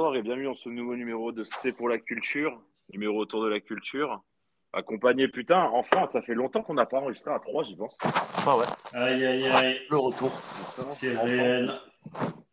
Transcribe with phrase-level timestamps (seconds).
[0.00, 2.58] bonsoir et bienvenue dans ce nouveau numéro de C'est pour la culture,
[2.90, 4.22] numéro autour de la culture.
[4.72, 7.98] Accompagné, putain, enfin, ça fait longtemps qu'on n'a pas enregistré à 3, j'y pense.
[8.46, 10.30] Ah ouais, Aïe aïe aïe, le retour.
[10.30, 11.70] C'est réel.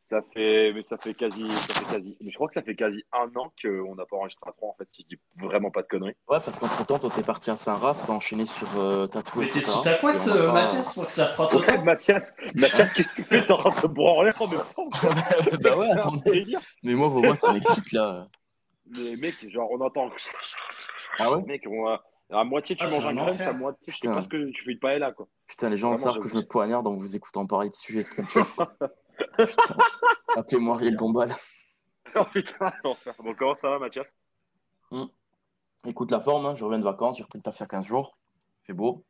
[0.09, 2.75] Ça fait, mais ça fait quasi, ça fait quasi, mais je crois que ça fait
[2.75, 5.69] quasi un an qu'on n'a pas enregistré à 3, en fait, si je dis vraiment
[5.69, 6.15] pas de conneries.
[6.29, 9.47] Ouais, parce qu'entre temps, toi, t'es parti à Saint-Raph, t'as enchaîné sur euh, Tatou, Mais
[9.47, 11.83] t'es sous ta couette, Et euh, pas- Mathias, pour que ça frotte autant.
[11.83, 14.87] Mathias, Mathias, qu'est-ce que tu fais T'es en train de te branler en même temps
[15.61, 16.45] bah ouais, attendez.
[16.83, 18.29] Mais moi, vos voix, ça m'excite là.
[18.89, 20.09] Mais mec, genre, on entend.
[21.19, 21.41] Ah ouais?
[21.47, 24.07] Mec, on a- à moitié tu Ah, manges un un crunch, à moitié je sais
[24.07, 25.27] pas ce que tu fais pas là, quoi.
[25.47, 28.07] Putain, les gens savent que je me poignarde en vous écoutant parler de sujets de
[28.07, 28.47] culture.
[29.37, 29.75] Putain.
[30.35, 31.31] Appelez-moi Riel Dombal.
[32.15, 33.13] Oh putain, l'enfer.
[33.19, 34.15] Bon, comment ça va, Mathias?
[35.85, 37.67] Écoute la forme, hein, je reviens de vacances, j'ai repris le taf il y a
[37.67, 38.17] 15 jours.
[38.63, 39.05] Il fait beau.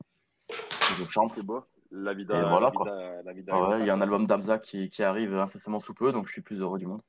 [0.50, 1.34] Je chante.
[1.34, 1.64] C'est beau.
[1.92, 2.86] La vie Et voilà, la quoi.
[2.86, 5.80] vida- la vida- Ah ouais, il y a un album d'Amza qui, qui arrive incessamment
[5.80, 7.02] sous peu, donc je suis plus heureux du monde.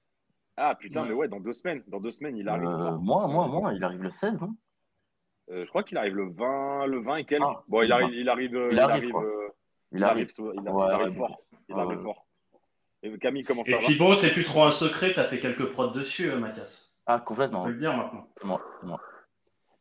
[0.57, 1.09] Ah putain, Ouais.
[1.09, 1.83] mais ouais, dans deux semaines.
[1.89, 2.69] Dans deux semaines, il arrive.
[2.69, 4.55] Euh, moi, moi, moi, il arrive le 16, non?
[5.51, 7.43] Euh, je crois qu'il arrive le 20, le 20 et quelques.
[7.45, 8.15] Ah, bon, il le arrive, 20.
[8.21, 9.49] il arrive, euh, Il arrive, euh,
[9.93, 10.29] Il arrive.
[10.39, 11.41] il, arrive fort.
[11.69, 12.27] Il arrive fort.
[13.03, 15.39] Et Camille, comment ça Et va puis bon, c'est plus trop un secret, t'as fait
[15.39, 16.97] quelques prods dessus, euh, Mathias.
[17.07, 17.65] Ah, On complètement.
[17.65, 18.29] peut le dire maintenant.
[18.41, 19.01] C'est moi, c'est moi.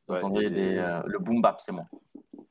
[0.07, 1.83] Vous Ouais, entendez et- des, euh, le boom bap, c'est moi.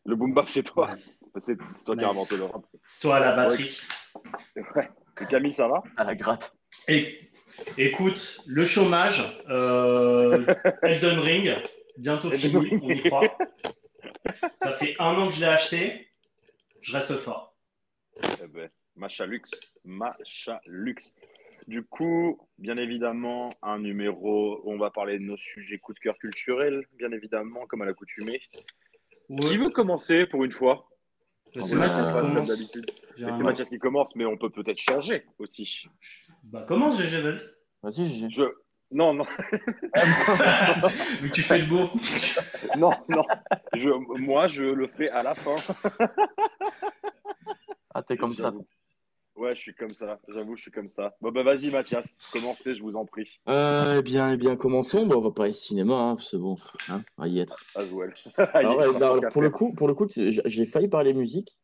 [0.05, 0.95] Le boom bap, c'est toi.
[1.39, 2.63] C'est c'est toi qui as inventé le rap.
[2.85, 3.79] C'est toi la batterie.
[4.75, 4.91] Ouais.
[5.21, 6.55] Et Camille, ça va À la gratte.
[6.89, 7.31] Et
[7.79, 10.45] écoute, le chômage, euh,
[10.83, 11.55] Elden Ring,
[11.97, 12.83] bientôt Elden fini, Ring.
[12.85, 13.39] on y croit.
[14.57, 16.09] Ça fait un an que je l'ai acheté,
[16.81, 17.55] je reste fort.
[18.43, 19.51] Eh ben, Macha Lux.
[19.87, 21.13] Macha Lux.
[21.67, 25.99] Du coup, bien évidemment, un numéro où on va parler de nos sujets coup de
[25.99, 28.41] cœur culturels, bien évidemment, comme à l'accoutumée.
[29.41, 30.89] Qui veut commencer pour une fois?
[31.61, 32.73] C'est Mathias qui commence.
[33.19, 33.43] Mais C'est.
[33.43, 35.89] Mathias qui commence, mais on peut peut-être changer aussi.
[36.45, 37.41] Bah commence GG, vas-y.
[37.83, 38.31] Vas-y.
[38.31, 38.45] Je...
[38.93, 39.25] Non, non,
[41.25, 41.91] que tu fais le beau.
[42.79, 43.25] non, non.
[43.75, 43.91] Je...
[44.21, 45.57] Moi, je le fais à la fin.
[47.93, 48.53] Ah, t'es comme ça.
[49.37, 50.19] Ouais, je suis comme ça.
[50.29, 51.15] J'avoue, je suis comme ça.
[51.21, 52.17] Bon, bah vas-y, Mathias.
[52.33, 53.29] Commencez, je vous en prie.
[53.49, 55.07] Euh, eh bien, eh bien, commençons.
[55.07, 56.57] Bon, on va parler cinéma, hein, parce que bon,
[56.89, 57.63] hein, on va y être.
[57.75, 58.15] Aswell.
[58.55, 61.59] Alors, ouais, non, alors, pour le coup, pour le coup, j'ai failli parler musique.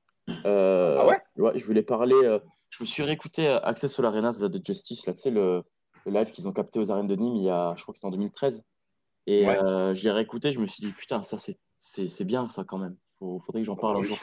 [0.44, 1.58] Euh, Ah ouais?
[1.58, 2.14] Je voulais parler.
[2.14, 2.38] euh,
[2.68, 5.62] je me suis réécouté Access to l'Arena de Justice, là, tu sais, le,
[6.06, 7.98] le live qu'ils ont capté aux arènes de Nîmes il y a, je crois que
[7.98, 8.64] c'était en 2013.
[9.26, 9.94] Et Ouais.
[9.94, 12.96] j'ai réécouté, je me suis dit, putain, ça, c'est bien, ça, quand même.
[13.18, 14.08] Faut, faudrait que j'en parle bah un oui.
[14.08, 14.18] jour.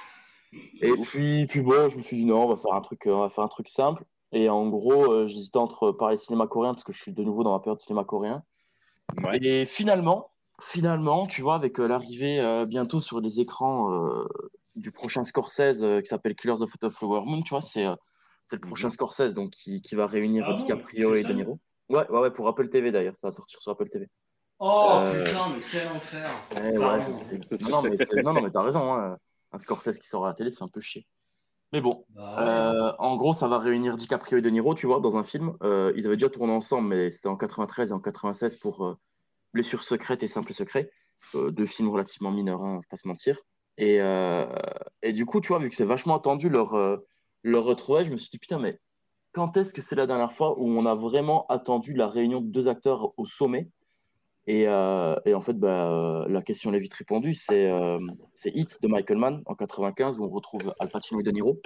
[0.82, 3.12] Et puis, puis bon, je me suis dit, non, on va faire un truc, euh,
[3.12, 4.04] on va faire un truc simple.
[4.32, 7.44] Et en gros, euh, j'hésitais entre parler cinéma coréen, parce que je suis de nouveau
[7.44, 8.44] dans ma période cinéma coréen.
[9.24, 9.40] Ouais.
[9.42, 14.28] Et finalement, finalement, tu vois, avec euh, l'arrivée euh, bientôt sur les écrans euh,
[14.76, 17.96] du prochain Scorsese euh, qui s'appelle Killers of the Flower Moon, tu vois, c'est euh,
[18.46, 18.94] c'est le prochain Mhm.
[18.94, 21.60] Scorsese donc qui, qui va réunir Ah DiCaprio et De Niro.
[21.90, 24.08] Ouais, ouais, ouais, pour Apple TV d'ailleurs, ça va sortir sur Apple TV.
[24.60, 26.30] Oh Euh, putain, mais quel enfer.
[26.56, 27.40] Eh ouais, je sais.
[27.70, 29.18] Non, mais, non, non, mais t'as raison, hein.
[29.52, 31.08] Un Scorsese qui sort à la télé, c'est un peu chier.
[31.72, 35.00] Mais bon, Bah euh, en gros, ça va réunir DiCaprio et De Niro, tu vois,
[35.00, 35.56] dans un film.
[35.62, 38.98] Euh, ils avaient déjà tourné ensemble, mais c'était en 93 et en 96 pour euh,
[39.54, 40.90] Blessure secrète et Simple secret.
[41.36, 43.40] Euh, deux films relativement mineurs, hein, va pas se mentir.
[43.78, 44.00] Et,
[45.04, 46.76] et du coup, tu vois, vu que c'est vachement attendu leur,
[47.44, 48.78] leur retrouvaille, je me suis dit, putain, mais
[49.32, 52.48] quand est-ce que c'est la dernière fois où on a vraiment attendu la réunion de
[52.48, 53.70] deux acteurs au sommet
[54.48, 57.34] et, euh, et en fait, bah, euh, la question est vite répondue.
[57.34, 58.00] C'est euh,
[58.46, 61.62] Hit de Michael Mann en 95 où on retrouve Al Pacino et De Niro.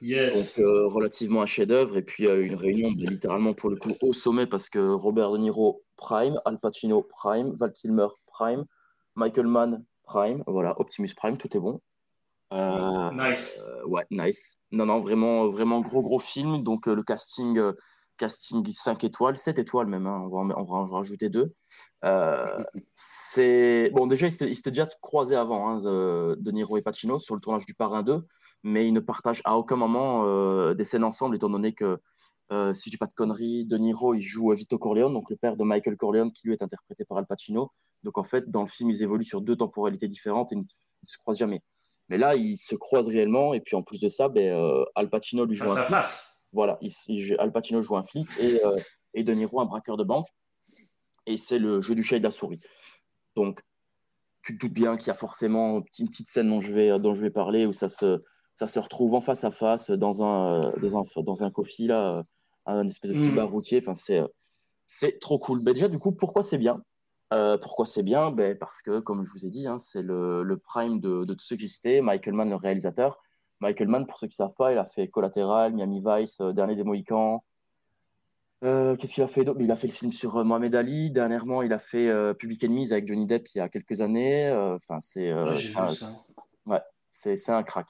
[0.00, 0.56] Yes.
[0.56, 1.98] Donc, euh, relativement un chef-d'œuvre.
[1.98, 5.38] Et puis, une réunion bah, littéralement pour le coup au sommet parce que Robert De
[5.38, 8.64] Niro, Prime, Al Pacino, Prime, Val Kilmer, Prime,
[9.14, 10.42] Michael Mann, Prime.
[10.46, 11.80] Voilà, Optimus Prime, tout est bon.
[12.52, 13.60] Nice.
[13.86, 14.56] ouais, nice.
[14.72, 16.62] Non, non, vraiment, vraiment gros, gros film.
[16.62, 17.60] Donc, le casting,
[18.20, 20.06] casting 5 étoiles, 7 étoiles même.
[20.06, 20.20] hein.
[20.24, 21.54] On, va en, on va en rajouter deux.
[22.04, 22.62] Euh,
[22.94, 27.34] c'est bon, déjà, ils s'étaient déjà croisés avant, hein, euh, De Niro et Pacino, sur
[27.34, 28.22] le tournage du Parrain 2,
[28.62, 31.98] mais ils ne partagent à aucun moment euh, des scènes ensemble, étant donné que,
[32.52, 35.36] euh, si je dis pas de conneries, De Niro, il joue Vito Corleone, donc le
[35.36, 37.70] père de Michael Corleone, qui lui est interprété par Al Pacino.
[38.02, 40.64] Donc, en fait, dans le film, ils évoluent sur deux temporalités différentes et ils ne
[40.64, 41.62] ils ne se croisent jamais.
[42.08, 43.54] Mais là, ils se croisent réellement.
[43.54, 45.96] Et puis en plus de ça, ben, Al Pacino lui joue Face un à flic.
[45.96, 46.29] face.
[46.52, 48.76] Voilà, il- il- Al Pacino joue un flic et, euh,
[49.14, 50.26] et De Niro un braqueur de banque.
[51.26, 52.60] Et c'est le jeu du chat et de la souris.
[53.36, 53.60] Donc,
[54.42, 57.14] tu te doutes bien qu'il y a forcément une petite, scène dont je vais, dont
[57.14, 58.22] je vais parler où ça se,
[58.54, 62.18] ça se retrouve en face à face dans un, dans un, dans un coffee, là,
[62.18, 62.22] euh,
[62.66, 63.34] un espèce de petit Mm.
[63.36, 63.78] bar routier.
[63.78, 64.22] Enfin, c'est,
[64.86, 65.62] c'est trop cool.
[65.62, 66.82] Ben déjà, du coup, pourquoi c'est bien?
[67.32, 68.30] Euh, pourquoi c'est bien?
[68.32, 71.34] Ben, Parce que, comme je vous ai dit, hein, c'est le, le, prime de, de
[71.34, 72.00] tous ceux que j'ai cités.
[72.00, 73.20] Michael Mann, le réalisateur.
[73.60, 76.52] Michael Mann, pour ceux qui ne savent pas, il a fait Collateral, Miami Vice, euh,
[76.52, 77.44] Dernier des Mohicans.
[78.64, 81.10] Euh, Qu'est-ce qu'il a fait Il a fait le film sur euh, Mohamed Ali.
[81.10, 84.50] Dernièrement, il a fait Public Enemies avec Johnny Depp il y a quelques années.
[84.52, 85.54] Enfin, c'est ouais,
[86.66, 86.80] ouais,
[87.10, 87.86] c'est un crack.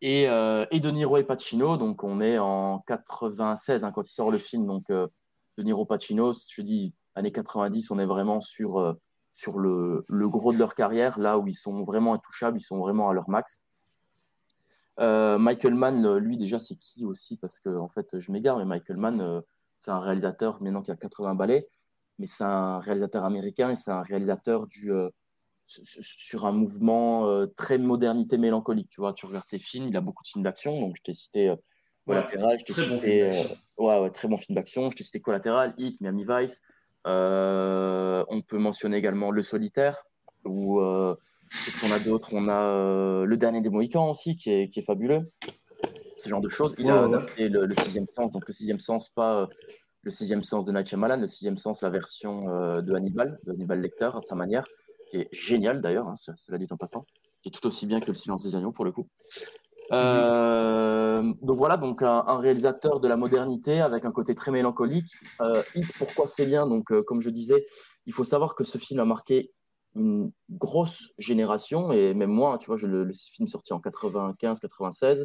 [0.00, 4.32] Et, et, De Niro et Pacino, donc on est en 96 hein, quand il sort
[4.32, 4.66] le film.
[4.66, 8.96] Donc De Niro Pacino, je dis années 90, on est vraiment sur,
[9.32, 12.78] sur le, le, gros de leur carrière, là où ils sont vraiment intouchables, ils sont
[12.78, 13.62] vraiment à leur max.
[15.00, 17.36] Euh, Michael Mann, lui, déjà, c'est qui aussi?
[17.36, 19.40] Parce que, en fait, je m'égare, mais Michael Mann, euh,
[19.78, 21.68] c'est un réalisateur maintenant qui a 80 ballets,
[22.18, 25.08] mais c'est un réalisateur américain et c'est un réalisateur du, euh,
[25.66, 28.90] sur un mouvement euh, très modernité mélancolique.
[28.90, 31.14] Tu vois, tu regardes ses films, il a beaucoup de films d'action, donc je t'ai
[31.14, 31.54] cité
[32.06, 33.30] Collateral, je t'ai cité.
[33.78, 36.60] Bon ouais, ouais, très bon film d'action, je t'ai cité Collateral, Hit, Miami Vice.
[37.04, 40.04] on peut mentionner également Le Solitaire,
[40.44, 40.80] ou
[41.64, 42.30] Qu'est-ce qu'on a d'autre?
[42.32, 45.30] On a euh, le dernier des Mohicans aussi, qui est, qui est, fabuleux.
[46.16, 46.74] Ce genre de choses.
[46.78, 49.46] Il a adapté le, le, sixième sens, donc le sixième sens, pas euh,
[50.02, 53.52] le sixième sens de Night Shyamalan, le sixième sens, la version euh, de Hannibal, de
[53.52, 54.66] Hannibal Lecter, à sa manière,
[55.10, 57.06] qui est génial d'ailleurs, hein, cela dit en passant,
[57.42, 59.08] qui est tout aussi bien que le silence des agneaux pour le coup.
[59.92, 65.12] Euh, donc voilà, donc un, un, réalisateur de la modernité avec un côté très mélancolique.
[65.40, 66.66] Euh, Hit, pourquoi c'est bien?
[66.66, 67.66] Donc, comme je disais,
[68.06, 69.52] il faut savoir que ce film a marqué
[69.94, 74.60] une grosse génération, et même moi, tu vois, je, le, le, film sorti en 95,
[74.60, 75.24] 96,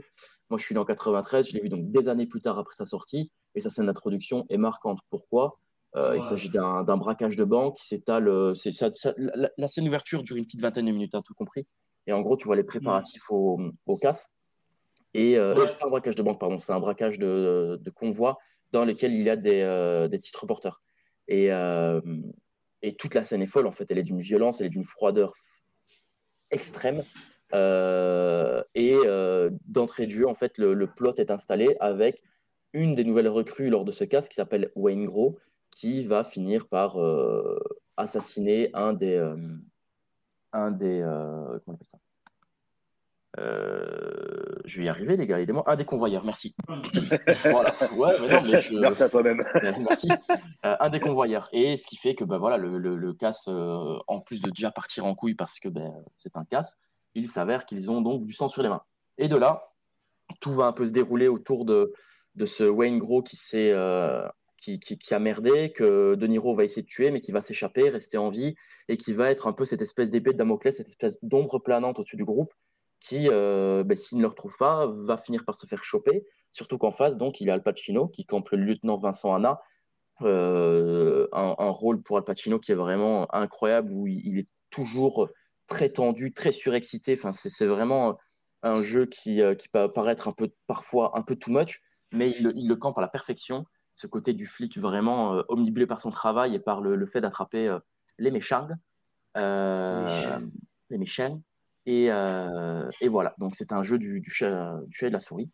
[0.50, 2.76] moi je suis né en 93, je l'ai vu donc des années plus tard après
[2.76, 5.00] sa sortie, et sa scène d'introduction est marquante.
[5.10, 5.60] Pourquoi?
[5.96, 6.20] Euh, ouais.
[6.20, 8.54] Il s'agit d'un braquage de banque s'étale, euh,
[9.18, 11.66] la, la, scène d'ouverture dure une petite vingtaine de minutes, hein, tout compris,
[12.06, 13.38] et en gros, tu vois les préparatifs ouais.
[13.38, 14.32] au, au casse,
[15.14, 15.68] et euh, ouais.
[15.68, 18.38] c'est pas un braquage de banque, pardon, c'est un braquage de, de, convoi
[18.72, 20.82] dans lequel il y a des, euh, des titres porteurs.
[21.28, 21.50] Et,
[22.88, 23.92] et toute la scène est folle, en fait.
[23.92, 25.34] Elle est d'une violence, elle est d'une froideur
[26.52, 27.04] extrême.
[27.54, 32.24] Euh, et euh, d'entrée de jeu, en fait, le, plot est installé avec
[32.74, 35.38] une des nouvelles recrues lors de ce cas, qui s'appelle Wayne Gros,
[35.72, 37.60] qui va finir par euh,
[37.98, 39.22] assassiner un des.
[40.54, 41.98] un des comment on appelle ça?
[43.40, 43.86] Euh,
[44.66, 45.64] je vais y arriver, les gars, aidez-moi.
[45.68, 46.56] Un des convoyeurs, merci.
[47.44, 47.74] voilà.
[47.96, 48.74] Ouais, mais non, mais je...
[48.74, 49.44] Merci à toi-même.
[49.80, 50.10] merci.
[50.66, 51.50] Euh, un des convoyeurs.
[51.52, 54.50] Et ce qui fait que ben, voilà, le, le, le casse, euh, en plus de
[54.50, 56.80] déjà partir en couille parce que ben, c'est un casse,
[57.16, 58.84] il s'avère qu'ils ont donc du sang sur les mains.
[59.18, 59.74] Et de là,
[60.42, 61.94] tout va un peu se dérouler autour de,
[62.36, 64.28] de ce Wayne Gros qui, euh,
[64.60, 67.42] qui, qui, qui, a merdé, que De Niro va essayer de tuer, mais qui va
[67.42, 68.56] s'échapper, rester en vie,
[68.88, 72.00] et qui va être un peu cette espèce d'épée de Damoclès, cette espèce d'ombre planante
[72.00, 72.54] au-dessus du groupe
[73.00, 76.26] qui, euh, ben, s'il ne le retrouve pas, va finir par se faire choper.
[76.52, 79.62] Surtout qu'en face, donc, il y a Al Pacino qui campe le lieutenant Vincent Anna.
[80.24, 84.50] Euh, un, un, rôle pour Al Pacino qui est vraiment incroyable, où il, il est
[84.70, 85.30] toujours
[85.68, 87.16] très tendu, très surexcité.
[87.18, 88.18] Enfin, c'est vraiment
[88.64, 92.32] un jeu qui, euh, qui peut paraître un peu, parfois un peu too much, mais
[92.32, 93.66] il, il le campe à la perfection.
[93.96, 97.22] Ce côté du flic vraiment euh, omnibulé par son travail et par le, le fait
[97.22, 97.80] d'attraper euh,
[98.18, 98.68] les méchants.
[99.36, 101.42] les méchants.
[101.88, 105.14] Et, euh, et, voilà, donc c'est un jeu du, du, chat, du, chat, et de
[105.14, 105.50] la souris.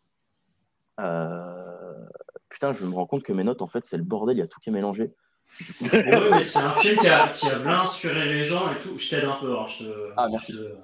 [0.98, 2.06] Euh,
[2.48, 4.42] putain, je me rends compte que mes notes, en fait, c'est le bordel, il y
[4.42, 5.12] a tout qui est mélangé.
[5.60, 5.96] Du coup, je...
[5.96, 8.98] ouais, mais c'est un film qui a, qui a bien inspiré les gens et tout.
[8.98, 9.56] Je t'aide un peu.
[9.56, 10.52] Hein, je te, ah, merci.
[10.54, 10.74] Je te...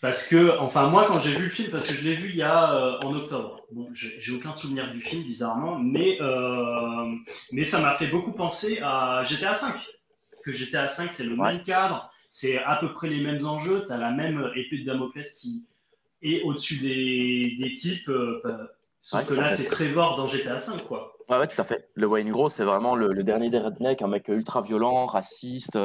[0.00, 2.36] Parce que, enfin, moi, quand j'ai vu le film, parce que je l'ai vu il
[2.36, 3.66] y a euh, en octobre.
[3.72, 7.12] Bon, j'ai aucun souvenir du film, bizarrement, mais, euh,
[7.50, 9.58] mais ça m'a fait beaucoup penser à GTA V.
[10.44, 11.54] Que GTA V, c'est le ouais.
[11.54, 13.84] même cadre c'est à peu près les mêmes enjeux.
[13.86, 15.64] Tu as la même épée de Damoclès qui
[16.22, 18.08] est au-dessus des, des, types.
[18.08, 18.40] Euh,
[19.00, 21.16] sauf ouais, que là, c'est Trevor dans GTA V, quoi.
[21.28, 21.88] Ouais, ouais, tout à fait.
[21.94, 25.78] Le Wayne Gros, c'est vraiment le, le, dernier des rednecks, un mec ultra violent, raciste,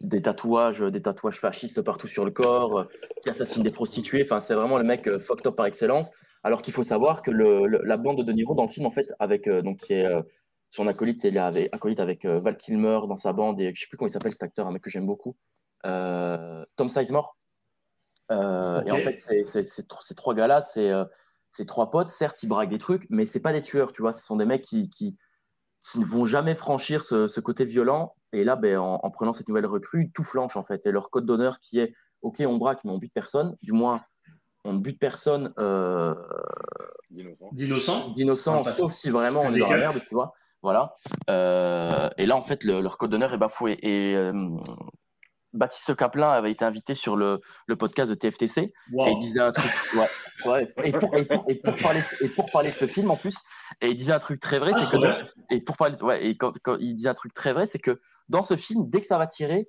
[0.00, 2.86] des tatouages, des tatouages fascistes partout sur le corps,
[3.22, 4.22] qui assassine des prostituées.
[4.22, 6.10] Enfin, c'est vraiment le mec euh, fucked up par excellence.
[6.44, 8.90] Alors qu'il faut savoir que le, le, la bande de Niro dans le film, en
[8.90, 10.22] fait, avec euh, donc qui est euh,
[10.70, 13.86] son acolyte, il avait acolyte avec euh, Val Kilmer dans sa bande et je sais
[13.88, 15.36] plus comment il s'appelle cet acteur, un mec que j'aime beaucoup.
[15.86, 17.36] Euh, Tom Sizemore.
[18.30, 18.88] Euh, okay.
[18.88, 21.04] Et en fait, ces trois gars-là, c'est euh,
[21.50, 22.08] ces trois potes.
[22.08, 24.12] Certes, ils braquent des trucs, mais c'est pas des tueurs, tu vois.
[24.12, 25.16] Ce sont des mecs qui, qui,
[25.80, 28.14] qui ne vont jamais franchir ce, ce côté violent.
[28.32, 30.84] Et là, ben, en, en, prenant cette nouvelle recrue, tout flanche en fait.
[30.86, 33.56] Et leur code d'honneur qui est OK, on braque, mais on bute personne.
[33.62, 34.02] Du moins,
[34.64, 36.14] on ne bute personne euh,
[37.10, 40.34] d'innocent, d'innocent, sauf si vraiment on est dans la merde, tu vois.
[40.62, 40.94] Voilà.
[41.30, 43.78] Euh, et là, en fait, le, leur code d'honneur est bafoué.
[43.82, 44.32] Et euh,
[45.52, 49.52] Baptiste Caplin avait été invité sur le, le podcast de TFTC et il disait un
[49.52, 49.70] truc.
[49.94, 50.08] Ouais,
[50.46, 50.74] ouais.
[50.84, 53.36] Et, pour, et, pour, et, pour, parler, et pour parler de ce film en plus,
[53.80, 56.24] et il disait un truc très vrai, Ah, c'est que ce- et pour parler, ouais,
[56.26, 59.00] et quand, quand il disait un truc très vrai, c'est que dans ce film, dès
[59.00, 59.68] que ça va tirer,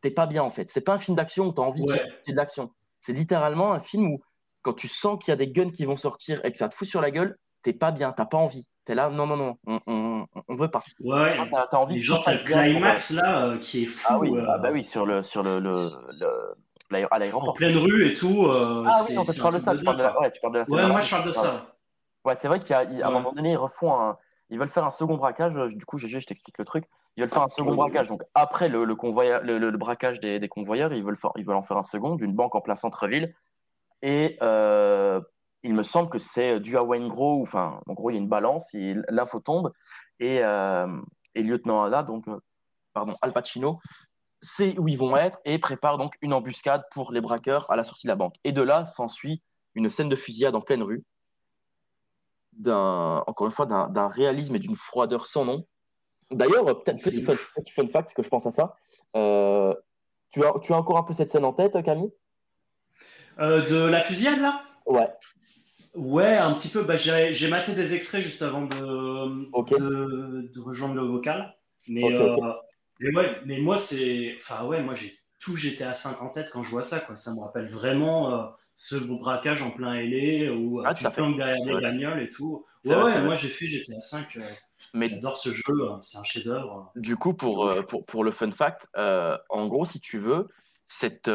[0.00, 0.70] t'es pas bien en fait.
[0.70, 2.02] C'est pas un film d'action où t'as envie Ouais.
[2.26, 2.70] de l'action.
[3.00, 4.20] C'est littéralement un film où
[4.62, 6.74] quand tu sens qu'il y a des guns qui vont sortir et que ça te
[6.74, 8.68] fout sur la gueule, t'es pas bien, t'as pas envie.
[8.88, 10.82] T'es là, non, non, non, on, on, on veut pas.
[11.00, 11.36] Ouais.
[11.52, 14.06] T'as t'as envie Et que genre, t'as climax là euh, qui est fou.
[14.08, 15.72] Ah oui, euh, ah bah oui, sur le, sur le, le,
[16.90, 17.52] le- à En l'aéroport.
[17.54, 18.46] pleine rue et tout.
[18.46, 20.40] euh, Ah oui, non, tu un parles de ça, tu parles de la, ouais, tu
[20.40, 20.64] parles de la.
[20.70, 21.00] Ouais, moi là.
[21.02, 21.66] je parle de ça.
[22.24, 23.10] Ouais, c'est vrai qu'à un Ouais.
[23.12, 24.16] moment donné, ils refont un.
[24.48, 25.52] Ils veulent faire un second braquage.
[25.74, 26.84] Du coup, GG, je t'explique le truc.
[27.18, 28.08] Ils veulent faire un second braquage.
[28.08, 31.56] Donc, après le, le, convoyeur- le, braquage des, des convoyeurs, ils veulent, faire- ils veulent
[31.56, 33.34] en faire un second d'une banque en plein centre-ville.
[34.00, 34.38] Et
[35.62, 37.38] il me semble que c'est dû à Wayne Gros.
[37.38, 38.74] ou- Enfin, en gros, il y a une balance.
[38.74, 39.72] et L'info tombe.
[40.20, 40.86] Et, euh,
[41.34, 42.38] et lieutenant Anna, donc, euh,
[42.92, 43.80] pardon, Al Pacino,
[44.40, 47.82] sait où ils vont être et prépare donc une embuscade pour les braqueurs à la
[47.84, 48.34] sortie de la banque.
[48.44, 49.42] Et de là s'ensuit
[49.74, 51.04] une scène de fusillade en pleine rue
[52.52, 55.66] d'un, encore une fois, d'un, d'un réalisme et d'une froideur sans nom.
[56.30, 58.74] D'ailleurs, euh, peut-être C'est petit fun, petit fun fact que je pense à ça.
[59.16, 59.74] Euh,
[60.30, 62.12] tu, as, tu as encore un peu cette scène en tête, Camille?
[63.38, 64.62] Euh, de la fusillade là?
[64.86, 65.08] Ouais.
[65.94, 66.82] Ouais, un petit peu.
[66.82, 68.76] Bah, j'ai maté des extraits juste avant de,
[69.78, 71.56] de, de rejoindre le vocal.
[71.88, 72.20] Mais, ok.
[72.20, 72.36] euh,
[73.00, 74.34] mais ouais, mais moi, c'est.
[74.36, 77.16] Enfin, ouais, moi, j'ai tout GTA 5 en tête quand je vois ça, quoi.
[77.16, 81.36] Ça me rappelle vraiment euh, ce braquage en plein LA où euh, Ah, tu planques
[81.36, 81.80] derrière des Ouais.
[81.80, 82.64] bagnoles et tout.
[82.84, 84.36] Ouais, vrai, ouais, moi, j'ai fait GTA 5.
[84.36, 84.40] euh,
[84.94, 86.92] Mais J'adore ce jeu, euh, c'est un chef-d'œuvre.
[86.96, 90.48] Du coup, pour, pour, pour le fun fact, en gros, si tu veux,
[90.86, 91.30] cette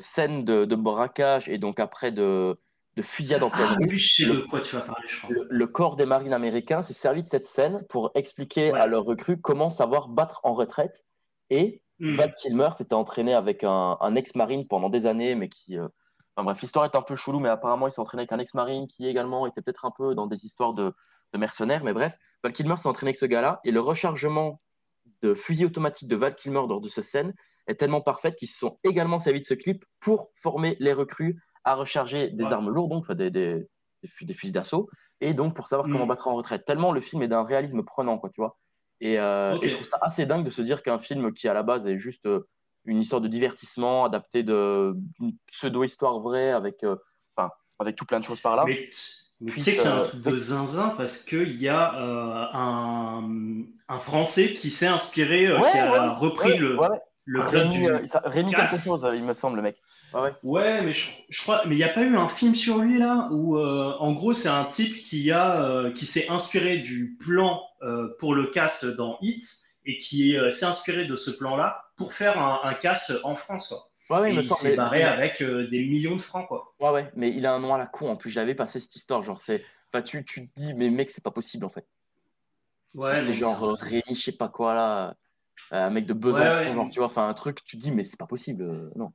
[0.00, 2.58] scène de, de braquage et donc après de,
[2.96, 5.30] de fusillade en pleine Ah, rue, le- de quoi tu vas parler, je crois.
[5.30, 8.78] le, le corps des marines américains s'est servi de cette scène pour expliquer Ouais.
[8.80, 11.04] à leurs recrues comment savoir battre en retraite.
[11.50, 12.14] Et Hmm.
[12.14, 15.78] Val Kilmer s'était entraîné avec un, un ex-marine pendant des années, mais qui.
[15.78, 15.88] euh,
[16.36, 18.86] Enfin bref, l'histoire est un peu chelou, mais apparemment, il s'est entraîné avec un ex-marine
[18.86, 20.92] qui également était peut-être un peu dans des histoires de,
[21.32, 21.82] de mercenaires.
[21.84, 24.60] Mais bref, Val Kilmer s'est entraîné avec ce gars-là, et le rechargement
[25.22, 27.32] de fusil automatique de Val Kilmer lors de cette scène
[27.66, 31.40] est tellement parfaite qu'ils se sont également servis de ce clip pour former les recrues
[31.66, 32.52] à recharger des Ouais.
[32.52, 33.66] armes lourdes, donc des, des,
[34.02, 34.88] des fu- des fusils d'assaut,
[35.20, 35.92] et donc pour savoir Mm.
[35.92, 36.64] comment battre en retraite.
[36.64, 38.56] Tellement le film est d'un réalisme prenant, quoi, tu vois.
[39.00, 41.54] Et, euh, et je trouve ça assez dingue de se dire qu'un film qui à
[41.54, 42.46] la base est juste euh,
[42.86, 45.02] une histoire de divertissement adaptée d'une
[45.52, 46.96] pseudo-histoire vraie avec, euh,
[47.36, 48.64] enfin, avec tout plein de choses par là.
[48.64, 48.88] Mais,
[49.48, 51.92] tu sais que c'est un truc de zinzin parce qu'il y a
[52.54, 53.28] un,
[53.88, 56.78] un Français qui s'est inspiré, Ouais, qui a ouais, repris ouais, le,
[57.26, 57.90] le club Rémi, du.
[58.24, 59.82] Rémi quelque chose, il me semble, le mec.
[60.16, 60.34] Ouais, ouais.
[60.42, 62.98] Ouais, mais je, je crois, mais il n'y a pas eu un film sur lui
[62.98, 67.16] là où, euh, en gros, c'est un type qui a, euh, qui s'est inspiré du
[67.20, 69.44] plan euh, pour le casse dans Hit
[69.84, 73.86] et qui s'est inspiré de ce plan-là pour faire un, un casse en France, quoi.
[74.08, 76.74] Ouais, ouais, Et il s'est mais- barré avec des millions de francs, quoi.
[76.80, 78.30] Ouais, ouais, mais il a un nom à la con en plus.
[78.30, 79.22] J'avais passé cette histoire.
[79.24, 79.64] Genre, c'est.
[79.92, 81.86] Enfin, tu, tu te dis, mais mec, c'est pas possible en fait.
[82.94, 85.16] Ouais, c'est genre Rémi, je sais pas quoi là.
[85.72, 88.16] un mec de Besançon, genre, tu vois, enfin, un truc, tu te dis, mais c'est
[88.18, 88.90] pas possible.
[88.96, 89.12] non,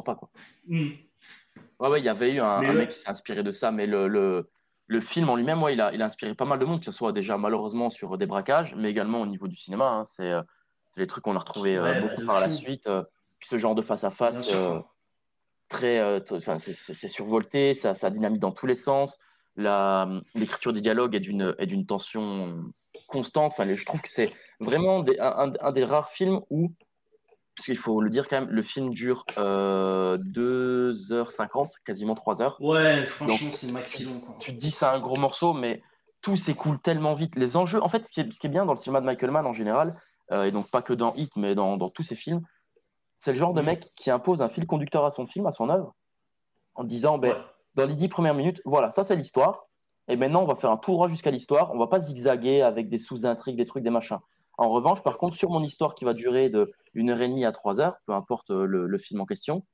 [0.00, 0.30] crois pas quoi.
[0.66, 0.90] Hmm.
[1.80, 4.08] Ouais, ouais, il y avait eu un, mec qui s'est inspiré de ça, mais le,
[4.08, 4.50] le,
[4.86, 6.84] le film en lui-même, ouais, il a, il a inspiré pas mal de monde, que
[6.84, 9.88] ce soit déjà malheureusement sur des braquages, mais également au niveau du cinéma.
[9.88, 10.04] hein.
[10.04, 10.42] c'est, euh,
[10.96, 12.88] les trucs qu'on a retrouvés euh, Ouais, bah, beaucoup de par la suite.
[12.88, 13.04] euh,
[13.38, 14.80] puis ce genre de face-à-face euh,
[15.68, 16.00] très.
[16.00, 16.18] euh,
[16.58, 19.20] c'est, survolté, ça, ça dynamite dans tous les sens.
[19.54, 22.64] La, l'écriture des dialogues est d'une, tension
[23.06, 23.52] constante.
[23.52, 26.72] Enfin, je trouve que c'est vraiment des- un- un des rares films où
[27.58, 32.56] parce qu'il faut le dire quand même, le film dure euh, 2h50, quasiment 3 heures.
[32.60, 34.36] Ouais, franchement, c'est maxi long, quoi.
[34.38, 35.82] Tu te dis c'est un gros morceau, mais
[36.22, 37.34] tout s'écoule tellement vite.
[37.36, 39.06] Les enjeux, en fait, ce qui est, ce qui est bien dans le cinéma de
[39.06, 40.00] Michael Mann en général,
[40.30, 42.42] euh, et donc pas que dans Hit, mais dans, dans tous ses films,
[43.18, 43.66] c'est le genre de Mhm.
[43.66, 45.96] mec qui impose un fil conducteur à son film, à son œuvre,
[46.76, 47.38] en disant, ben, Ouais.
[47.74, 49.64] dans les 10 premières minutes, voilà, ça c'est l'histoire,
[50.06, 52.88] et maintenant on va faire un tout droit jusqu'à l'histoire, on va pas zigzaguer avec
[52.88, 54.18] des sous-intrigues, des trucs, des machins.
[54.58, 57.44] En revanche, par contre, sur mon histoire qui va durer de une heure et demie
[57.44, 59.64] à trois heures, peu importe euh, le, le film en question,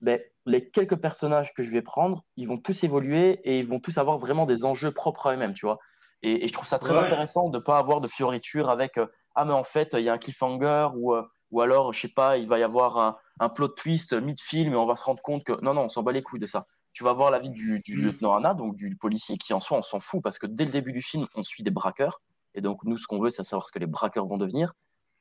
[0.00, 3.78] ben, les quelques personnages que je vais prendre, ils vont tous évoluer et ils vont
[3.80, 5.78] tous avoir vraiment des enjeux propres à eux-mêmes, tu vois.
[6.22, 7.00] Et, et je trouve ça très Ouais.
[7.00, 10.08] intéressant de ne pas avoir de fioritures avec euh, ah mais en fait il y
[10.08, 13.16] a un cliffhanger ou euh, ou alors je sais pas il va y avoir un,
[13.40, 16.02] un plot twist mid-film et on va se rendre compte que non non on s'en
[16.02, 16.66] bat les couilles de ça.
[16.92, 18.02] Tu vas voir la vie du, du Mm.
[18.02, 20.70] lieutenant Anna donc du, policier qui en soi on s'en fout parce que dès le
[20.70, 22.20] début du film on suit des braqueurs
[22.54, 24.74] et donc nous ce qu'on veut c'est savoir ce que les braqueurs vont devenir.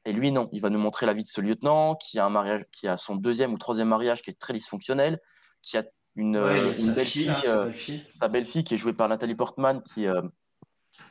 [0.05, 2.29] Et lui non, il va nous montrer la vie de ce lieutenant qui a un
[2.29, 5.19] mariage qui a son deuxième ou troisième mariage qui est très dysfonctionnel,
[5.61, 5.83] qui a
[6.15, 7.31] une, Ouais, euh, une belle fille,
[8.19, 8.63] sa belle fille.
[8.63, 10.21] qui est jouée par Nathalie Portman, qui, euh,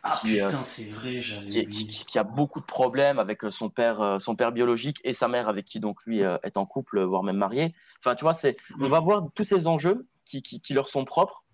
[0.02, 1.86] Ah qui, euh, putain, c'est vrai, j'avais qui, oublié.
[1.86, 5.12] qui- qui a beaucoup de problèmes avec euh, son père, euh, son père biologique et
[5.12, 7.74] sa mère avec qui donc lui est en couple, voire même marié.
[7.98, 11.04] Enfin, tu vois, c'est, on va voir tous ces enjeux qui, qui, qui leur sont
[11.04, 11.44] propres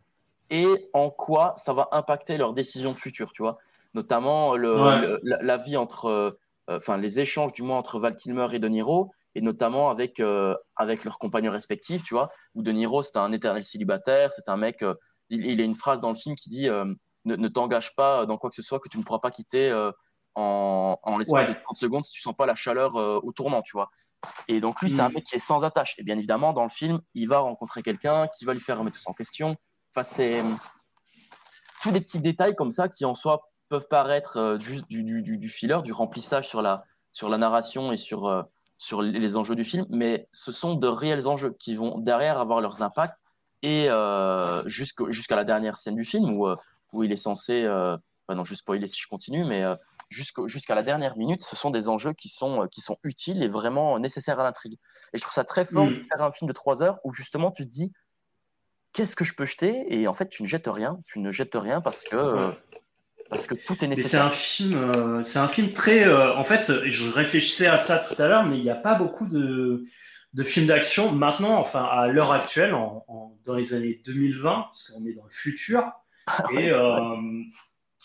[0.50, 3.58] et en quoi ça va impacter leurs décisions futures, tu vois.
[3.96, 5.00] Notamment le, Ouais.
[5.00, 6.30] le- la, la vie entre, euh,
[6.70, 10.20] euh, enfin les échanges du moins entre Val Kilmer et De Niro et notamment avec
[10.20, 12.28] euh, avec leurs compagnons respectifs, tu vois.
[12.54, 14.84] Où De Niro c'est un éternel célibataire, c'est un mec.
[15.30, 16.94] il, il a une phrase dans le film qui dit ne,
[17.36, 19.90] ne t'engage pas dans quoi que ce soit que tu ne pourras pas quitter euh,
[20.34, 21.54] en, en l'espace Ouais.
[21.54, 23.90] de 30 secondes si tu sens pas la chaleur euh, au tournant, tu vois.
[24.48, 25.14] Et donc lui, c'est un Mm.
[25.14, 25.98] mec qui est sans attache.
[25.98, 28.96] Et bien évidemment, dans le film, il va rencontrer quelqu'un qui va lui faire remettre
[28.98, 29.56] tout ça en question.
[29.92, 30.42] Enfin, c'est
[31.82, 35.22] tous des petits détails comme ça qui en soi peuvent paraître euh, juste du, du,
[35.22, 38.42] du, filler, du remplissage sur la, sur la narration et sur, euh,
[38.78, 42.60] sur les enjeux du film, mais ce sont de réels enjeux qui vont derrière avoir
[42.60, 43.18] leurs impacts
[43.62, 46.56] et euh, jusqu'à la dernière scène du film où, euh,
[46.92, 47.96] où il est censé, euh,
[48.28, 49.74] bah non, je vais spoiler si je continue, mais euh,
[50.10, 53.98] jusqu'à la dernière minute, ce sont des enjeux qui sont, qui sont utiles et vraiment
[53.98, 54.78] nécessaires à l'intrigue.
[55.12, 55.94] Et je trouve ça très fort Mm.
[55.96, 57.92] de faire un film de trois heures où justement tu te dis
[58.92, 60.00] qu'est-ce que je peux jeter?
[60.00, 62.52] Et en fait tu ne jettes rien, tu ne jettes rien parce que,
[63.28, 64.22] parce que tout est c'est nécessaire.
[64.22, 66.04] un film, euh, c'est un film très.
[66.06, 68.94] euh, en fait, je réfléchissais à ça tout à l'heure, mais il n'y a pas
[68.94, 69.84] beaucoup de,
[70.34, 74.90] de films d'action maintenant, enfin à l'heure actuelle, en, en- dans les années 2020, parce
[74.90, 75.84] qu'on est dans le futur,
[76.52, 77.16] et euh,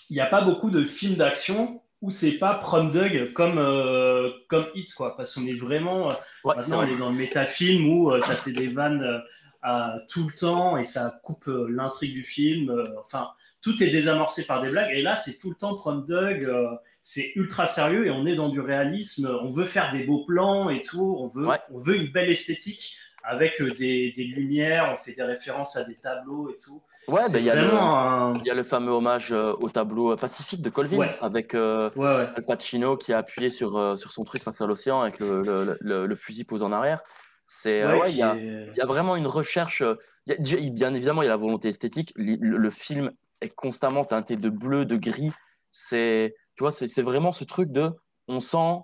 [0.10, 4.32] il n'y a pas beaucoup de films d'action où c'est pas prom dog comme euh,
[4.50, 6.10] comme Hit, quoi, parce qu'on est vraiment
[6.44, 6.92] Ouais, Maintenant, on vrai.
[6.94, 9.22] est dans le métafilm où euh, ça fait des vannes
[9.66, 12.74] euh, tout le temps et ça coupe l'intrigue du film.
[13.00, 13.30] enfin,
[13.62, 14.91] tout est désamorcé par des blagues.
[14.94, 16.44] Et là, c'est tout le temps prom dog.
[16.44, 16.68] euh,
[17.03, 19.30] c'est ultra sérieux et on est dans du réalisme.
[19.44, 21.15] On veut faire des beaux plans et tout.
[21.20, 21.60] On veut, Ouais.
[21.72, 24.89] on veut une belle esthétique avec euh, des, des lumières.
[24.94, 26.82] On fait des références à des tableaux et tout.
[27.08, 28.44] Ouais, ben, il y a le- vraiment un.
[28.44, 31.10] Y a le fameux hommage euh, au tableau euh, Pacifique de Colvin Ouais.
[31.22, 32.27] avec euh, Ouais, ouais.
[32.36, 35.41] Al Pacino qui a appuyé sur, euh, sur son truc face à l'océan avec le,
[35.41, 37.01] le, le, le fusil posé en arrière.
[37.48, 39.84] C'est il y a, y a vraiment une recherche.
[40.27, 42.13] y a- bien évidemment, il y a la volonté esthétique.
[42.15, 43.12] Le film
[43.42, 45.32] est constamment teinté de bleu, de gris.
[45.72, 47.92] C'est, tu vois, c'est vraiment ce truc de,
[48.27, 48.82] on sent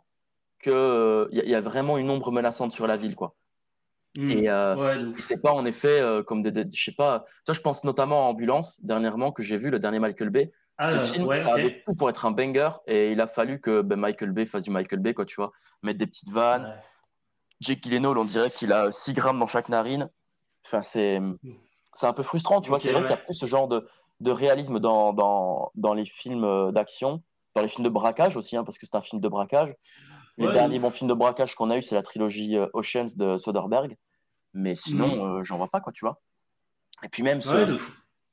[0.59, 3.35] que euh, il y, y a vraiment une ombre menaçante sur la ville, quoi.
[4.17, 4.29] Hmm.
[4.31, 7.25] Et, euh, Ouais, c'est pas en effet euh, comme des, des- je sais pas.
[7.27, 10.51] Tu vois, je pense notamment à Ambulance dernièrement que j'ai vu le dernier Michael Bay.
[10.79, 11.59] Ah, Ce euh, film, ouais, ça ok.
[11.59, 14.63] avait tout pour être un banger et il a fallu que ben, Michael Bay fasse
[14.63, 15.51] du Michael Bay, quoi, tu vois.
[15.83, 16.65] Mettre des petites vannes.
[16.65, 16.83] Ouais.
[17.59, 20.09] Jake Gyllenhaal, on dirait qu'il a 6 grammes dans chaque narine.
[20.65, 21.19] Enfin, c'est,
[21.93, 22.77] c'est un peu frustrant, tu vois.
[22.77, 23.07] Ok, C'est vrai ouais.
[23.07, 23.87] qu'il y a plus ce genre de,
[24.19, 27.23] de réalisme dans, dans, dans les films euh, d'action,
[27.55, 29.73] dans les films de braquage aussi, hein, parce que c'est un film de braquage.
[30.37, 32.67] Les Ouais, derniers de bons films de braquage qu'on a eu, c'est la trilogie euh,
[32.73, 33.95] Oceans de Soderbergh.
[34.53, 36.21] Mais sinon, euh, j'en vois pas, quoi, tu vois.
[37.03, 37.77] Et puis même, ce-.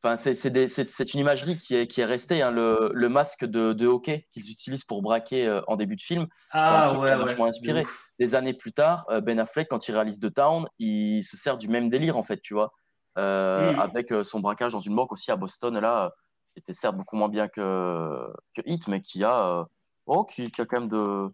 [0.03, 3.09] Enfin, c'est, c'est, c'est- c'est une imagerie qui est, qui est restée, hein, le, le
[3.09, 6.27] masque de, de hockey qu'ils utilisent pour braquer euh, en début de film.
[6.53, 7.25] un Ah, qui ouais, m'a ouais.
[7.25, 7.87] vachement inspiré.
[8.19, 11.69] Des années plus tard, Ben Affleck, quand il réalise The Town, il se sert du
[11.69, 12.71] même délire, en fait, tu vois,
[13.17, 13.79] Euh, Mhm.
[13.79, 16.09] avec euh, son braquage dans une banque aussi à Boston, là, euh,
[16.53, 19.65] qui était certes beaucoup moins bien que, que Hit, mais qui a, euh,
[20.07, 21.29] oh, qui, qui a quand même de.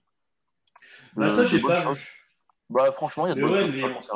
[1.14, 1.98] Bah, de- ça, de j'ai pas vu.
[2.68, 4.14] Bah, franchement, il y a de Mais bonnes ouais, choses, mais- ça.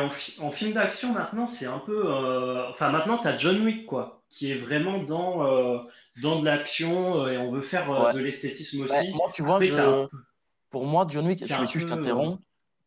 [0.00, 2.04] En, fi- en film d'action, maintenant, c'est un peu.
[2.06, 5.78] euh, Enfin, maintenant, tu as John Wick, quoi, qui est vraiment dans, euh,
[6.22, 8.12] dans de l'action euh, et on veut faire euh, Ouais.
[8.12, 9.12] de l'esthétisme aussi.
[9.14, 10.18] moi, tu vois, Après, je- c'est un peu-
[10.70, 11.46] pour moi, John Wick, je,
[11.78, 12.38] je t'interromps.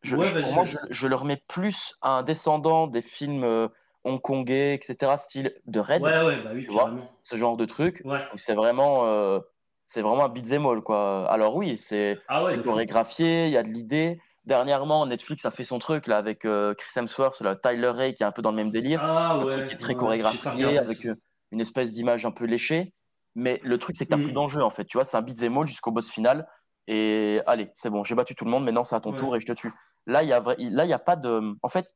[0.02, 3.68] Je, Ouais, je- je, le remets plus à un descendant des films euh,
[4.04, 6.90] hongkongais, etc., style de Ouais, ouais, bah oui, tu vois.
[7.22, 8.02] ce genre de truc.
[8.04, 8.24] Ouais.
[8.36, 9.40] C'est vraiment, euh,
[9.86, 11.30] c'est vraiment un beat'em all, quoi.
[11.30, 14.20] Alors oui, c'est Ah ouais, chorégraphié, il y a de l'idée.
[14.46, 18.22] Dernièrement, Netflix a fait son truc là avec euh, Chris Hemsworth, là, Tyler Ray, qui
[18.22, 19.00] est un peu dans le même délire.
[19.04, 19.46] Ah un ouais.
[19.52, 21.14] truc qui est très chorégraphié, avec euh,
[21.52, 22.94] une espèce d'image un peu léchée.
[23.36, 24.24] Mais le truc, c'est que tu n'as Mhm.
[24.24, 24.86] plus d'enjeu, en fait.
[24.86, 26.48] Tu vois, c'est un beat'em all jusqu'au boss final.
[26.88, 29.40] Et allez, c'est bon, j'ai battu tout le monde, maintenant c'est à ton tour et
[29.40, 29.72] je te tue.
[30.06, 31.54] Là, il n'y a, là, il y a pas de.
[31.62, 31.94] En fait,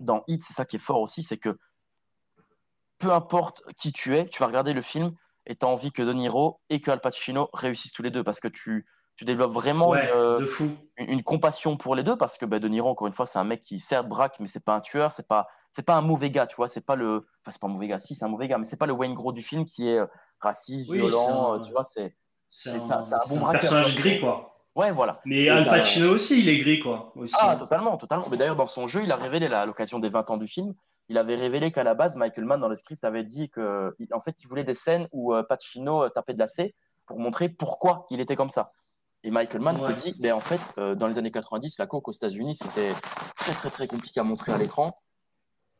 [0.00, 1.58] dans Hit, c'est ça qui est fort aussi, c'est que
[2.98, 5.12] peu importe qui tu es, tu vas regarder le film
[5.46, 8.24] et tu as envie que De Niro et que Al Pacino réussissent tous les deux
[8.24, 10.76] parce que tu, tu développes vraiment Ouais, une, euh, fou.
[10.96, 13.38] une, une compassion pour les deux parce que bah, De Niro, encore une fois, c'est
[13.38, 16.00] un mec qui certes braque, mais c'est pas un tueur, c'est pas c'est pas un
[16.00, 18.24] mauvais gars, tu vois, c'est pas le enfin c'est pas un mauvais gars, si c'est
[18.24, 20.06] un mauvais gars, mais c'est pas le Wayne Gros du film qui est euh,
[20.40, 22.16] raciste, Oui, violent, c'est un- tu vois, c'est
[22.50, 24.57] C'est un, un bon braqueur, personnage gris, quoi.
[24.78, 25.20] Ouais, voilà.
[25.26, 27.12] Mais Et Al Pacino aussi, il est gris, quoi.
[27.16, 27.34] Aussi.
[27.38, 28.26] Ah, totalement, totalement.
[28.30, 30.46] Mais d'ailleurs, dans son jeu, il a révélé, là, à l'occasion des 20 ans du
[30.48, 30.74] film,
[31.10, 34.20] il avait révélé qu'à la base, Michael Mann, dans le script, avait dit que, en
[34.20, 36.74] fait, il voulait des scènes où euh, Pacino euh, tapait de la C
[37.06, 38.72] pour montrer pourquoi il était comme ça.
[39.24, 39.82] Et Michael Mann Ouais.
[39.88, 42.92] s'est dit, ben, en fait, euh, dans les années 90, la coke aux États-Unis, c'était
[43.36, 44.94] très, très, très compliqué à montrer à l'écran.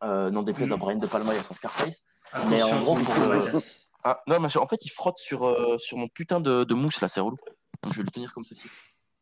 [0.02, 0.80] Euh, non déplaise à Mhm.
[0.80, 2.04] Brian De Palma et à son Scarface.
[2.48, 3.60] Mais Attention, en gros, pour.
[4.04, 7.08] Ah, non, mais en fait, il frotte sur, sur mon putain de, de mousse, là,
[7.08, 7.36] c'est relou.
[7.82, 8.68] Donc, je vais le tenir comme ceci.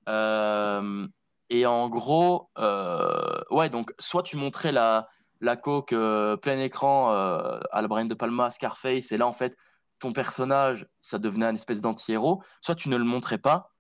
[0.09, 1.07] Euh,
[1.51, 5.09] et en gros, euh, ouais, donc, soit tu montrais la,
[5.41, 9.57] la coque euh, plein écran à la Brian De Palma, Scarface, et là, en fait,
[9.99, 13.71] ton personnage, ça devenait un espèce d'anti-héros, soit tu ne le montrais pas,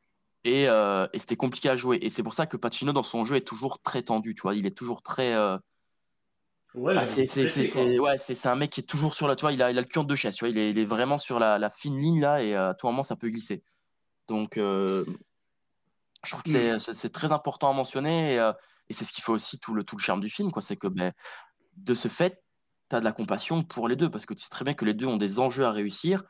[0.45, 1.99] et, et c'était compliqué à jouer.
[2.03, 4.55] Et c'est pour ça que Pacino, dans son jeu, est toujours très tendu, tu vois.
[4.55, 5.37] Il est toujours très.
[6.75, 7.25] Ouais, ah, c'est
[7.99, 9.35] ouais, un mec qui est toujours sur la.
[9.35, 10.51] Tu vois, il a, il a le cul entre deux chaises, tu vois.
[10.51, 13.03] Il est, il est vraiment sur la, la fine ligne, là, et à tout moment,
[13.03, 13.63] ça peut glisser.
[14.29, 15.05] Donc, euh,
[16.25, 16.79] je trouve que c'est Mm.
[16.95, 18.53] c'est- très important à mentionner, et, euh,
[18.89, 20.63] et c'est ce qui fait aussi tout le, tout le charme du film, quoi.
[20.63, 21.13] C'est que, ben,
[21.77, 22.43] de ce fait,
[22.91, 24.85] tu as de la compassion pour les deux, parce que tu sais très bien que
[24.85, 26.25] les deux ont des enjeux à réussir.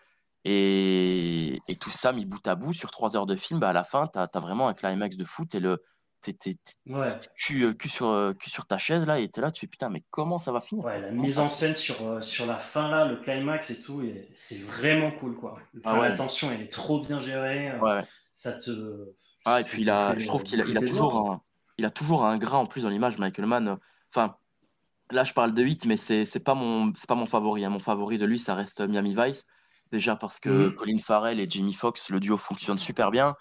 [0.44, 3.72] Et, et tout ça mis bout à bout sur trois heures de film, bah à
[3.72, 5.82] la fin, tu as, vraiment un climax de foot et le.
[6.22, 6.34] T'es
[6.86, 7.08] Ouais.
[7.36, 9.66] cul, euh, cul sur, euh, cul sur ta chaise là, et t'es là, tu fais
[9.66, 10.84] putain, mais comment ça va finir?
[10.84, 14.02] Ouais, la mise en scène sur, euh, sur la fin, là, le climax et tout,
[14.02, 15.58] et c'est vraiment cool, quoi.
[15.84, 16.08] Ah ouais.
[16.10, 17.70] La tension, elle est trop bien gérée.
[18.34, 19.14] Ça te.
[19.44, 21.40] Ah, et puis il a, je trouve qu'il a, il toujours un,
[21.78, 23.78] il a toujours un grain en plus dans l'image, Michael Mann.
[24.12, 24.36] Enfin,
[25.10, 27.64] là, je parle de 8, mais c'est, c'est pas mon, c'est pas mon favori.
[27.64, 27.70] hein.
[27.70, 29.46] Mon favori de lui, ça reste Miami Vice.
[29.92, 30.74] Déjà parce que Mhm.
[30.74, 33.34] Colin Farrell et Jamie Foxx, le duo fonctionne super bien.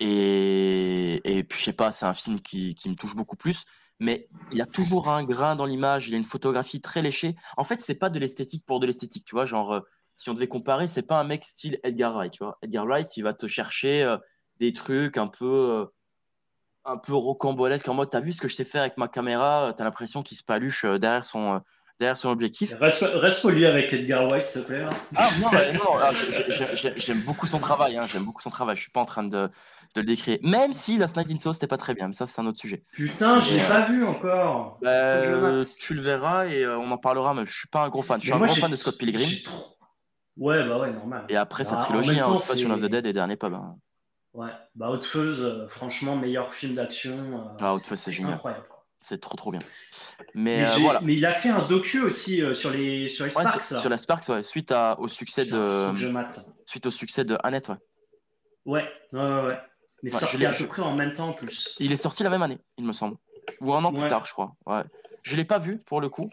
[0.00, 3.64] Et, et puis, je sais pas, c'est un film qui, qui me touche beaucoup plus.
[4.00, 7.36] Mais il a toujours un grain dans l'image, il a une photographie très léchée.
[7.58, 9.44] En fait, c'est pas de l'esthétique pour de l'esthétique, tu vois.
[9.44, 9.80] Genre, euh,
[10.16, 12.58] si on devait comparer, c'est pas un mec style Edgar Wright, tu vois.
[12.62, 14.16] Edgar Wright, il va te chercher euh,
[14.58, 15.84] des trucs un peu, euh,
[16.86, 19.74] un peu rocambolesques en mode, t'as vu ce que je sais faire avec ma caméra,
[19.76, 21.60] t'as l'impression qu'il se paluche derrière son,
[22.00, 22.74] derrière son objectif.
[22.80, 24.80] Reste, reste poli avec Edgar White, s'il te plaît.
[24.80, 24.90] là.
[25.16, 28.40] Ah non, non, non, ah, j'ai- j'ai- j'ai- j'aime beaucoup son travail, hein, j'aime beaucoup
[28.42, 28.74] son travail.
[28.76, 29.28] Je suis pas en train de,
[29.94, 30.38] de le décrire.
[30.42, 32.58] Même si la Night in Sauce c'était pas très bien, mais ça c'est un autre
[32.58, 32.82] sujet.
[32.92, 33.68] Putain, je l'ai Ouais.
[33.68, 34.78] pas vu encore.
[34.82, 35.68] Bah, euh, mate.
[35.78, 37.34] tu le verras et euh, on en parlera.
[37.34, 38.18] Mais je suis pas un gros fan.
[38.18, 39.20] Je suis Mais un moi, gros j'ai- fan de Scott Pilgrim.
[39.26, 39.76] j'ai trop-
[40.38, 41.26] Ouais, bah ouais, normal.
[41.28, 43.52] Et après sa Bah, en trilogie, même hein, Shaun of the Dead et Dernier Pub.
[43.52, 43.76] hein.
[44.32, 47.18] Ouais, bah Hot Fuzz, euh, franchement, meilleur film d'action.
[47.34, 48.34] euh, Ah, Hot Fuzz, c'est génial.
[48.34, 48.64] incroyable.
[49.00, 49.60] C'est trop trop bien.
[50.34, 51.00] Mais, Mais, euh, voilà.
[51.00, 53.62] mais il a fait un docu aussi euh, sur les, sur les Ouais, Sparks.
[53.62, 53.80] sur, là.
[53.80, 56.40] sur la Sparks, ouais, suite à, au succès Putain, je de mate.
[56.66, 57.76] suite au succès de Annette, ouais.
[58.66, 59.42] Ouais, ouais, ouais.
[59.46, 59.58] ouais.
[60.02, 61.74] Mais sorti à peu près en même temps en plus.
[61.78, 63.16] Il est sorti la même année, il me semble.
[63.60, 64.54] Ou un an plus tard, je crois.
[64.66, 64.82] Ouais.
[65.22, 66.30] Je l'ai pas vu pour le coup,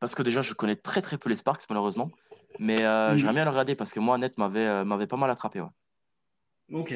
[0.00, 2.10] parce que déjà je connais très très peu les Sparks malheureusement.
[2.58, 3.16] Mais euh, Mhm.
[3.18, 5.60] j'aimerais bien le regarder parce que moi, Annette m'avait euh, m'avait pas mal attrapé.
[5.62, 5.68] Ouais.
[6.72, 6.94] Ok.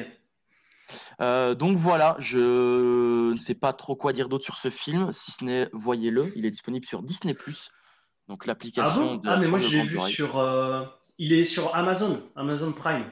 [1.21, 5.31] Euh, donc voilà, je ne sais pas trop quoi dire d'autre sur ce film, si
[5.31, 6.31] ce n'est voyez-le.
[6.35, 7.35] Il est disponible sur Disney+.
[8.27, 10.37] Donc Ah l'application bon de Ah, mais moi sonde je l'ai grande vu sur.
[10.37, 10.83] euh,
[11.17, 13.05] Il est sur Amazon, Amazon Prime.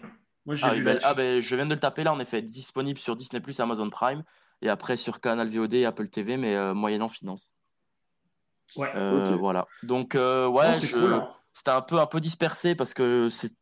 [0.45, 2.99] Moi Ah, vu ben, ah, ben, je viens de le taper là, en effet, disponible
[2.99, 4.23] sur Disney+, Amazon Prime,
[4.61, 7.53] et après sur Canal VOD et Apple TV, mais euh, moyennant finance.
[8.75, 8.91] Ouais.
[9.39, 9.65] Voilà.
[9.83, 11.29] Donc ouais, je- cool, hein.
[11.53, 13.53] c'était un peu un peu dispersé parce que c'est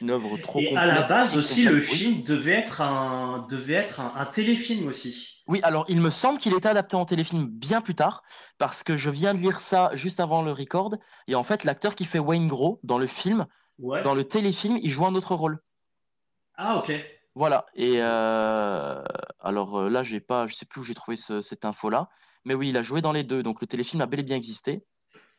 [0.00, 4.00] une œuvre trop Et à la base aussi, le film devait être un, devait être
[4.00, 5.42] un, un téléfilm aussi.
[5.46, 8.22] Oui, alors il me semble qu'il était adapté en téléfilm bien plus tard,
[8.58, 10.94] parce que je viens de lire ça juste avant le record,
[11.26, 13.46] et en fait l'acteur qui fait Wayne Gros dans le film,
[13.78, 14.02] Ouais.
[14.02, 15.60] dans le téléfilm, il joue un autre rôle.
[16.56, 16.92] Ah ok.
[17.36, 17.64] Voilà.
[17.74, 19.02] Et euh,
[19.40, 22.08] alors euh, là, j'ai pas, je sais plus où j'ai trouvé ce- cette info-là,
[22.44, 24.36] mais oui, il a joué dans les deux, donc le téléfilm a bel et bien
[24.36, 24.84] existé.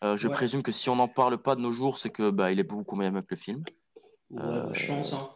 [0.05, 0.33] Euh, je Ouais.
[0.33, 2.63] présume que si on n'en parle pas de nos jours, c'est que bah, il est
[2.63, 3.63] beaucoup meilleur que le film.
[4.31, 5.13] Ouais, Euh, bah, je pense.
[5.13, 5.29] hein.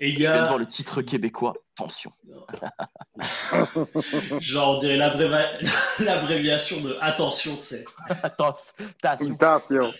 [0.00, 1.54] Et il Je y viens de a, voir le titre québécois.
[1.74, 2.12] Tension.
[4.40, 4.96] genre, on dirait
[5.98, 7.84] l'abréviation de attention, tu sais.
[8.22, 8.54] Attends,
[9.02, 9.34] tension.
[9.34, 9.92] Attention.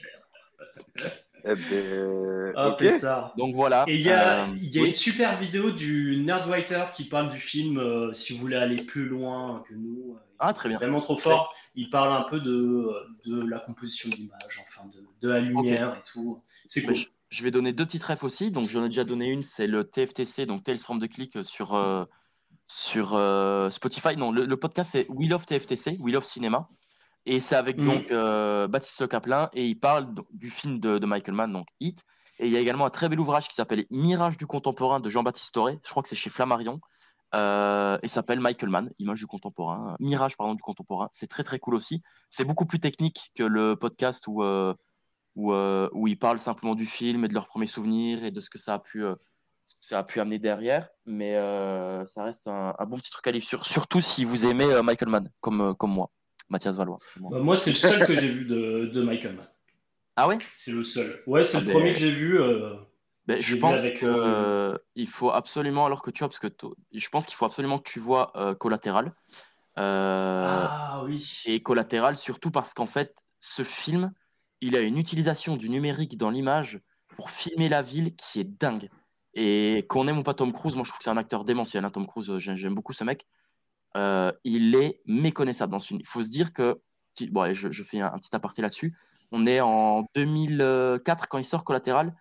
[1.49, 2.79] Eh ben, Ah ok.
[2.79, 3.35] pétard.
[3.37, 3.85] Donc voilà.
[3.87, 4.89] Et il y a, Euh, il y a oui.
[4.89, 9.07] une super vidéo du Nerdwriter qui parle du film, euh, si vous voulez aller plus
[9.07, 10.15] loin que nous.
[10.17, 10.79] euh, Ah, très bien.
[10.79, 11.55] Vraiment trop fort.
[11.75, 12.91] Il parle un peu de,
[13.27, 16.43] de la composition d'image, enfin de, de la lumière et tout.
[16.67, 16.97] C'est Mais cool.
[16.97, 18.51] je, je vais donner deux petites refs aussi.
[18.51, 21.75] Donc, j'en ai déjà donné une, c'est le TFTC, donc Tales from the Click sur,
[21.75, 22.05] euh,
[22.67, 24.17] sur euh, Spotify.
[24.17, 26.69] Non, le, le podcast, c'est We Love TFTC, We Love Cinéma.
[27.29, 27.85] Et c'est avec Mhm.
[27.85, 31.67] donc euh, Baptiste Le Caplin et il parle du film de, de Michael Mann, donc
[31.81, 32.05] Hit.
[32.39, 35.11] Et il y a également un très bel ouvrage qui s'appelle Mirage du contemporain de
[35.11, 35.81] Jean-Baptiste Toré.
[35.85, 36.81] Je crois que c'est chez Flammarion.
[37.35, 41.09] Euh, et s'appelle Michael Mann, Image du contemporain, Mirage pardon du contemporain.
[41.11, 42.01] C'est très très cool aussi.
[42.31, 44.75] C'est beaucoup plus technique que le podcast où euh,
[45.37, 48.40] où, euh, où ils parlent simplement du film et de leurs premiers souvenirs et de
[48.40, 49.14] ce que ça a pu, euh,
[49.66, 50.88] ce que ça a pu amener derrière.
[51.05, 54.44] Mais euh, ça reste un, un bon petit truc à lire, sur- surtout si vous
[54.46, 56.11] aimez Michael Mann, comme, comme moi,
[56.49, 56.99] Mathias Valois.
[57.20, 57.31] Moi.
[57.33, 59.49] Bah, moi, c'est le seul que j'ai vu de, de Michael Mann.
[60.16, 60.38] Ah ouais?
[60.55, 61.22] C'est le seul.
[61.27, 62.40] Ouais, c'est Ah le ben- premier que j'ai vu.
[63.27, 66.38] Ben, Je pense avec, que, euh, euh, il faut absolument, alors que tu vois, parce
[66.38, 66.49] que
[66.94, 69.12] je pense qu'il faut absolument que tu vois Collatéral.
[69.77, 71.42] Ah oui.
[71.44, 74.12] et collatéral, surtout parce qu'en fait, ce film,
[74.61, 76.81] il a une utilisation du numérique dans l'image
[77.16, 78.88] pour filmer la ville qui est dingue.
[79.35, 81.85] Et qu'on aime ou pas Tom Cruise, moi je trouve que c'est un acteur démentiel.
[81.85, 83.27] Hein, Tom Cruise, j'aime beaucoup ce mec.
[83.97, 86.01] Euh, il est méconnaissable dans ce film.
[86.01, 86.81] Il faut se dire que,
[87.31, 88.97] bon, je, je fais un, petit aparté là-dessus.
[89.33, 92.14] On est en 2004 quand il sort Collatéral.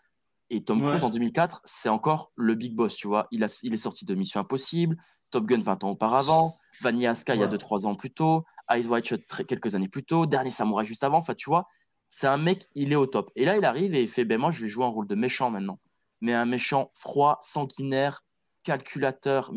[0.50, 3.28] Et Tom Cruise en 2004, c'est encore le big boss, tu vois.
[3.32, 4.95] Il, a, il est sorti de Mission Impossible,
[5.32, 8.86] Top Gun 20 ans auparavant, Vanilla Sky il y a 2-3 ans plus tôt, Eyes
[8.86, 11.17] Wide Shut quelques années plus tôt, Dernier Samouraï juste avant.
[11.17, 11.67] Enfin, tu vois,
[12.10, 13.32] c'est un mec, il est au top.
[13.36, 15.15] Et là, il arrive et il fait, ben moi, je vais jouer un rôle de
[15.15, 15.80] méchant maintenant.
[16.22, 18.24] Mais un méchant froid, sanguinaire,
[18.63, 19.52] calculateur,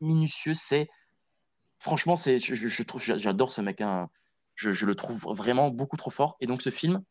[0.00, 0.88] minutieux, c'est
[1.80, 3.80] franchement, c'est, je, trouve, j'adore ce mec.
[3.80, 4.08] Hein.
[4.54, 6.36] Je, le trouve vraiment beaucoup trop fort.
[6.40, 7.02] Et donc, ce film,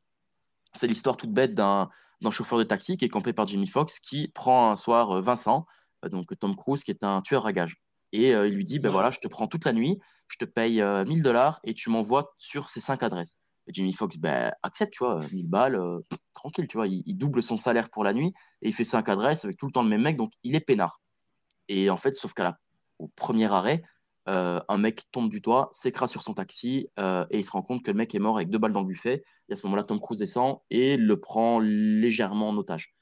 [0.74, 1.90] c'est l'histoire toute bête d'un,
[2.32, 5.66] chauffeur de taxi qui est campé par Jimmy Fox qui prend un soir euh, Vincent,
[6.06, 7.82] euh, donc Tom Cruise, qui est un tueur à gages.
[8.12, 10.46] Et euh, il lui dit ben voilà, je te prends toute la nuit, je te
[10.46, 13.39] paye 1000 dollars et tu m'envoies sur ces cinq adresses.
[13.70, 15.80] Et Jimmy Fox ben, accepte, tu vois, 1000 balles,
[16.34, 19.08] tranquille, tu vois, il, il, double son salaire pour la nuit et il fait cinq
[19.08, 21.00] adresses avec tout le temps le même mec, donc il est peinard.
[21.70, 22.60] Et en fait, sauf qu'à la,
[22.98, 23.84] au premier arrêt,
[24.30, 27.64] euh, un mec tombe du toit, s'écrase sur son taxi euh, et il se rend
[27.64, 29.24] compte que le mec est mort avec deux balles dans le buffet.
[29.48, 32.94] Et à ce moment-là, Tom Cruise descend et le prend légèrement en otage.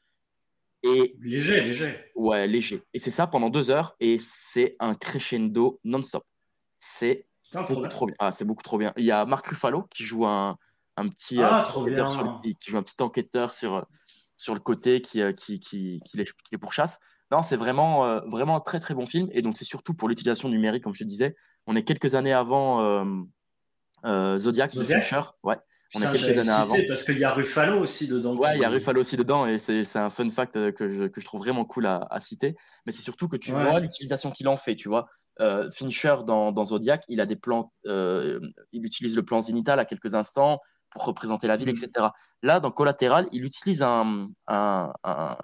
[0.83, 1.97] Et léger, léger.
[2.15, 2.81] Ouais, léger.
[2.93, 6.23] Et c'est ça pendant deux heures et c'est un crescendo non-stop.
[6.77, 8.15] C'est beaucoup trop bien.
[8.19, 8.93] Ah, c'est beaucoup trop bien.
[8.97, 10.57] Il y a Marc Ruffalo qui joue un,
[10.97, 13.85] un petit, ah, enquêteur sur qui joue un petit enquêteur sur,
[14.35, 16.99] sur le côté qui, euh, qui, qui, qui, les, pourchasse.
[17.31, 19.27] Non, c'est vraiment, euh, vraiment un très très bon film.
[19.31, 21.35] Et donc, c'est surtout pour l'utilisation numérique, comme je te disais.
[21.65, 23.03] On est quelques années avant euh,
[24.05, 25.21] euh, Zodiac, de Fincher.
[25.43, 25.57] Ouais.
[25.93, 26.75] on est quelques années avant.
[26.87, 28.35] Parce qu'il y a Ruffalo aussi dedans.
[28.37, 29.45] Ouais, il y a Ruffalo aussi dedans.
[29.45, 32.55] Et c'est un fun fact que je, que je trouve vraiment cool à, à citer.
[32.85, 34.75] Mais c'est surtout que tu vois l'utilisation qu'il en fait.
[34.75, 35.09] Tu vois,
[35.73, 37.71] Fincher dans, dans, Zodiac, il a des plans.
[37.85, 41.83] il utilise le plan zénital à quelques instants pour représenter la ville, mm.
[41.83, 42.07] etc.
[42.43, 45.37] Là, dans Collatéral, il utilise un, un, un,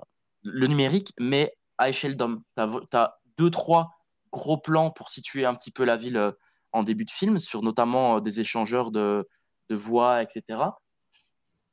[0.44, 2.44] le numérique, mais à échelle d'homme.
[2.56, 3.92] Tu as, deux, trois
[4.32, 6.32] gros plans pour situer un petit peu la ville euh,
[6.72, 9.28] en début de film, sur notamment euh, des échangeurs de,
[9.70, 10.60] de voix, etc.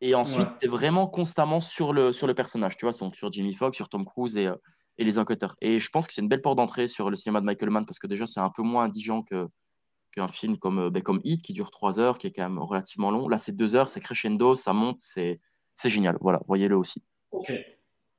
[0.01, 3.53] Et ensuite, tu es vraiment constamment sur le, sur le personnage, tu vois, sur Jimmy
[3.53, 4.55] Foxx, sur Tom Cruise et, euh,
[4.99, 5.57] et les enquêteurs.
[5.61, 7.87] Et je pense que c'est une belle porte d'entrée sur le cinéma de Michael Mann,
[7.87, 9.49] parce que déjà, c'est un peu moins indigent que
[10.13, 13.11] qu'un film comme, ben, comme Hit, qui dure trois heures, qui est quand même relativement
[13.11, 13.29] long.
[13.29, 15.41] Là, c'est deux heures, c'est crescendo, ça monte, c'est
[15.85, 16.19] génial.
[16.21, 17.03] Voilà, voyez-le aussi.
[17.31, 17.53] Ok.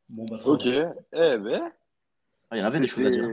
[0.07, 0.65] Bon, bah, ok.
[0.65, 1.71] Eh ben.
[2.49, 3.27] Ah, il y en avait des choses à dire.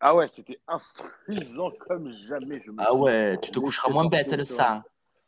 [0.00, 2.60] Ah ouais, c'était instruisant comme jamais.
[2.60, 4.82] Je ah ouais, tu te coucheras moins bête, le sang.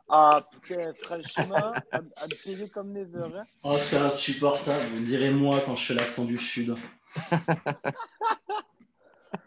[0.09, 2.27] Ah putain, franchement, à, à
[2.73, 3.37] comme never.
[3.37, 3.45] Hein.
[3.65, 4.85] Oh, c'est insupportable.
[4.95, 6.77] Vous direz moi quand je fais l'accent du Sud.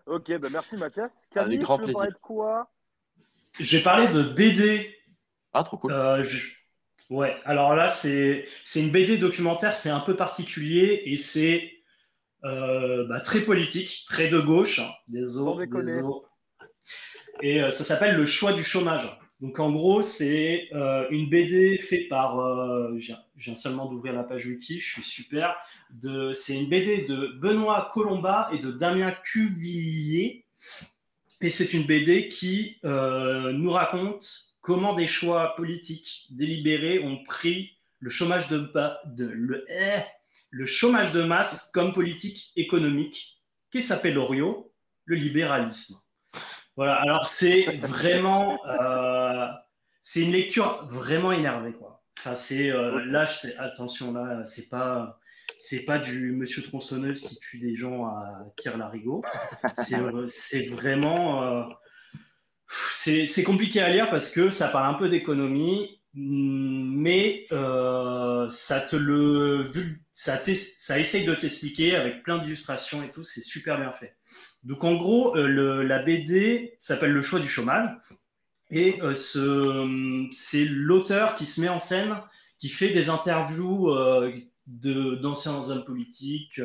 [0.05, 1.27] ok, bah merci Mathias.
[1.31, 1.99] Camille, Avec grand tu veux plaisir.
[1.99, 2.71] parler de quoi?
[3.59, 4.95] J'ai parlé de BD.
[5.53, 5.91] Ah, trop cool.
[5.91, 6.23] Euh,
[7.09, 8.45] Ouais, alors là, c'est
[8.75, 11.71] une BD documentaire, c'est un peu particulier et c'est
[12.43, 14.79] euh, bah, très politique, très de gauche.
[15.07, 15.67] Désolé.
[17.41, 19.18] Et euh, ça s'appelle Le choix du chômage.
[19.39, 22.37] Donc en gros, c'est euh, une BD faite par.
[22.97, 25.55] je viens seulement d'ouvrir la page wiki, je suis super.
[26.33, 30.45] C'est une BD de Benoît Colomba et de Damien Cuvillier.
[31.41, 38.09] Et c'est une BD qui nous raconte comment des choix politiques délibérés ont pris le
[38.09, 38.71] chômage de,
[39.05, 40.01] de le, eh,
[40.49, 44.71] le chômage de masse comme politique économique, qui s'appelle Orio,
[45.05, 45.95] le libéralisme.
[46.75, 49.08] Voilà, alors c'est vraiment, euh,
[50.11, 52.03] c'est une lecture vraiment énervée quoi.
[52.17, 55.19] Enfin, c'est euh, là, c'est attention là, c'est pas,
[55.59, 59.23] c'est pas du Monsieur tronçonneuse qui tue des gens à tir larigot.
[60.27, 61.69] C'est vraiment,
[62.91, 68.95] c'est compliqué à lire parce que ça parle un peu d'économie, mais euh, ça te
[68.95, 69.69] le,
[70.11, 70.41] ça,
[70.79, 74.17] ça essaye de te l'expliquer avec plein d'illustrations et tout, c'est super bien fait.
[74.63, 77.89] Donc en gros, euh, le, la BD s'appelle Le choix du chômage
[78.69, 79.13] et euh,
[80.31, 82.15] c'est l'auteur qui se met en scène,
[82.57, 83.89] qui fait des interviews
[84.67, 86.61] d'anciens hommes politiques,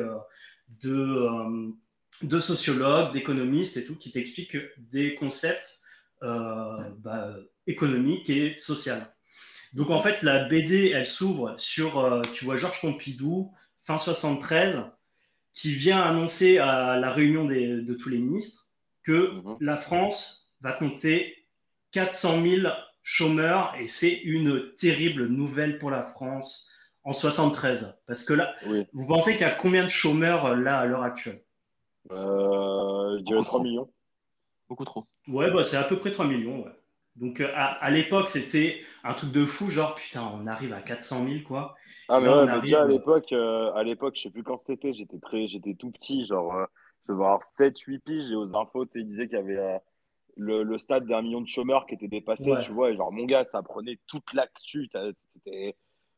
[0.81, 1.29] de,
[2.21, 5.79] de sociologues, d'économistes et tout, qui t'expliquent des concepts
[6.23, 7.35] euh, bah,
[7.67, 9.13] économique et sociale.
[9.73, 14.85] Donc en fait, la BD, elle s'ouvre sur, euh, tu vois, Georges Pompidou, fin 73,
[15.53, 18.69] qui vient annoncer à la réunion de tous les ministres
[19.03, 19.57] que mhm.
[19.59, 21.34] la France va compter
[21.95, 22.67] 400 000
[23.03, 26.69] chômeurs et c'est une terrible nouvelle pour la France
[27.05, 28.01] en 73.
[28.05, 28.53] Parce que là,
[28.91, 31.41] vous pensez qu'il y a combien de chômeurs là à l'heure actuelle?
[32.11, 33.89] Euh, Je dirais 3 millions.
[34.67, 35.05] Beaucoup trop.
[35.29, 36.65] Ouais, bah, c'est à peu près 3 millions.
[37.15, 41.39] Donc à, l'époque, c'était un truc de fou, genre putain, on arrive à 400 000
[41.47, 41.75] quoi.
[42.09, 45.19] Ah mais ouais, mais déjà à l'époque, à l'époque, je sais plus quand c'était, j'étais
[45.19, 46.53] très, j'étais tout petit, genre
[47.07, 49.79] je devais avoir 7-8 piges et aux infos, tu sais, ils disaient qu'il y avait
[50.35, 53.45] le, stade d'un million de chômeurs qui était dépassé, tu vois, et genre mon gars,
[53.45, 54.89] ça prenait toute l'actu,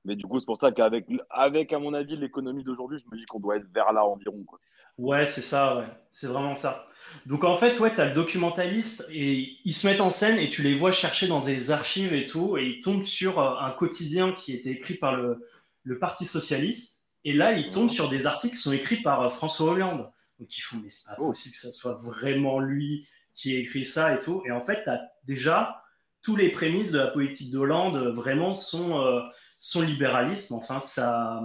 [0.05, 3.19] mais du coup, c'est pour ça qu'avec, avec, à mon avis, l'économie d'aujourd'hui, je me
[3.19, 4.41] dis qu'on doit être vers là environ.
[4.45, 4.57] Quoi.
[4.97, 5.87] Ouais, c'est ça, ouais.
[6.11, 6.87] C'est vraiment ça.
[7.25, 10.47] Donc en fait, ouais, tu as le documentaliste et ils se mettent en scène et
[10.47, 13.71] tu les vois chercher dans des archives et tout, et ils tombent sur euh, un
[13.71, 15.45] quotidien qui était écrit par le,
[15.83, 17.03] le Parti Socialiste.
[17.25, 20.09] Et là, ils tombent sur des articles qui sont écrits par euh, François Hollande.
[20.39, 21.27] Donc ils font, mais c'est pas oh.
[21.27, 24.41] possible que ça soit vraiment lui qui écrit ça et tout.
[24.45, 25.81] Et en fait, tu as déjà
[26.21, 29.21] tous les prémices de la politique d'Hollande euh, vraiment sont, euh,
[29.59, 31.41] son libéralisme, enfin sa,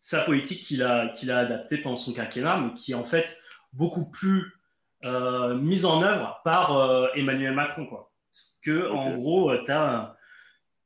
[0.00, 3.38] sa politique qu'il a, qu'il a adaptée pendant son quinquennat, mais qui est en fait
[3.74, 4.54] beaucoup plus
[5.04, 7.86] euh, mise en œuvre par Emmanuel Macron.
[7.86, 8.12] Quoi.
[8.32, 10.16] Parce que, en gros, tu as,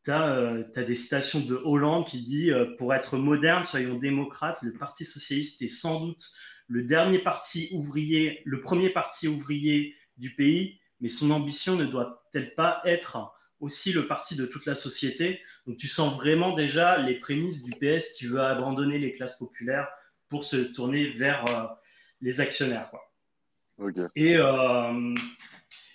[0.08, 5.62] as, des citations de Hollande qui dit Pour être moderne, soyons démocrates, le Parti socialiste
[5.62, 6.24] est sans doute
[6.68, 12.54] le dernier parti ouvrier, le premier parti ouvrier du pays, mais son ambition ne doit-elle
[12.54, 17.14] pas être aussi le parti de toute la société Donc tu sens vraiment déjà les
[17.18, 19.88] prémices du PS qui veut abandonner les classes populaires
[20.28, 21.66] pour se tourner vers euh,
[22.20, 22.90] les actionnaires.
[22.90, 23.00] Quoi.
[24.14, 25.14] Et, euh,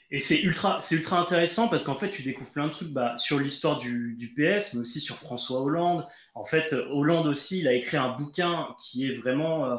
[0.09, 3.39] et c'est ultra, ultra intéressant parce qu'en fait, tu découvres plein de trucs bah, sur
[3.39, 6.07] l'histoire du, du, PS, mais aussi sur François Hollande.
[6.33, 9.75] En fait, Hollande aussi, il a écrit un bouquin qui est vraiment euh,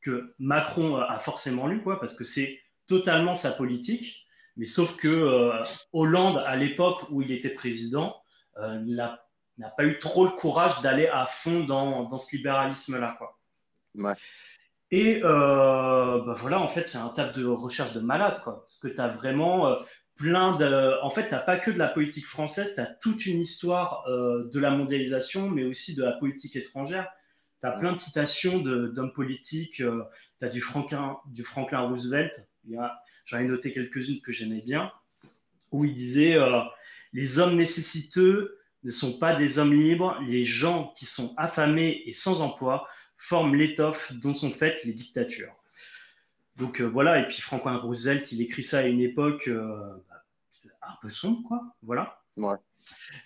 [0.00, 4.24] que Macron a forcément lu, quoi, parce que c'est totalement sa politique.
[4.56, 8.16] Mais sauf que euh, Hollande, à l'époque où il était président,
[8.58, 13.16] euh, n'a pas eu trop le courage d'aller à fond dans, dans ce libéralisme-là.
[13.18, 13.38] Quoi.
[13.96, 14.14] Ouais.
[14.90, 18.60] Et euh, bah voilà, en fait, c'est un table de recherche de malade, quoi.
[18.60, 19.76] Parce que tu as vraiment
[20.14, 21.02] plein de.
[21.02, 24.04] En fait, tu n'as pas que de la politique française, tu as toute une histoire
[24.06, 27.08] de la mondialisation, mais aussi de la politique étrangère.
[27.60, 29.76] Tu as plein de citations d'hommes politiques.
[29.76, 29.90] tu
[30.42, 32.48] as du Franklin, du Franklin Roosevelt,
[33.24, 34.92] J'en ai noté quelques-unes que j'aimais bien,
[35.70, 36.60] où il disait euh,
[37.12, 42.12] Les hommes nécessiteux ne sont pas des hommes libres, les gens qui sont affamés et
[42.12, 45.54] sans emploi forment l'étoffe dont sont faites les dictatures.
[46.56, 50.04] Donc euh, voilà, et puis Franklin Roosevelt, il écrit ça à une époque euh,
[50.82, 51.60] un peu sombre, quoi.
[51.82, 52.20] Voilà.
[52.36, 52.56] Ouais.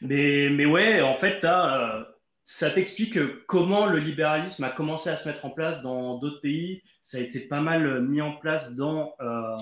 [0.00, 2.06] Mais, mais ouais, en fait, as,
[2.50, 6.82] ça t'explique comment le libéralisme a commencé à se mettre en place dans d'autres pays?
[7.02, 9.58] Ça a été pas mal mis en place dans, euh,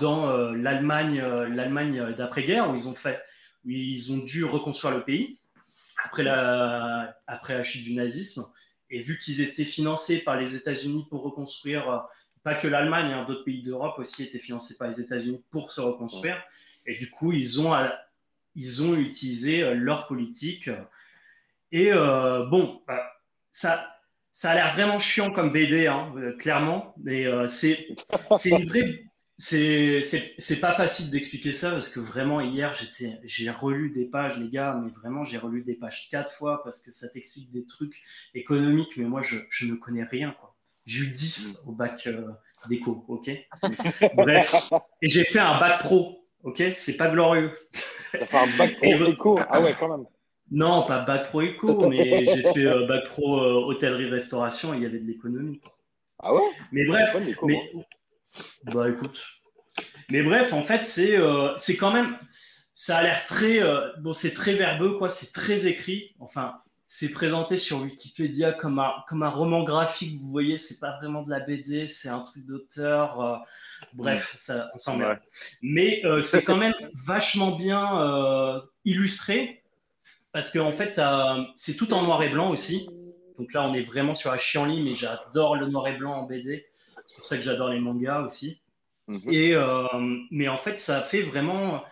[0.00, 3.22] dans euh, l'Allemagne, euh, l'Allemagne d'après-guerre, où ils ont fait,
[3.64, 5.38] où ils ont dû reconstruire le pays
[6.04, 8.44] après la, après la chute du nazisme.
[8.90, 12.08] Et vu qu'ils étaient financés par les États-Unis pour reconstruire,
[12.42, 15.80] pas que l'Allemagne, hein, d'autres pays d'Europe aussi étaient financés par les États-Unis pour se
[15.80, 16.42] reconstruire.
[16.86, 17.72] Et du coup, ils ont,
[18.56, 20.68] ils ont utilisé leur politique
[21.72, 23.02] et euh, bon, bah,
[23.50, 23.88] ça,
[24.32, 27.88] ça a l'air vraiment chiant comme BD, hein, euh, clairement, mais euh, c'est
[28.44, 29.04] une vraie.
[29.38, 32.72] C'est pas facile d'expliquer ça parce que vraiment hier
[33.24, 36.80] j'ai relu des pages les gars mais vraiment j'ai relu des pages quatre fois parce
[36.80, 38.00] que ça t'explique des trucs
[38.34, 40.54] économiques mais moi je, je ne connais rien quoi.
[40.84, 42.08] J'ai eu 10 au bac
[42.68, 43.30] déco, ok?
[44.14, 46.62] Bref, et j'ai fait un bac pro, ok?
[46.74, 47.52] C'est pas glorieux.
[48.12, 50.06] T'as fait un bac pro déco Ah ouais quand même.
[50.52, 54.82] Non, pas bac pro éco, mais j'ai fait euh, bac pro euh, hôtellerie-restauration et il
[54.82, 55.62] y avait de l'économie.
[56.18, 56.42] Ah ouais?
[56.72, 57.72] Mais bref, mais...
[58.64, 59.24] bah écoute.
[60.10, 62.18] Mais bref, en fait, c'est euh, c'est quand même.
[62.74, 63.60] Ça a l'air très.
[64.00, 65.08] bon, c'est très verbeux, quoi.
[65.08, 66.14] C'est très écrit.
[66.18, 70.18] Enfin, c'est présenté sur Wikipédia comme un, comme un roman graphique.
[70.18, 73.42] Vous voyez, c'est pas vraiment de la BD, c'est un truc d'auteur.
[73.94, 75.06] bref, ça, on s'en met.
[75.62, 76.74] Mais c'est quand même
[77.06, 79.61] vachement bien illustré
[80.32, 81.00] parce qu'en en fait,
[81.56, 82.88] c'est tout en noir et blanc aussi.
[83.38, 86.22] Donc là, on est vraiment sur la chienlit, mais j'adore le noir et blanc en
[86.24, 86.66] BD.
[87.06, 88.62] C'est pour ça que j'adore les mangas aussi.
[89.08, 89.32] Mhm.
[89.32, 89.86] Et, euh,
[90.30, 91.82] mais en fait, ça fait vraiment.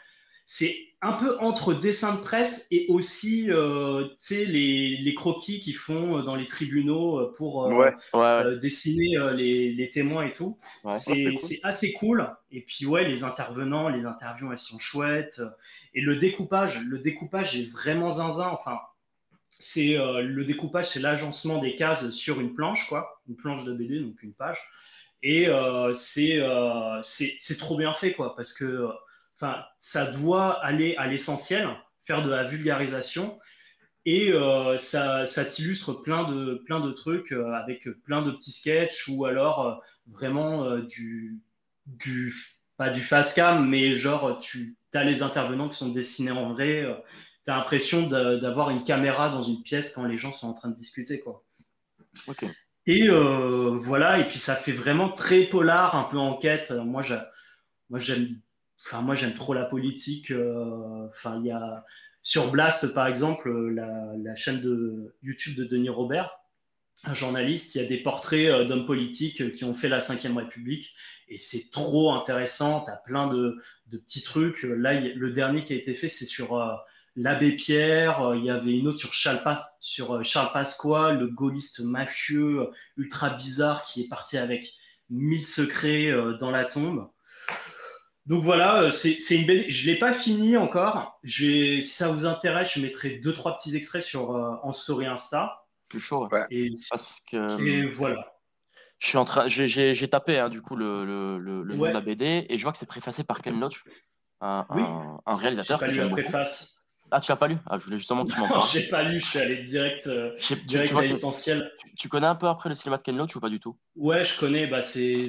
[0.46, 6.18] C'est un peu entre dessin de presse et aussi euh, les, les, croquis qu'ils font
[6.18, 10.58] euh, dans les tribunaux euh, pour euh, dessiner les, les, témoins et tout.
[10.90, 12.28] c'est assez cool.
[12.52, 15.40] Et puis ouais, les intervenants, les interviews, elles sont chouettes.
[15.94, 18.48] Et le découpage, le découpage est vraiment zinzin.
[18.48, 18.78] Enfin,
[19.48, 24.00] c'est le découpage, c'est l'agencement des cases sur une planche, quoi, une planche de BD,
[24.00, 24.58] donc une page.
[25.22, 25.48] Et
[25.94, 26.42] c'est
[27.02, 28.90] c'est trop bien fait, quoi, parce que
[29.40, 31.66] Enfin, ça doit aller à l'essentiel,
[32.02, 33.38] faire de la vulgarisation.
[34.04, 39.08] Et euh, ça, t'illustre plein de, plein de trucs euh, avec plein de petits sketchs
[39.08, 39.74] ou alors euh,
[40.08, 41.38] vraiment du,
[41.86, 42.34] du,
[42.76, 46.52] pas du fast cam, mais genre tu tu as les intervenants qui sont dessinés en
[46.52, 46.84] vrai.
[47.44, 50.68] tu as l'impression d'avoir une caméra dans une pièce quand les gens sont en train
[50.68, 51.20] de discuter.
[51.20, 51.44] Quoi.
[52.86, 56.72] Et voilà, et puis ça fait vraiment très polar, un peu enquête.
[56.72, 57.02] Moi,
[57.98, 58.40] j'aime
[58.82, 60.32] enfin moi j'aime trop la politique
[61.08, 61.84] enfin il y a
[62.22, 66.30] sur Blast, par exemple, euh, la, chaîne de YouTube de Denis Robert,
[67.04, 70.36] un journaliste, il y a des portraits euh, d'hommes politiques qui ont fait la Ve
[70.36, 70.94] République
[71.28, 72.84] et c'est trop intéressant.
[72.84, 73.58] Tu as plein de,
[73.90, 74.62] petits trucs.
[74.64, 76.74] Là, le dernier qui a été fait, c'est sur euh,
[77.16, 78.34] l'abbé Pierre.
[78.36, 79.42] Il y avait une autre sur Charles,
[79.80, 82.68] sur Charles Pasqua, le gaulliste mafieux
[82.98, 84.74] ultra bizarre qui est parti avec
[85.08, 87.08] mille secrets dans la tombe.
[88.30, 89.68] Donc voilà, euh, c'est une belle.
[89.68, 91.18] Je l'ai pas fini encore.
[91.24, 95.64] Si ça vous intéresse, je mettrai deux trois petits extraits sur euh, en story Insta.
[95.88, 96.28] Plus chaud.
[96.48, 97.60] Et, Parce que...
[97.60, 98.36] et voilà.
[99.00, 102.00] Je suis en train, j'ai tapé hein, du coup le, le, le, nom de la
[102.00, 103.82] BD et je vois que c'est préfacé par Ken Loach,
[104.40, 104.64] un,
[105.26, 105.80] un, réalisateur.
[105.80, 106.79] Pas lu la préface.
[107.10, 108.68] Ah, tu l'as pas lu Ah, je voulais justement que tu m'en parles.
[108.72, 110.34] j'ai pas lu, je suis allé direct, euh,
[110.64, 111.72] direct à l'essentiel.
[111.96, 113.76] Tu, connais un peu après le cinéma de Ken Loach ou pas du tout?
[113.96, 114.66] Ouais, je connais.
[114.66, 115.28] Bah, c'est,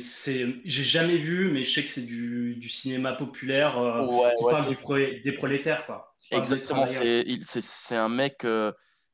[0.63, 4.05] j'ai jamais vu, mais je sais que c'est du, du cinéma populaire euh,
[4.38, 6.15] qui parle du des prolétaires, quoi.
[6.32, 6.86] Exactement.
[6.88, 8.71] C'est un mec euh,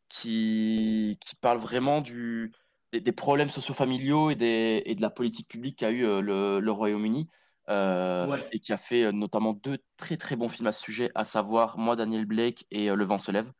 [0.09, 2.51] qui, qui parle vraiment du,
[2.91, 6.71] des, des problèmes socio-familiaux et, des, et de la politique publique qu'a eu le, le
[6.71, 7.27] Royaume-Uni.
[7.69, 11.11] Euh, et qui a fait euh, notamment deux très très bons films à ce sujet,
[11.15, 13.51] à savoir Moi, Daniel Blake et euh, Le vent se lève,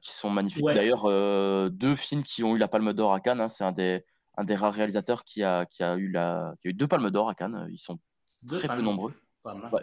[0.00, 0.64] qui sont magnifiques.
[0.64, 1.06] D'ailleurs,
[1.70, 3.40] deux films qui ont eu la Palme d'Or à Cannes.
[3.40, 3.48] Hein.
[3.48, 4.04] c'est un des,
[4.36, 7.10] un des rares réalisateurs qui a, qui, a eu la, qui a eu deux Palmes
[7.10, 7.66] d'Or à Cannes.
[7.68, 7.98] Ils sont
[8.46, 9.12] très peu nombreux.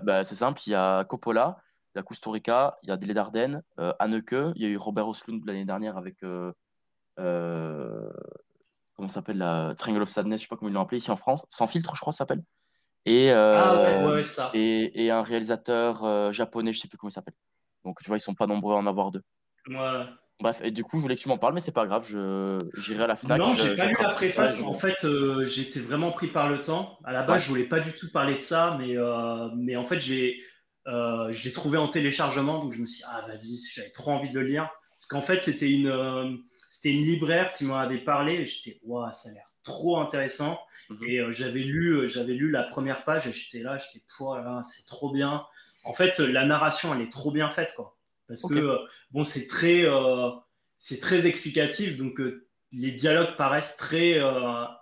[0.03, 1.57] bah, c'est simple, il y a Coppola,
[1.93, 3.61] il y a Kusturica, il y a Délé Dardenne,
[3.99, 6.15] Anneke, il y a eu Robert Oslund l'année dernière avec.
[7.17, 7.33] comment
[9.09, 11.45] s'appelle la Triangle of Sadness, je sais pas comment ils l'ont appelé ici en France,
[11.49, 12.41] Sans filtre, je crois, ça s'appelle.
[13.09, 14.51] Et, ah ça.
[14.53, 17.33] Et, et, un réalisateur euh, japonais, je sais plus comment il s'appelle.
[17.83, 19.23] Donc tu vois, ils sont pas nombreux à en avoir deux.
[20.41, 22.59] Bref, et du coup, je voulais que tu m'en parles, mais c'est pas grave, je
[22.77, 23.39] j'irai à la Fnac.
[23.39, 24.61] Non, j'ai pas lu la préface.
[24.61, 26.99] En fait, euh, j'étais vraiment pris par le temps.
[27.03, 29.83] À la base, je voulais pas du tout parler de ça, mais euh, mais en
[29.83, 30.39] fait, j'ai
[30.85, 34.29] je l'ai trouvé en téléchargement, donc je me suis dit, ah vas-y, j'avais trop envie
[34.29, 36.39] de le lire, parce qu'en fait, c'était une
[36.69, 40.59] c'était une libraire qui m'en avait parlé, et j'étais, waouh, ça a l'air trop intéressant.
[40.89, 40.97] Mhm.
[41.07, 44.61] Et euh, j'avais lu, euh, j'avais lu la première page et j'étais là, j'étais, là,
[44.63, 45.45] c'est trop bien.
[45.83, 47.95] En fait, la narration, elle est trop bien faite, quoi.
[48.27, 48.77] Parce que euh,
[49.11, 49.85] bon, c'est très,
[50.77, 52.21] c'est très explicatif, donc
[52.71, 54.19] les dialogues paraissent très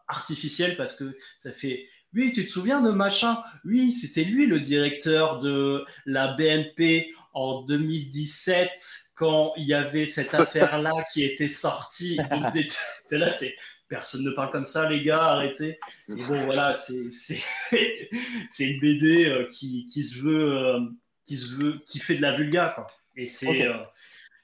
[0.07, 3.41] artificiels parce que ça fait oui, tu te souviens de machin?
[3.65, 8.71] Oui, c'était lui le directeur de la BNP en 2017
[9.15, 12.17] quand il y avait cette affaire-là qui était sortie.
[12.17, 12.43] Donc,
[13.07, 13.55] t'es là, t'es
[13.87, 15.79] personne ne parle comme ça, les gars, arrêtez.
[16.09, 17.39] Et bon, voilà, c'est
[18.59, 20.79] une BD euh, qui, qui, se veut, euh,
[21.25, 22.87] qui se veut, qui fait de la vulga, quoi.
[23.15, 23.77] Et c'est euh,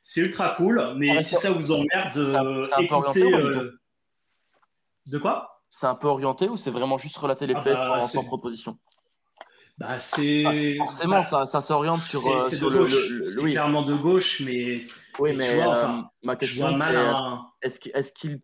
[0.01, 3.31] c'est ultra cool, mais si ça vous emmerde, écoutez.
[5.05, 5.61] De quoi?
[5.69, 8.77] C'est un peu orienté ou c'est vraiment juste relater les ah faits bah, sans, proposition?
[9.77, 13.09] Bah, c'est forcément ça, ça s'oriente sur, c'est de gauche.
[13.09, 14.85] Le, clairement de gauche, mais
[15.19, 18.41] oui, mais enfin, ma question c'est est-ce qu'il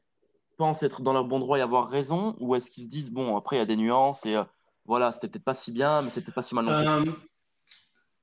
[0.60, 3.38] pensent être dans leur bon droit et avoir raison Ou est-ce qu'ils se disent, bon,
[3.38, 4.43] après, il y a des nuances et euh,
[4.86, 7.16] voilà, c'était peut-être pas si bien, mais c'était pas si mal non plus euh,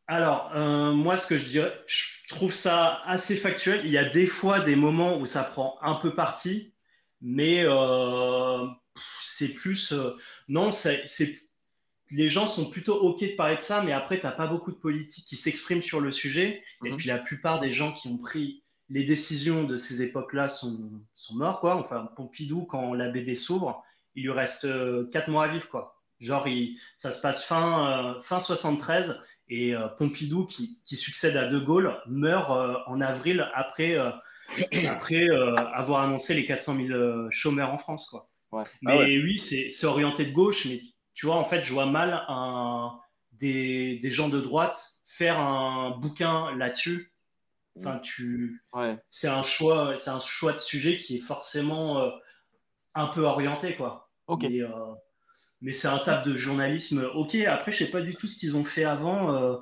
[0.07, 3.87] Alors, euh, moi, ce que je dirais, je trouve ça assez factuel.
[3.87, 6.75] Il y a des fois des moments où ça prend un peu parti,
[7.23, 7.65] mais
[9.21, 9.95] c'est plus.
[10.49, 11.05] non, c'est.
[12.11, 14.71] Les gens sont plutôt OK de parler de ça, mais après, tu n'as pas beaucoup
[14.71, 16.63] de politiques qui s'expriment sur le sujet.
[16.85, 16.97] Et mhm.
[16.99, 21.35] puis, la plupart des gens qui ont pris les décisions de ces époques-là sont, sont
[21.35, 21.77] morts, quoi.
[21.77, 23.83] Enfin, Pompidou, quand la BD s'ouvre,
[24.15, 26.03] il lui reste euh, quatre mois à vivre, quoi.
[26.21, 26.47] Genre,
[26.95, 31.59] ça se passe fin, euh, fin 73 et euh, Pompidou, qui, qui, succède à De
[31.59, 32.51] Gaulle, meurt
[32.87, 33.97] en avril après,
[34.89, 35.29] après
[35.75, 38.29] avoir annoncé les 400 000 chômeurs en France, quoi.
[38.53, 38.63] Ouais.
[38.81, 40.81] Mais ah oui, c'est orienté de gauche, mais
[41.15, 42.99] tu vois, en fait, je vois mal un,
[43.33, 47.13] des, des gens de droite faire un bouquin là-dessus
[47.79, 48.63] Enfin, tu,
[49.07, 52.11] c'est un choix, c'est un choix de sujet qui est forcément euh,
[52.95, 54.11] un peu orienté, quoi.
[54.27, 54.43] Ok.
[54.43, 54.95] Mais, euh,
[55.61, 57.11] mais c'est un taf de journalisme.
[57.15, 57.35] Ok.
[57.35, 59.61] Après, je sais pas du tout ce qu'ils ont fait avant.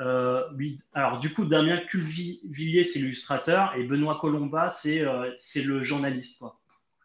[0.00, 0.80] Euh, oui.
[0.92, 5.04] Alors, du coup, Damien Culvillier, c'est l'illustrateur, et Benoît Colomba, c'est
[5.36, 6.60] c'est le journaliste, quoi.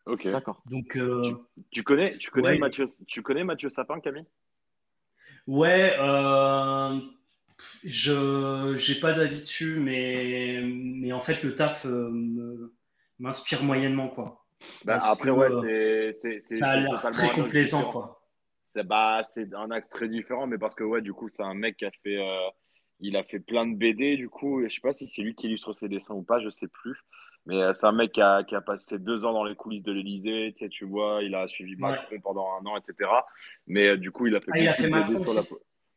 [0.05, 0.27] Ok.
[0.27, 0.61] D'accord.
[0.69, 0.97] Donc,
[1.71, 4.27] tu, connais, tu connais Mathieu, tu connais Mathieu Sapin, Camille?
[5.47, 5.95] Ouais.
[7.83, 12.71] Je n'ai pas d'avis dessus, mais, mais en fait, le taf euh,
[13.19, 14.07] m'inspire moyennement.
[14.09, 14.45] Quoi.
[14.85, 17.91] Bah, après, ouais, euh, c'est, ça a l'air très complaisant.
[17.91, 18.21] Quoi.
[18.67, 21.53] C'est, bah, c'est un axe très différent, mais parce que, ouais, du coup, c'est un
[21.53, 22.17] mec qui a fait.
[22.17, 22.49] Euh,
[22.99, 24.61] il a fait plein de BD, du coup.
[24.63, 26.99] Je sais pas si c'est lui qui illustre ses dessins ou pas, je sais plus.
[27.47, 29.91] Mais c'est un mec qui a, qui a, passé deux ans dans les coulisses de
[29.91, 30.53] l'Elysée.
[30.55, 33.09] Tu, sais, tu vois, il a suivi Macron pendant un an, etc.
[33.65, 35.41] Mais du coup, il a fait ah, il a fait Macron sur la.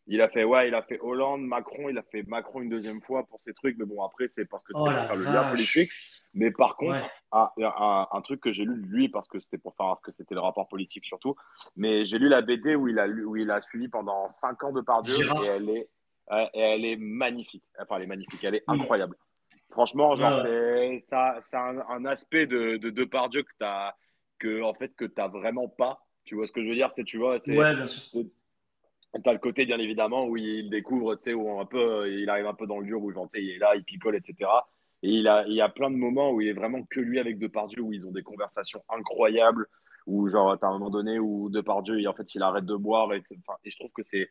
[0.06, 3.00] Il a fait, ouais, il a fait Hollande, Macron, il a fait Macron une deuxième
[3.00, 3.78] fois pour ces trucs.
[3.78, 5.90] Mais bon, après, c'est parce que c'était oh pour faire le lien politique.
[6.34, 9.56] Mais par contre, ah, un, un, truc que j'ai lu de lui, parce que c'était
[9.56, 11.36] pour faire parce que c'était le rapport politique surtout.
[11.76, 14.72] Mais j'ai lu la BD où il a, où il a suivi pendant cinq ans
[14.72, 15.88] de Pardieu et elle est,
[16.52, 17.64] et elle est magnifique.
[17.80, 18.72] Enfin, elle est magnifique, elle est mm.
[18.72, 19.16] incroyable.
[19.70, 23.96] Franchement, genre, c'est ça, c'est un, un, aspect de, de Depardieu que tu as,
[24.38, 26.00] que, en fait, que tu vraiment pas.
[26.24, 26.90] Tu vois ce que je veux dire?
[26.92, 27.56] C'est, tu vois, c'est.
[27.56, 28.22] Ouais, bien sûr.
[29.22, 32.28] Tu as le côté, bien évidemment, où il découvre, tu sais, où un peu, il
[32.28, 34.50] arrive un peu dans le dur, où genre, il est là, il picole, etc.
[35.02, 37.20] Et il, a, il y a plein de moments où il est vraiment que lui
[37.20, 39.66] avec Depardieu, où ils ont des conversations incroyables,
[40.06, 42.74] où, genre, tu as un moment donné où Depardieu, il, en fait, il arrête de
[42.74, 43.12] boire.
[43.14, 43.22] Et,
[43.64, 44.28] et je trouve que c'est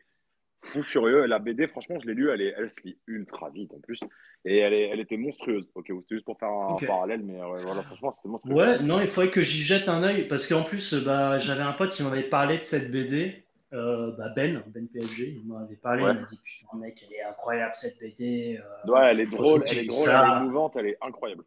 [0.64, 1.26] fou furieux.
[1.26, 4.00] La BD, franchement, je l'ai lu, elle, est, elle se lit ultra vite en plus.
[4.44, 5.68] Et elle, est, elle était monstrueuse.
[5.74, 8.54] Ok, c'était juste pour faire un parallèle, mais euh, voilà, franchement, c'était monstrueux.
[8.54, 11.72] Ouais, non, il faudrait que j'y jette un œil parce qu'en plus, bah, j'avais un
[11.72, 13.43] pote qui m'avait parlé de cette BD.
[13.74, 17.16] Euh, bah ben, Ben PSG, il m'en avait parlé, il m'a dit putain mec, elle
[17.16, 18.60] est incroyable cette BD.
[18.86, 21.44] Euh, ouais, elle est drôle, elle est drôle, elle est émouvante, elle est incroyable.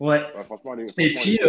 [0.00, 0.20] Ouais.
[0.44, 1.40] franchement, elle est, franchement, Et puis,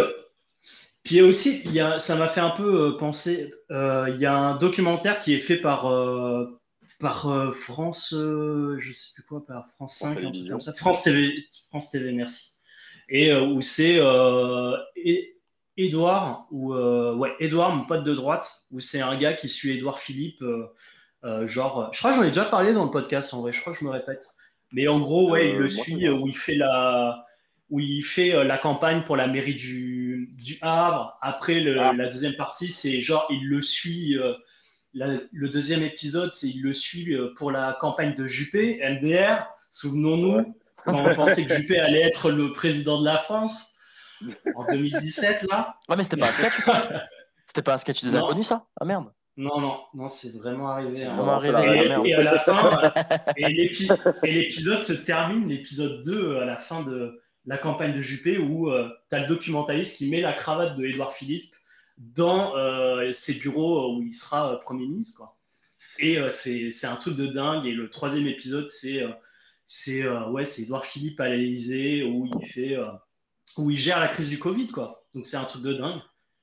[1.02, 3.52] puis aussi, il y a, ça m'a fait un peu euh, penser.
[3.70, 6.60] Euh, il y a un documentaire qui est fait par, euh,
[6.98, 10.72] par France, je sais plus quoi, par France 5, un truc comme ça.
[10.74, 11.32] France TV,
[11.68, 12.52] France TV, merci.
[13.08, 13.98] Et où c'est
[15.76, 19.98] Edouard, ou ouais, Edouard, mon pote de droite, où c'est un gars qui suit Edouard
[19.98, 20.42] Philippe.
[21.44, 23.72] genre, je crois que j'en ai déjà parlé dans le podcast en vrai, je crois
[23.72, 24.28] que je me répète.
[24.72, 27.24] Mais en gros, ouais, il le suit, où il fait la
[27.70, 31.16] où il fait euh, la campagne pour la mairie du, du Havre.
[31.22, 31.92] Après, le, ah.
[31.92, 34.18] la deuxième partie, c'est genre, il le suit.
[34.18, 34.34] Euh,
[34.92, 39.46] le deuxième épisode, c'est il le suit euh, pour la campagne de Juppé, MDR.
[39.70, 43.69] Souvenons-nous, quand on pensait que Juppé allait être le président de la France
[44.54, 45.76] en 2017, là.
[45.88, 46.88] Ouais, mais c'était pas un sketch, ça
[47.46, 51.04] C'était pas un sketch des inconnus, ça Ah merde non, non, non, c'est vraiment arrivé.
[51.04, 51.14] Hein.
[51.14, 52.82] Vraiment arrivé et, et, à la fin,
[53.36, 58.70] et l'épisode se termine, l'épisode 2, à la fin de, la campagne de Juppé où
[58.70, 61.54] euh, tu as le documentaliste qui met la cravate de Édouard Philippe
[61.98, 65.18] dans euh, ses bureaux où il sera euh, Premier ministre.
[65.18, 65.36] Quoi.
[65.98, 67.66] Et c'est un truc de dingue.
[67.66, 69.02] Et le troisième épisode, c'est
[69.66, 72.74] c'est ouais, Édouard Philippe à l'Élysée où il fait
[73.58, 74.68] où il gère la crise du Covid.
[74.68, 75.04] Quoi.
[75.14, 76.00] Donc c'est un truc de dingue.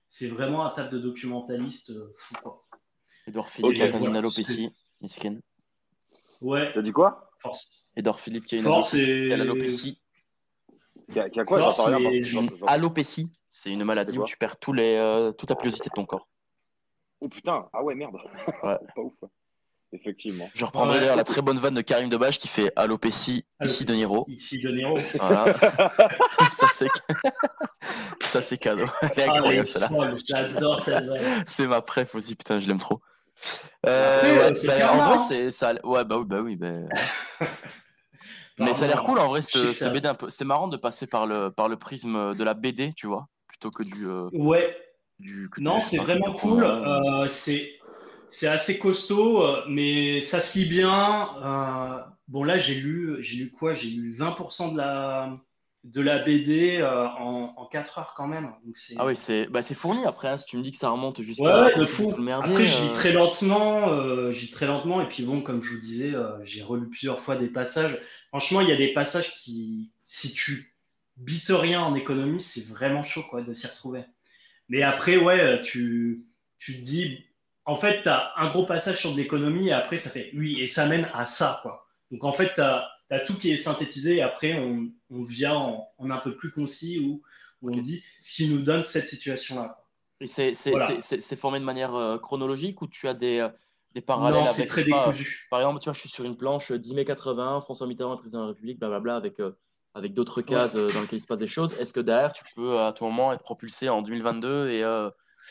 [0.09, 2.35] C'est vraiment un tas de documentaliste fou.
[2.41, 2.65] Quoi.
[3.27, 4.69] Édouard Philippe qui a une alopécie,
[5.01, 5.39] miskin.
[6.41, 6.71] Ouais.
[6.73, 7.29] T'as dit quoi?
[7.39, 7.85] Force.
[7.95, 9.33] Édouard Philippe qui a une Force et...
[9.33, 10.01] alopécie.
[11.11, 11.71] Qui a, quoi
[12.67, 16.05] Alopécie, c'est une maladie où tu perds tous les, euh, toute la pilosité de ton
[16.05, 16.27] corps.
[17.21, 18.15] Oh putain, ah ouais, merde.
[18.15, 18.77] Ouais.
[18.95, 19.13] pas ouf.
[19.93, 20.49] Effectivement.
[20.53, 23.93] Je reprendrai d'ailleurs la très bonne vanne de Karim Debache qui fait alopécie, ici de
[23.93, 24.25] Niro.
[24.27, 24.99] Ici de Niro.
[25.17, 25.45] Voilà.
[26.51, 26.87] ça, c'est...
[28.25, 28.85] ça, c'est cadeau.
[29.01, 29.89] Elle est ah, incroyable, celle-là.
[30.27, 31.43] J'adore cette vanne.
[31.45, 33.01] C'est ma préf aussi, putain, je l'aime trop.
[33.85, 35.73] Euh, ouais, bah, en vrai, c'est ça.
[35.85, 36.55] Ouais, bah oui, bah oui.
[36.55, 36.67] Bah...
[38.59, 40.29] Mais ça a l'air cool en vrai, cette, BD un peu.
[40.29, 43.69] C'est marrant de passer par le, par le prisme de la BD, tu vois, plutôt
[43.69, 44.07] que du.
[44.07, 44.75] Euh, ouais.
[45.19, 46.63] Du, non, c'est vraiment cool.
[46.63, 47.71] Euh, c'est
[48.29, 51.29] c'est assez costaud, euh, mais ça se lit bien.
[52.27, 53.73] bon, là, j'ai lu, j'ai lu quoi?
[53.73, 55.31] J'ai lu 20% de la,
[55.87, 58.51] de la BD euh, en, en, 4 heures quand même.
[58.65, 60.27] Donc ah oui, c'est bah, fourni après.
[60.27, 61.63] Hein, si tu me dis que ça remonte jusqu'à.
[61.63, 62.13] Ouais, de fou.
[62.31, 62.93] après, je lis euh.
[62.93, 63.89] très lentement.
[63.89, 65.01] Euh, très lentement.
[65.01, 67.99] Et puis bon, comme je vous disais, euh, j'ai relu plusieurs fois des passages.
[68.29, 70.75] Franchement, il y a des passages qui, si tu
[71.15, 74.03] bites rien en économie, c'est vraiment chaud quoi, de s'y retrouver.
[74.69, 76.25] Mais après, ouais, tu,
[76.57, 77.23] tu te dis.
[77.67, 80.59] En fait, tu as un gros passage sur de l'économie et après, ça fait oui,
[80.61, 81.59] et ça mène à ça.
[81.61, 81.85] quoi.
[82.11, 85.89] Donc en fait, tu as tout qui est synthétisé et après on, on vient en,
[85.99, 87.21] un peu plus concis où,
[87.61, 89.83] on dit ce qui nous donne cette situation-là.
[90.25, 93.49] C'est formé de manière euh, chronologique ou tu as des, euh,
[93.93, 95.47] des parallèles Non, c'est très décousu.
[95.49, 98.39] par exemple, tu vois, je suis sur une planche 10 mai 80, François Mitterrand, président
[98.39, 99.57] de la République, blablabla, avec, euh,
[99.93, 101.73] avec d'autres cases dans lesquelles il se passe des choses.
[101.73, 104.83] Est-ce que derrière, tu peux à tout moment être propulsé en 2022 et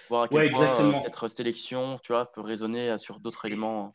[0.09, 3.93] voir à quel ouais, point peut-être cette élection tu vois, peut résonner sur d'autres éléments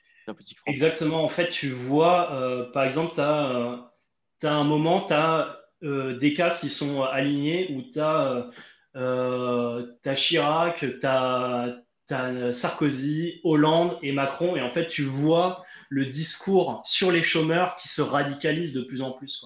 [0.68, 1.24] Exactement.
[1.24, 3.92] En fait, tu vois, euh, par exemple, tu as,
[4.44, 8.50] as, un moment, tu as euh, des cases qui sont alignés où tu as,
[8.96, 9.86] euh,
[10.16, 11.78] Chirac, tu as,
[12.52, 14.56] Sarkozy, Hollande et Macron.
[14.58, 19.02] Et en fait, tu vois le discours sur les chômeurs qui se radicalise de plus
[19.02, 19.46] en plus.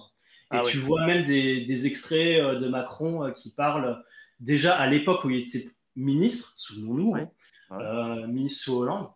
[0.52, 4.02] Et ah tu vois même des, des, extraits de Macron qui parlent
[4.40, 9.08] déjà à l'époque où il était ministre, souvenons-nous, hein, ministre sous Hollande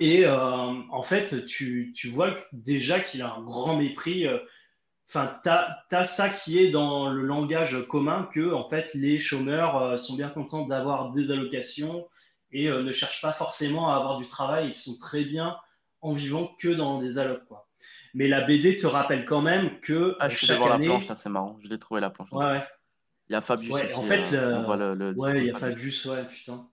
[0.00, 4.26] Et euh, en fait, tu, tu vois déjà qu'il a un grand mépris.
[4.26, 4.38] euh,
[5.08, 5.50] Enfin, tu
[5.96, 10.16] as, ça qui est dans le langage commun que en fait, les chômeurs euh, sont
[10.16, 12.08] bien contents d'avoir des allocations
[12.50, 15.56] et euh, ne cherchent pas forcément à avoir du travail qui sont très bien
[16.00, 17.44] en vivant que dans des allocs.
[17.46, 17.68] Quoi.
[18.14, 20.86] Mais la BD te rappelle quand même que Ah, je suis chaque devant année...
[20.86, 21.58] la planche, là, c'est marrant.
[21.62, 22.32] Je l'ai trouvé la planche.
[22.32, 22.64] Ouais, ouais.
[23.32, 23.94] Il y a Fabius Ouais, aussi.
[23.94, 26.68] en fait, euh, le- on voit le, le- Ouais, il y a Fabius, ouais, putain.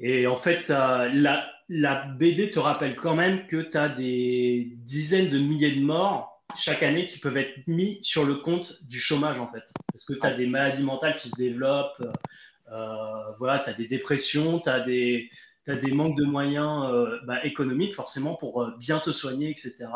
[0.00, 4.72] Et en fait, euh, la, la BD te rappelle quand même que tu as des
[4.78, 8.98] dizaines de milliers de morts chaque année qui peuvent être mis sur le compte du
[8.98, 9.72] chômage, en fait.
[9.92, 12.02] Parce que tu as des maladies mentales qui se développent,
[12.72, 15.30] euh, voilà, tu as des dépressions, tu as des,
[15.68, 19.86] des manques de moyens euh, bah, économiques, forcément, pour bien te soigner, etc.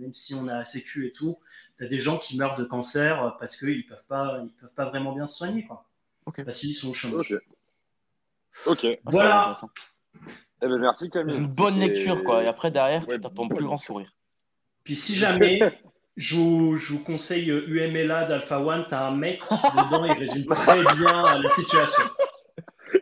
[0.00, 1.38] Même si on a la sécu et tout,
[1.78, 4.50] tu as des gens qui meurent de cancer euh, parce qu'ils ne peuvent, pas- ils
[4.60, 5.84] peuvent pas vraiment bien se soigner, quoi.
[6.26, 6.44] Ok.
[6.44, 7.38] Parce qu'ils sont au chômage.
[8.66, 8.84] Ok.
[8.84, 9.40] Eh Ah, ça Voilà.
[9.40, 9.70] intéressant.
[10.60, 11.36] ben, merci Camille.
[11.36, 12.42] Une bonne lecture, quoi.
[12.42, 14.10] Et après, derrière, Ouais, tu as ton plus grand sourire.
[14.84, 15.80] Puis si jamais
[16.16, 20.46] je vous, je vous conseille UMLA d'Alpha One, t'as un mec qui dedans, il résume
[20.46, 22.04] très bien la situation.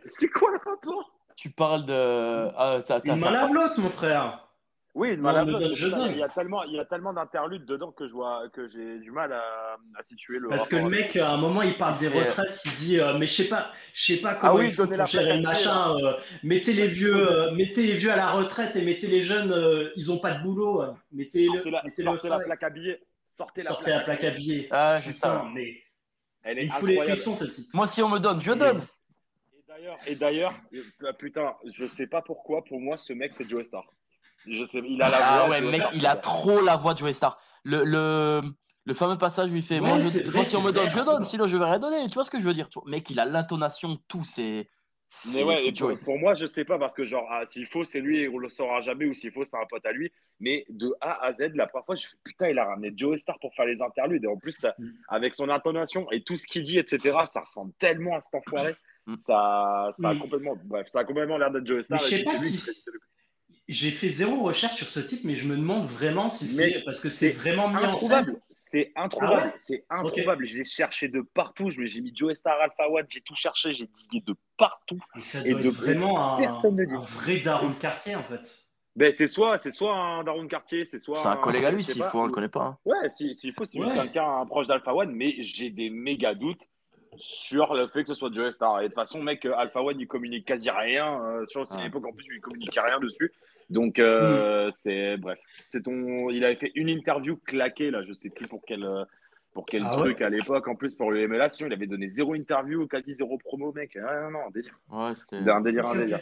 [0.07, 1.11] C'est quoi le rapport?
[1.35, 2.49] Tu parles de.
[2.57, 4.47] Ah, ça, ça- main lave l'autre, mon frère.
[4.95, 5.31] Oui, Non,
[5.73, 5.87] je.
[6.11, 8.99] Il y a tellement, il y a tellement d'interludes dedans que je vois que j'ai
[8.99, 10.49] du mal à, à situer le.
[10.49, 10.91] Parce que le rapport.
[10.91, 13.71] mec, à un moment, il parle des retraites, il dit, euh, mais je sais pas,
[13.91, 15.95] je sais pas comment Ah oui, il faut donner la pour gérer le machin.
[15.97, 16.13] euh,
[16.43, 19.89] mettez les vieux, euh, mettez les vieux à la retraite et mettez les jeunes, euh,
[19.95, 20.83] ils ont pas de boulot.
[20.83, 23.03] euh, Mettez sortez le, la, mettez sortez la plaque à billets.
[23.27, 24.67] Sortez la sortez la plaque à billets.
[24.69, 25.45] Ah, c'est Putain, ça.
[25.55, 25.75] mais
[26.43, 27.19] Elle est il fout les incroyable.
[27.19, 27.73] frissons, ce type.
[27.73, 28.77] Moi, si on me donne, je Et- donne.
[29.57, 30.53] Et d'ailleurs, et d'ailleurs,
[31.17, 32.63] putain, je sais pas pourquoi.
[32.63, 33.85] Pour moi, ce mec, c'est Joe Star.
[34.47, 35.49] Je sais, il a la Ah voix.
[35.49, 37.39] ouais, mec, il a trop la voix de Joey Star.
[37.63, 38.41] Le, le,
[38.85, 41.23] le fameux passage où il fait Ouais, Moi, je- si on me donne, je donne,
[41.23, 42.07] sinon je vais rien donner.
[42.07, 44.23] Tu vois ce que je veux dire tu vois, Mec, il a l'intonation, tout.
[44.25, 44.67] C'est.
[45.31, 45.71] Mais ouais, et
[46.03, 48.49] pour, moi, je sais pas parce que genre, ah, s'il faut, c'est lui, on le
[48.49, 50.11] saura jamais, ou s'il faut, c'est un pote à lui.
[50.39, 53.19] Mais de A à Z, la première fois, je fais putain, il a ramené Joe
[53.19, 54.23] Star pour faire les interludes.
[54.23, 54.87] Et en plus, ça- Mm.
[55.09, 58.73] avec son intonation et tout ce qu'il dit, etc., ça ressemble tellement à cet enfoiré.
[59.05, 59.17] Mm.
[59.17, 60.19] Ça, ça a Mm.
[60.19, 61.99] complètement, bref, ça a complètement l'air d'être Joe Star.
[62.01, 62.57] Mais je et sais pas c'est lui qui
[63.69, 66.99] J'ai fait zéro recherche sur ce type, mais je me demande vraiment si c'est parce
[66.99, 67.89] que c'est vraiment mis en scène.
[67.93, 70.45] Introuvable, c'est introuvable, Ah ouais c'est introuvable.
[70.45, 73.73] J'ai cherché de partout, je me- j'ai mis Joe Star Alpha One, j'ai tout cherché,
[73.73, 74.99] j'ai digué de partout.
[75.21, 76.93] Ça Et de- être vraiment un, personne ne dit.
[76.93, 78.53] un vrai daron de quartier en fait.
[78.97, 81.15] Ben, c'est soit, c'est soit un Daron Cartier, c'est soit.
[81.15, 82.61] C'est un collègue à lui, s'il faut, on le connaît pas.
[82.63, 82.77] hein.
[82.85, 83.97] Ouais, si- s'il faut, c'est juste Ouais.
[83.97, 86.67] quelqu'un un proche d'Alpha One, mais j'ai des méga doutes
[87.17, 88.81] sur le fait que ce soit Joe Star.
[88.81, 91.19] Et de toute façon, mec, Alpha One, il communique quasi rien.
[91.23, 91.85] euh, sur c'est Ouais.
[91.85, 93.31] l'époque, en plus, il communiquait rien dessus.
[93.69, 94.01] Donc, Hmm.
[94.03, 95.39] euh, c'est bref.
[95.67, 96.29] C'est ton.
[96.29, 98.83] Il avait fait une interview claquée, là, je sais plus pour quel.
[98.83, 99.03] euh,
[99.53, 102.09] Pour quel Ah truc à l'époque, en plus pour le MLA, sinon il avait donné
[102.09, 103.95] zéro interview, quasi zéro promo, mec.
[103.97, 104.79] Ah, non, non, un délire.
[104.89, 105.47] Ouais, c'était.
[105.47, 106.21] Un délire, un délire.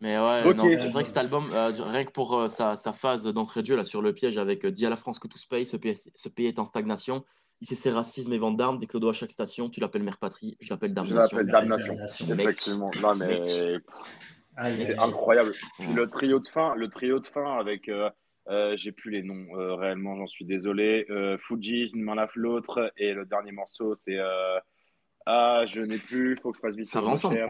[0.00, 2.92] Mais ouais, c'est c'est vrai que cet album, euh, rien que pour euh, sa, sa
[2.92, 5.28] phase d'entrée de jeu là, sur le piège avec euh, Dis à la France que
[5.28, 7.24] tout se paye, ce pays, ce pays est en stagnation.
[7.60, 9.68] Il sait ses racismes et ventes d'armes, des clodos à chaque station.
[9.68, 11.36] Tu l'appelles mère patrie, je l'appelle Je damnation.
[11.36, 11.94] l'appelle Damnation.
[12.38, 12.90] Effectivement.
[13.02, 13.42] Non, mais
[14.80, 15.52] C'est incroyable.
[15.94, 18.10] Le trio de fin, le trio de fin avec, euh,
[18.48, 21.06] euh, j'ai plus les noms euh, réellement, j'en suis désolé.
[21.10, 24.58] Euh, Fuji, une main lave l'autre, et le dernier morceau c'est euh,
[25.26, 26.86] ah je n'ai plus, faut que je fasse vite.
[26.86, 27.48] Ça va ensemble.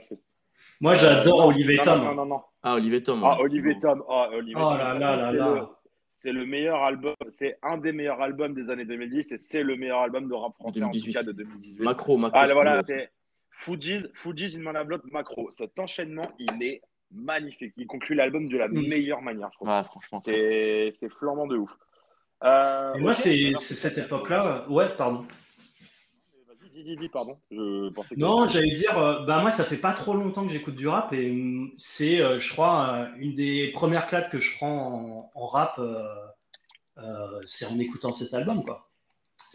[0.80, 2.04] Moi j'adore Euh, Olivier non, Tom.
[2.04, 2.40] Non, non, non.
[2.62, 3.22] Ah, Olivier Tom.
[3.24, 3.38] Ah.
[3.40, 5.54] Olivier Tom, ah Olivier Oh Tom, là là là c'est là.
[5.54, 5.66] le-
[6.14, 9.76] C'est le meilleur album, c'est un des meilleurs albums des années 2010 et c'est le
[9.76, 11.12] meilleur album de rap français en tout 2018.
[11.14, 11.82] cas de 2018.
[11.82, 12.38] Macro, macro.
[12.38, 13.10] Ah, là, voilà, c'est
[13.50, 15.50] Fuji's, Fuji's une main à bloc macro.
[15.50, 16.82] Cet enchaînement, il est
[17.12, 17.72] magnifique.
[17.76, 18.86] Il conclut l'album de la Mm.
[18.86, 19.68] meilleure manière, je trouve.
[19.68, 20.18] Ouais, franchement.
[20.18, 21.70] C'est c'est flambant de ouf.
[22.44, 24.66] Euh, moi c'est cette époque-là.
[24.68, 25.24] Ouais, pardon.
[26.48, 27.38] Vas-y, dis, dis, dis, pardon.
[27.50, 30.52] Je pensais que- Non, j'allais dire, euh, bah moi ça fait pas trop longtemps que
[30.52, 34.38] j'écoute du rap et hum, c'est, euh, je crois, euh, une des premières claques que
[34.40, 36.02] je prends en, en rap, euh,
[36.98, 38.88] euh, c'est en écoutant cet album quoi.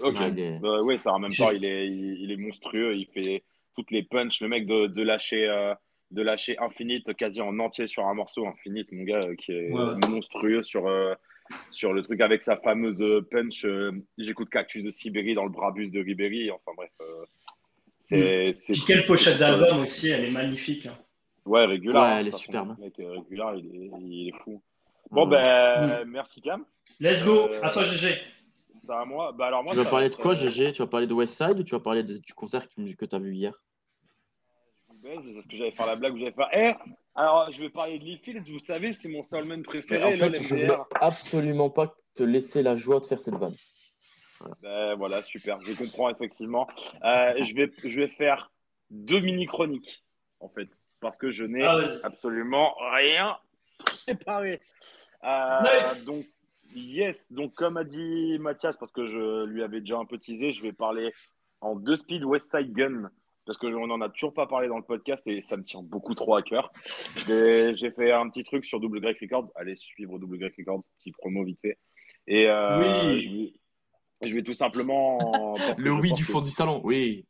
[0.03, 0.15] Ok.
[0.21, 2.95] Euh, ouais, ça en même temps, il est, il, il est monstrueux.
[2.95, 3.43] Il fait
[3.75, 4.41] toutes les punches.
[4.41, 5.73] Le mec de, de lâcher, euh,
[6.11, 9.71] de lâcher Infinite quasi en entier sur un morceau Infinite, mon gars, euh, qui est
[9.71, 11.13] Ouais, monstrueux sur, euh,
[11.69, 13.65] sur le truc avec sa fameuse euh, punch.
[13.65, 16.49] euh, J'écoute Cactus de Sibérie dans le Brabus de Ribéry.
[16.51, 16.91] Enfin bref.
[17.01, 17.25] euh,
[17.99, 18.53] c'est Mm.
[18.73, 20.85] Puis quelle pochette d'album aussi, elle est magnifique.
[20.85, 20.97] hein.
[21.45, 21.97] Ouais, régulier.
[21.97, 22.75] Ouais, elle est superbe.
[22.77, 24.61] Le mec, euh, il est, il est fou.
[25.11, 26.65] Bon, ben, merci Cam.
[26.99, 28.15] Let's go, Euh, à toi GG.
[28.73, 29.31] C'est à moi.
[29.33, 31.59] Bah, alors, moi, Tu vas ça parler de quoi, GG Tu vas parler de Westside
[31.59, 33.53] ou tu vas parler de- du concert que tu as vu hier?
[35.01, 36.49] Baise, c'est ce que j'allais faire la blague où j'allais faire.
[36.53, 36.73] Eh,
[37.15, 40.03] alors je vais parler de Lee Fields, vous savez, c'est mon soulman Mais préféré.
[40.03, 40.87] En fait, je veux meilleurs.
[40.99, 43.55] absolument pas te laisser la joie de faire cette vanne.
[44.61, 46.67] Ben, voilà, super, je comprends effectivement.
[47.03, 48.51] Euh, je, vais, je vais faire
[48.91, 50.03] deux mini-chroniques,
[50.39, 50.69] en fait,
[50.99, 53.37] parce que je n'ai Ah, absolument rien
[54.05, 54.59] préparé.
[55.23, 56.05] Euh, Nice.
[56.05, 56.25] Donc,
[56.75, 57.31] yes.
[57.31, 60.61] Donc, comme a dit Mathias, parce que je lui avais déjà un peu teasé, je
[60.61, 61.11] vais parler
[61.61, 63.09] en deux speed West Side Gun.
[63.47, 66.13] Parce qu'on n'en a toujours pas parlé dans le podcast et ça me tient beaucoup
[66.13, 66.71] trop à cœur.
[67.27, 69.49] J'ai fait un petit truc sur Double Great Records.
[69.55, 71.77] Allez suivre Double Great Records, petit promo vite fait.
[72.27, 72.77] Et euh,
[73.13, 73.21] Oui.
[73.21, 73.53] je, vais,
[74.27, 75.55] je vais tout simplement.
[75.77, 77.25] Le oui du que- fond du salon, oui.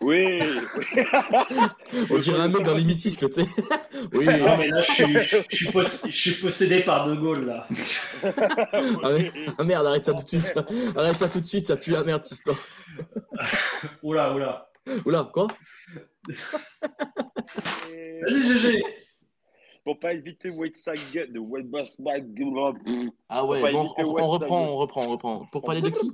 [0.00, 1.02] Oui, oui.
[2.10, 3.48] On dirait un mec dans l'hémicycle, tu sais.
[4.14, 4.24] Oui.
[4.24, 7.66] Non, mais là, je suis, je suis, pos- je suis possédé par De Gaulle, là.
[8.24, 10.46] Ah, mais- ah merde, arrête ça tout de suite.
[10.46, 10.64] ça.
[10.96, 12.56] Arrête ça tout de suite, ça pue la merde cette histoire.
[14.02, 14.69] Oula, oula.
[15.06, 15.48] Oula, quoi
[18.22, 18.82] Vas-y, GG.
[19.84, 22.74] Pour pas éviter West Side Gun, de West Side Gun,
[23.28, 25.46] Ah ouais, On bon, reprend, on reprend, on reprend.
[25.46, 26.12] Pour parler de qui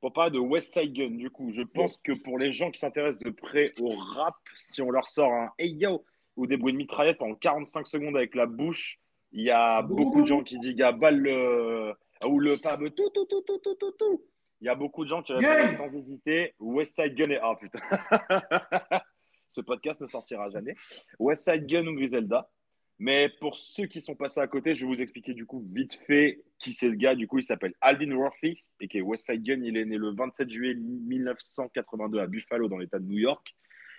[0.00, 2.78] pour parler de West Side Gun, du coup, je pense que pour les gens qui
[2.78, 6.04] s'intéressent de près au rap, si on leur sort un Hey Yo
[6.36, 8.98] ou des bruits de mitraillette en 45 secondes avec la bouche,
[9.32, 11.94] il y a beaucoup de gens qui disent Gabal le
[12.26, 14.22] ou le fameux tout tout tout tout tout tout tout.
[14.60, 17.54] Il y a beaucoup de gens qui répondent sans hésiter West Side Gun et ah
[17.60, 17.80] putain.
[19.48, 20.72] Ce podcast ne sortira jamais.
[21.18, 22.48] West Side Gun ou Griselda.
[22.98, 25.94] Mais pour ceux qui sont passés à côté, je vais vous expliquer du coup vite
[26.06, 27.14] fait qui c'est ce gars.
[27.14, 29.60] Du coup, il s'appelle Alvin Worthy et qui est West Side Gun.
[29.62, 33.54] Il est né le 27 juillet 1982 à Buffalo dans l'État de New York.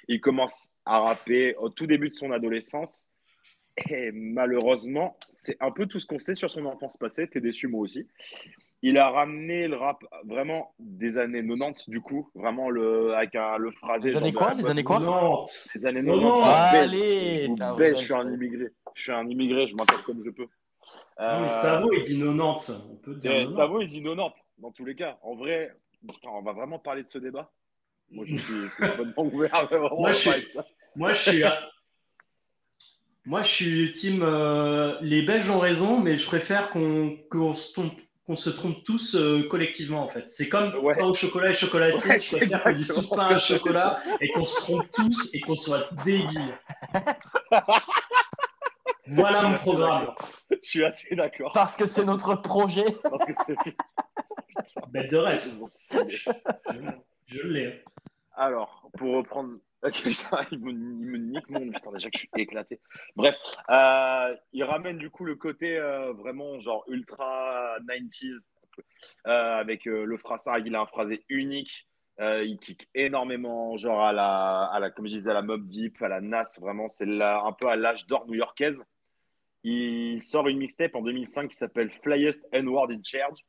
[0.08, 3.08] Il commence à rapper au tout début de son adolescence.
[3.90, 7.28] Et malheureusement, c'est un peu tout ce qu'on sait sur son enfance passée.
[7.28, 8.08] T'es déçu, moi aussi.
[8.84, 13.58] Il a ramené le rap vraiment des années 90, du coup, vraiment le, avec un,
[13.58, 14.12] le phrasé.
[14.12, 14.54] Les années quoi?
[14.54, 15.00] Les années quoi?
[15.74, 16.24] les années Non, 90.
[16.24, 16.44] non.
[16.44, 16.90] je suis belge.
[16.94, 18.34] Allez, Je suis t'as un belge, vrai je suis un fan.
[18.34, 18.66] immigré.
[18.94, 20.44] Je suis un immigré, je m'appelle comme je peux.
[20.44, 22.72] Non, mais Euh, Stavo, il dit 90.
[22.92, 23.52] On peut dire et 90.
[23.54, 25.18] Stavo, il dit 90, dans tous les cas.
[25.24, 25.76] En vrai,
[26.08, 27.52] putain, on va vraiment parler de ce débat.
[28.12, 29.68] Moi, je suis, je suis complètement ouvert.
[29.98, 30.66] Moi, je suis- ça.
[30.96, 31.44] Moi, je suis.
[33.26, 34.22] Moi, je suis team.
[34.22, 37.92] euh, les Belges ont raison, mais je préfère qu'on qu'on se trompe,
[38.28, 40.28] qu'on se trompe tous euh, collectivement, en fait.
[40.28, 40.96] C'est comme Ouais.
[40.96, 42.10] pain au chocolat et chocolatier.
[42.12, 45.40] Ouais, je préfère qu'on dise tous pain au chocolat et qu'on se trompe tous et
[45.40, 46.60] qu'on soit débiles.
[49.10, 50.12] Voilà mon programme.
[50.52, 51.52] Je suis assez d'accord.
[51.54, 52.84] Parce que c'est notre projet.
[53.04, 53.76] Parce que c'est-
[54.90, 55.50] Bête de rêve.
[57.28, 57.84] Je l'ai.
[58.36, 59.54] Alors, pour reprendre.
[60.52, 61.70] Il me, nique mon.
[61.70, 62.80] Putain, déjà que je suis éclaté.
[63.16, 63.36] Bref,
[63.70, 68.40] euh, il ramène du coup le côté euh, vraiment genre ultra 90s
[69.28, 70.64] euh, avec le phrasage.
[70.66, 71.88] Il a un phrasé unique.
[72.20, 76.02] Il kick énormément, genre à la, à la, comme je disais, à la Mob Deep,
[76.02, 76.58] à la Nas.
[76.60, 78.84] Vraiment, c'est un peu à l'âge d'or new-yorkaise.
[79.64, 83.46] Il sort une mixtape en 2005 qui s'appelle Flyest N-Word in Charge.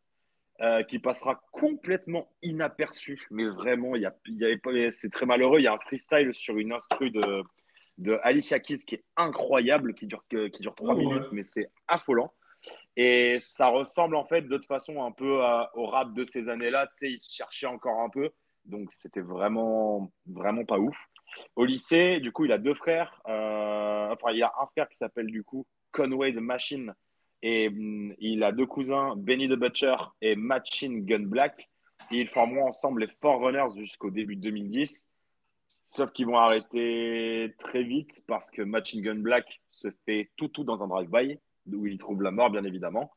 [0.60, 5.26] Euh, qui passera complètement inaperçu, mais vraiment, il y a, il y pas, c'est très
[5.26, 5.60] malheureux.
[5.60, 7.42] Il y a un freestyle sur une instru de,
[7.98, 11.04] de Alicia Keys qui est incroyable, qui dure, qui dure 3 Oh, ouais.
[11.04, 12.32] minutes, mais c'est affolant.
[12.96, 16.48] Et ça ressemble en fait de toute façon un peu à- au rap de ces
[16.48, 16.88] années-là.
[16.88, 18.30] Tu sais, ils se cherchaient encore un peu,
[18.64, 20.98] donc c'était vraiment, vraiment pas ouf.
[21.54, 23.20] Au lycée, du coup, il a deux frères.
[23.28, 26.94] euh, enfin, il y a un frère qui s'appelle du coup Conway the Machine,
[27.42, 31.70] et hum, il a deux cousins, Benny the Butcher et Machine Gun Black.
[32.10, 35.08] Et ils formeront ensemble les Forerunners jusqu'au début de 2010.
[35.82, 40.64] Sauf qu'ils vont arrêter très vite parce que Machine Gun Black se fait tout tout
[40.64, 41.38] dans un drive-by,
[41.72, 43.10] où il trouve la mort, bien évidemment.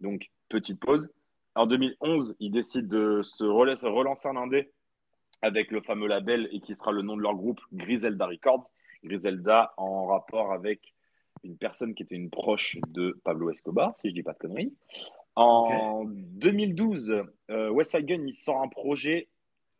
[0.00, 1.10] Donc, petite pause.
[1.54, 4.70] En 2011, ils décident de se relancer en indé
[5.42, 8.70] avec le fameux label et qui sera le nom de leur groupe, Griselda Records.
[9.04, 10.94] Griselda en rapport avec
[11.44, 14.74] une personne qui était une proche de Pablo Escobar, si je dis pas de conneries.
[15.34, 19.28] En 2012, euh, West Side Gun il sort un projet,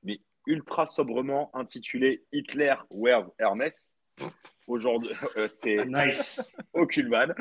[0.05, 3.97] mais ultra sobrement intitulé Hitler Wears Hermès.
[4.67, 6.41] Aujourd'hui, euh, c'est Nice.
[6.75, 7.35] aucune vanne.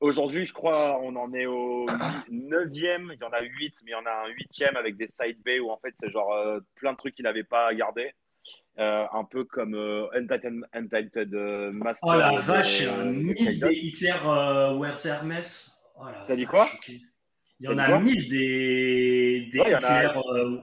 [0.00, 3.12] Aujourd'hui, je crois, on en est au 9e.
[3.12, 5.38] Il y en a 8, mais il y en a un 8e avec des side
[5.62, 8.12] où en fait, c'est genre euh, plein de trucs qu'il n'avait pas gardé.
[8.80, 12.08] Euh, un peu comme euh, Untitled, Untitled, euh, Master.
[12.14, 15.70] Oh la de- vache, a de mille des Hitler euh, Wears Hermès.
[15.98, 16.66] Oh T'as dit quoi.
[16.88, 17.00] Il
[17.60, 20.58] y en a mille des, des Ouais, Hitler euh,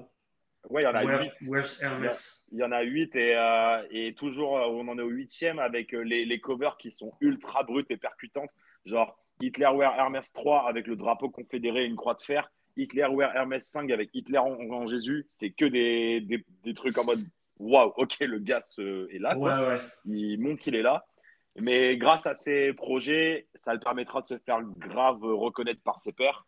[0.69, 1.31] Ouais, il y en a Wear- 8.
[1.49, 2.43] Wears Hermès.
[2.51, 5.59] Il y en a 8 et, euh, et toujours, euh, on en est au 8e
[5.59, 8.49] avec euh, les, les covers qui sont ultra brutes et percutantes.
[8.85, 12.49] Genre Hitler Wear Hermès 3 avec le drapeau confédéré et une croix de fer.
[12.77, 15.27] Hitler Wear Hermès 5 avec Hitler en, en Jésus.
[15.29, 17.19] C'est que des, des, des trucs en mode
[17.59, 19.35] waouh, ok, le gars est là.
[19.35, 19.59] quoi.
[19.59, 19.81] Ouais, ouais.
[20.05, 21.05] Il montre qu'il est là.
[21.59, 26.11] Mais grâce à ces projets, ça le permettra de se faire grave reconnaître par ses
[26.11, 26.45] pairs.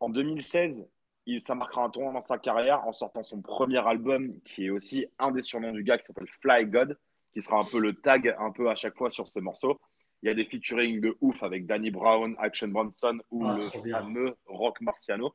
[0.00, 0.88] En 2016,
[1.26, 4.70] il, ça marquera un tournant dans sa carrière en sortant son premier album, qui est
[4.70, 6.98] aussi un des surnoms du gars, qui s'appelle Fly God,
[7.34, 9.78] qui sera un peu le tag un peu à chaque fois sur ses morceaux.
[10.22, 13.90] Il y a des featuring de ouf avec Danny Brown, Action Bronson ou Ah, le
[13.90, 15.34] fameux Rock Marciano,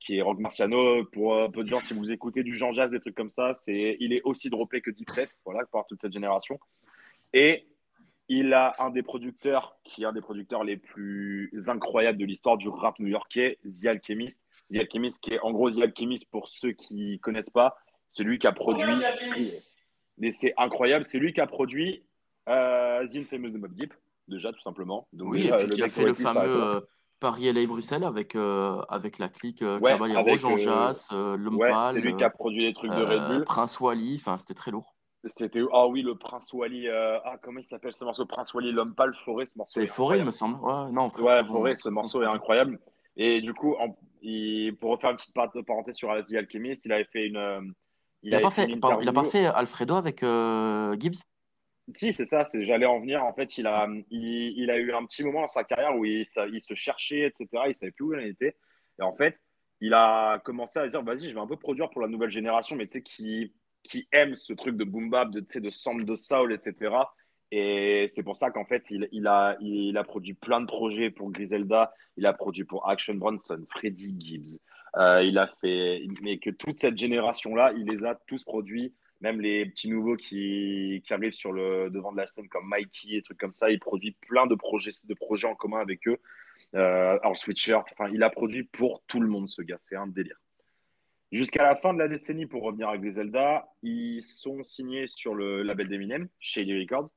[0.00, 1.04] qui est Rock Marciano.
[1.06, 3.54] Pour un peu de gens, si vous écoutez du Jean Jazz, des trucs comme ça,
[3.54, 6.58] c'est, il est aussi droppé que Dipset, voilà, par toute cette génération.
[7.32, 7.66] Et
[8.28, 12.56] il a un des producteurs qui est un des producteurs les plus incroyables de l'histoire
[12.56, 14.42] du rap new-yorkais, The Alchemist.
[14.70, 17.76] The Alchemist, qui est en gros The Alchemist pour ceux qui connaissent pas,
[18.10, 18.84] celui qui a produit.
[20.18, 22.04] Mais c'est incroyable, c'est lui qui a produit
[22.48, 23.92] euh, The Infamous de Mob Deep,
[24.28, 25.08] déjà tout simplement.
[25.12, 26.86] Donc, Oui, et puis qui a fait le fameux
[27.22, 27.28] là.
[27.28, 31.70] euh, Paris-LA-Bruxelles avec, euh, avec la clique euh, Ouais, Caballero, Jean euh, Jass, euh, Ouais,
[31.92, 33.44] c'est lui qui a produit les trucs de euh, Red Bull.
[33.44, 34.94] Prince Wally, enfin c'était très lourd.
[35.26, 36.88] C'était ah oui le Prince Wally.
[36.88, 38.26] euh, Ah comment il s'appelle ce morceau?
[38.26, 39.72] Prince Wally, l'homme pâle, Forêt, ce morceau.
[39.74, 40.56] C'est est Forêt, il me semble.
[40.64, 42.80] Ouais, non, Prince, Ouais, bon, Forêt, ce morceau est incroyable.
[43.16, 46.92] Et du coup, en- il- pour refaire une petite par- parenthèse sur The Alchemist, il
[46.92, 47.36] avait fait une.
[47.36, 47.60] euh,
[48.24, 50.96] Il a avait pas fait, une pardon, il a pas interview- fait Alfredo avec euh,
[50.98, 51.22] Gibbs?
[51.94, 53.24] Si, c'est ça, j'allais en venir.
[53.24, 57.26] En fait, il a, eu un petit moment dans sa carrière où il, se cherchait,
[57.26, 57.46] etc.
[57.68, 58.56] Il savait plus où il en était.
[58.98, 59.40] Et en fait,
[59.80, 62.76] il a commencé à dire vas-y, je vais un peu produire pour la nouvelle génération,
[62.76, 63.52] mais tu sais, qui,
[64.12, 66.94] aime ce truc de boom bap, de, de sample de soul, etc.
[67.50, 71.10] Et c'est pour ça qu'en fait, il, il, a, il a produit plein de projets
[71.10, 71.92] pour Griselda.
[72.16, 74.58] Il a produit pour Action Bronson, Freddie Gibbs.
[74.96, 79.40] Euh, il a fait, mais que toute cette génération-là, il les a tous produits même
[79.40, 83.22] les petits nouveaux qui, qui arrivent sur le devant de la scène comme Mikey et
[83.22, 86.18] trucs comme ça, il produit plein de projets, de projets en commun avec eux.
[86.74, 90.08] Euh, alors Sweatshirt, enfin, il a produit pour tout le monde ce gars, c'est un
[90.08, 90.40] délire.
[91.30, 95.62] Jusqu'à la fin de la décennie, pour revenir à Griselda, ils sont signés sur le
[95.62, 97.08] label d'Eminem, Shady Records,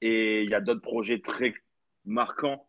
[0.00, 1.54] et il y a d'autres projets très
[2.04, 2.68] marquants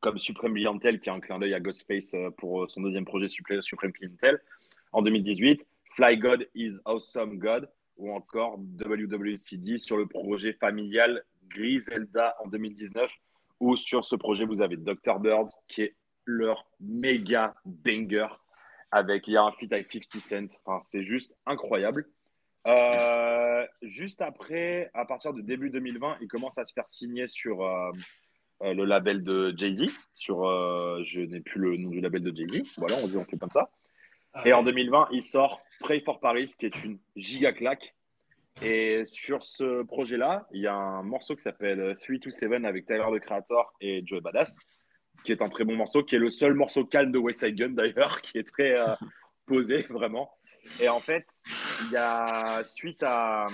[0.00, 3.28] comme Supreme Clientele, qui est un clin d'œil à Ghostface euh, pour son deuxième projet
[3.28, 4.40] Supreme Clientele
[4.92, 12.36] en 2018, Fly God is Awesome God, ou encore WWCD sur le projet familial Griselda
[12.42, 13.10] en 2019,
[13.60, 15.18] où sur ce projet, vous avez Dr.
[15.20, 15.94] Bird, qui est
[16.26, 18.28] leur méga banger,
[18.90, 22.06] avec, il y a un feat avec 50 Cent, enfin, c'est juste incroyable.
[22.66, 27.62] Euh, juste après, à partir de début 2020, il commence à se faire signer sur
[27.62, 27.90] euh,
[28.62, 29.84] euh, le label de Jay-Z,
[30.14, 30.44] sur,
[31.04, 33.50] je n'ai plus le nom du label de Jay-Z, voilà, on dit on fait comme
[33.50, 33.68] ça.
[34.44, 37.94] Et en 2020, il sort Pray for Paris, qui est une giga claque.
[38.62, 43.20] Et sur ce projet-là, il y a un morceau qui s'appelle 327 avec Tyler the
[43.20, 44.58] Creator et Joey Badass,
[45.24, 47.56] qui est un très bon morceau, qui est le seul morceau calme de West Side
[47.56, 48.94] Gun d'ailleurs, qui est très euh,
[49.46, 50.30] posé vraiment.
[50.80, 51.26] Et en fait,
[51.86, 53.48] il y a suite à,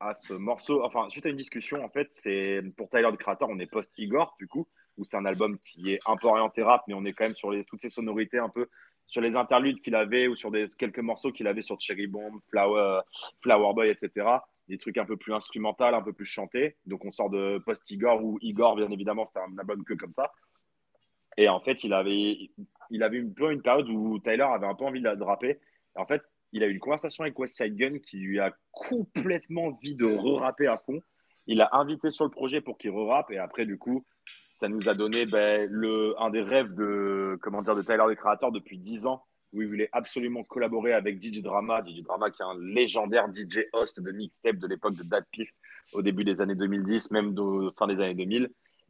[0.00, 3.48] à ce morceau, enfin suite à une discussion, en fait, c'est pour Tyler the Creator,
[3.48, 4.66] on est post Igor du coup,
[4.96, 7.36] où c'est un album qui est un peu orienté rap, mais on est quand même
[7.36, 8.68] sur les, toutes ces sonorités un peu
[9.10, 13.00] sur les interludes qu'il avait ou sur quelques morceaux qu'il avait sur Cherry Bomb, Flower,
[13.42, 14.24] Flower Boy, etc.
[14.68, 16.76] Des trucs un peu plus instrumentaux, un peu plus chantés.
[16.86, 20.30] Donc on sort de post-Igor où Igor, bien évidemment, c'était un album que comme ça.
[21.36, 22.50] Et en fait, il avait,
[22.90, 25.58] il avait un une période où Tyler avait un peu envie de rapper.
[25.96, 28.54] Et en fait, il a eu une conversation avec West Side Gun qui lui a
[28.70, 31.02] complètement envie de re-rapper à fond.
[31.50, 33.32] Il l'a invité sur le projet pour qu'il re-rappe.
[33.32, 34.04] Et après, du coup,
[34.54, 38.14] ça nous a donné ben, le, un des rêves de, comment dire, de Tyler, le
[38.14, 41.82] créateur, depuis 10 ans, où il voulait absolument collaborer avec DJ Drama.
[41.84, 45.50] DJ Drama, qui est un légendaire DJ host de mixtape de l'époque de Dad Piff,
[45.92, 47.34] au début des années 2010, même
[47.76, 48.48] fin des années 2000,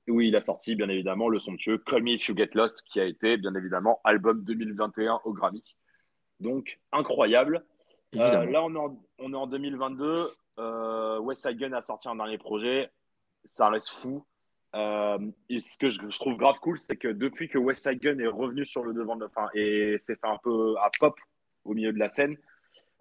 [0.09, 3.01] où il a sorti, bien évidemment, le somptueux Call Me If You Get Lost, qui
[3.01, 5.65] a été, bien évidemment, album 2021 au Grammy.
[6.41, 7.65] Donc, incroyable.
[8.17, 10.31] Euh, là, on est, en, on est en 2022.
[10.59, 12.91] Euh, West Side Gun a sorti un dernier projet.
[13.45, 14.25] Ça reste fou.
[14.75, 18.01] Euh, et ce que je, je, trouve grave cool, c'est que depuis que West Side
[18.01, 21.19] Gun est revenu sur le devant de la et s'est fait un peu à pop
[21.65, 22.37] au milieu de la scène,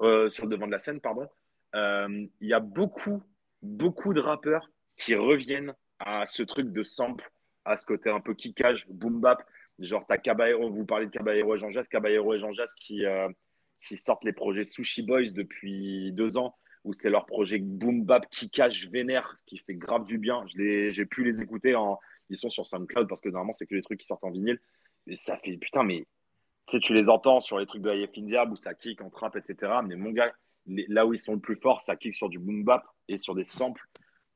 [0.02, 1.28] euh, sur le devant de la scène, pardon,
[1.74, 3.22] il y a beaucoup,
[3.62, 7.30] beaucoup de rappeurs qui reviennent à ce truc de sample,
[7.66, 9.44] à ce côté un peu kickage, boom bap.
[9.78, 13.06] Genre, t'as Caballero, vous parlez de Caballero et Jean Jass, Caballero et Jean Jass qui,
[13.88, 18.28] qui sortent les projets Sushi Boys depuis deux ans où c'est leur projet boom bap
[18.30, 20.46] qui cache vénère, qui fait grave du bien.
[20.48, 21.76] J'ai pu les écouter.
[22.30, 24.60] Ils sont sur SoundCloud parce que normalement, c'est que les trucs qui sortent en vinyle.
[25.08, 26.06] Et ça fait putain, mais
[26.68, 29.36] tu tu les entends sur les trucs de IF Indiab où ça kick en trap,
[29.36, 29.74] etc.
[29.86, 30.34] Mais mon gars,
[30.68, 33.36] là où ils sont le plus forts, ça kick sur du boom bap et sur
[33.36, 33.86] des samples.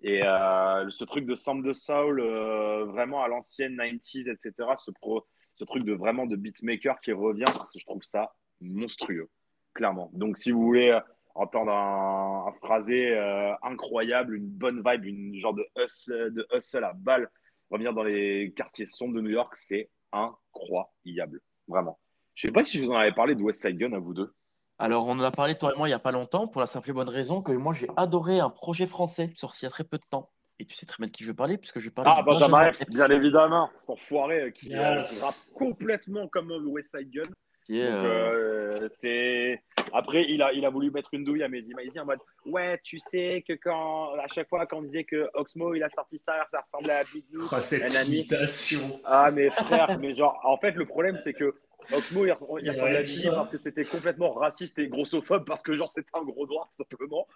[0.01, 4.69] Et euh, ce truc de sample de soul, euh, vraiment à l'ancienne 90s, etc.
[4.75, 5.25] Ce, pro,
[5.55, 8.33] ce truc de vraiment de beatmaker qui revient, je trouve ça
[8.63, 9.29] monstrueux,
[9.73, 10.09] clairement.
[10.13, 10.97] Donc, si vous voulez
[11.35, 16.83] entendre un, un phrasé euh, incroyable, une bonne vibe, une genre de hustle, de hustle
[16.83, 17.29] à balle,
[17.71, 21.99] revenir dans les quartiers sombres de New York, c'est incroyable, vraiment.
[22.35, 24.13] Je sais pas si je vous en avais parlé de West Side Gun à vous
[24.13, 24.33] deux.
[24.79, 26.67] Alors, on en a parlé, toi et moi, il n'y a pas longtemps, pour la
[26.67, 29.69] simple et bonne raison que moi, j'ai adoré un projet français sorti il y a
[29.69, 31.79] très peu de temps, Et tu sais très bien de qui je veux parler, puisque
[31.79, 33.69] je vais parler Ah, de Benjamin Epps, bien évidemment.
[33.77, 35.21] Cet enfoiré euh, qui euh, Yes.
[35.23, 37.23] rappe complètement comme West Side Gun.
[37.71, 39.61] Euh, euh, c'est
[39.93, 42.79] après il a il a voulu mettre une douille à Mehdi Maizi en mode ouais
[42.83, 46.19] tu sais que quand à chaque fois quand on disait que Oxmo il a sorti
[46.19, 48.99] ça ça ressemblait à Big Blue Oh, cette imitation.
[49.05, 51.55] ah mais frère mais genre en fait le problème c'est que
[51.93, 55.61] Oxmo il, il Il ressemblait à Biggie parce que c'était complètement raciste et grossophobe parce
[55.61, 57.27] que genre c'était un gros noir tout simplement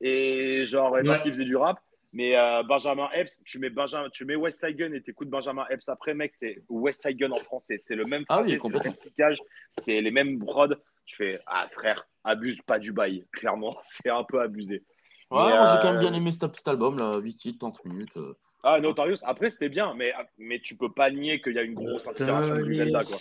[0.00, 1.22] et genre et parce Ouais.
[1.22, 1.78] qu'il faisait du rap
[2.16, 5.66] mais euh, Benjamin Epps, tu mets Benjamin, tu mets West Side Gun et t'écoutes Benjamin
[5.68, 7.76] Epps après, mec, c'est West Side Gun en français.
[7.76, 8.90] C'est le même Ah oui, c'est le complètement.
[8.92, 9.38] même piquage,
[9.70, 10.74] c'est les mêmes brods.
[11.04, 14.82] Tu fais, ah frère, abuse pas du bail, clairement, c'est un peu abusé.
[15.30, 18.16] Ouais, j'ai euh, quand même bien aimé ce petit album, là, 8 titres, 30 minutes.
[18.16, 18.34] euh.
[18.62, 21.74] Ah, Notorious, après c'était bien, mais, mais tu peux pas nier qu'il y a une
[21.74, 23.16] grosse inspiration de Zelda, quoi.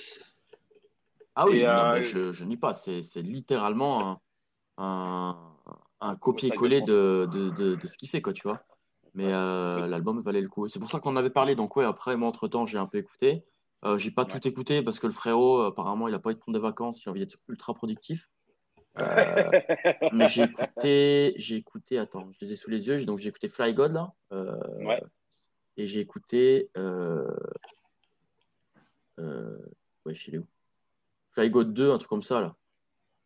[1.36, 4.22] Ah oui, Et, non, euh, mais je, je nie pas, c'est c'est littéralement un,
[4.78, 5.38] un,
[6.00, 8.64] un copier-coller de, de, de, de ce qu'il fait, quoi, tu vois.
[9.16, 10.68] Mais euh, l'album valait le coup.
[10.68, 11.55] C'est pour ça qu'on en avait parlé.
[11.55, 13.43] Donc, ouais, après, moi, entre-temps, j'ai un peu écouté.
[13.86, 14.28] Euh, j'ai pas Ouais.
[14.39, 17.01] tout écouté parce que le frérot, apparemment, il a pas envie de prendre des vacances,
[17.03, 18.30] il a envie d'être ultra productif.
[18.99, 18.99] Euh,
[20.13, 23.28] mais j'ai écouté, j'ai écouté, attends, je les ai sous les yeux, j'ai- donc j'ai
[23.30, 24.13] écouté Fly God, là.
[24.32, 25.01] Ouais.
[25.78, 26.70] Et j'ai écouté.
[26.78, 26.84] Ouais,
[30.13, 30.45] je sais où.
[31.32, 32.55] Fly God 2, un truc comme ça, là.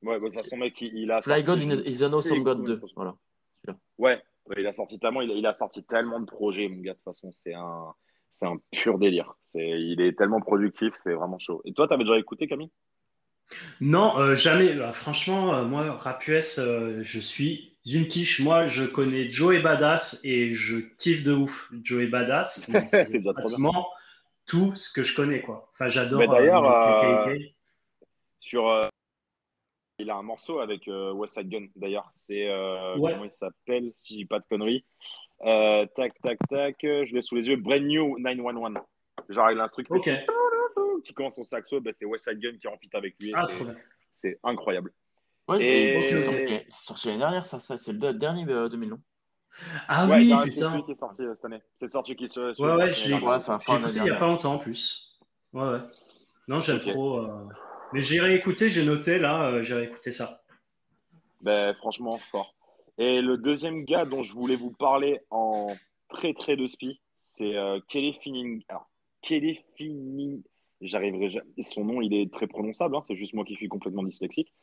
[0.02, 1.22] Ouais, bah, de toute façon, mec, il, a.
[1.22, 2.80] Fly God is awesome God séquence.
[2.82, 2.88] 2.
[2.96, 3.16] Voilà.
[3.98, 4.24] Ouais,
[4.58, 6.94] il a sorti tellement, il a, il a sorti tellement de projets, mon gars.
[6.94, 7.94] De toute façon, c'est un,
[8.32, 9.34] c'est un pur délire.
[9.44, 11.62] C'est, il est tellement productif, c'est vraiment chaud.
[11.66, 12.72] Et toi, t'avais déjà écouté, Camille?
[13.82, 14.74] Non, euh, jamais.
[14.74, 18.42] Bah, franchement, euh, moi, rap US, euh, je suis une quiche.
[18.42, 22.68] Moi, je connais Joey Badass et je kiffe de ouf Joey Badass.
[22.70, 23.88] mais C'est pratiquement
[24.46, 25.70] tout ce que je connais, quoi.
[25.72, 27.28] Enfin, j'adore Mais d'ailleurs.
[28.42, 28.90] Sur,
[30.00, 31.68] il a un morceau avec euh, West Side Gun.
[31.76, 33.12] D'ailleurs, c'est euh, Ouais.
[33.12, 34.86] comment il s'appelle Si je dis pas de conneries.
[35.46, 36.84] Euh, tac, tac, tac.
[36.84, 37.58] euh, Je l'ai sous les yeux.
[37.58, 38.76] Brand New 911.
[39.30, 40.10] Genre avec l'instru qui Ok.
[41.06, 43.32] qui commence son saxo, bah, c'est West Side Gun qui est en feat avec lui.
[43.36, 43.76] Ah, c'est- trop bien.
[44.14, 44.92] c'est incroyable.
[45.48, 48.68] Ouais, Et- c'est sorti, c'est sorti l'année dernière, ça, ça c'est le de- dernier euh,
[48.68, 49.00] 2000, non?
[49.88, 50.72] Ah ouais, oui, c'est putain.
[50.72, 51.62] celui qui est sorti euh, cette année.
[51.80, 52.40] C'est sorti qui se.
[52.40, 55.18] Ouais, ouais, je l'ai J'ai écouté il n'y a pas longtemps en plus.
[55.54, 55.80] Ouais, ouais.
[56.48, 57.22] Non, j'aime trop.
[57.94, 60.42] Mais j'ai réécouté, j'ai noté là, euh, j'ai réécouté ça.
[61.42, 62.54] Ben, franchement, fort.
[62.98, 65.76] Et le deuxième gars dont je voulais vous parler en
[66.10, 68.64] très très de spi, c'est euh, Kelly Finning.
[68.68, 68.90] Alors,
[69.22, 70.44] Kelly Finning,
[70.82, 71.62] j'arriverai jamais.
[71.62, 74.54] Son nom, il est très prononçable, hein, c'est juste moi qui suis complètement dyslexique.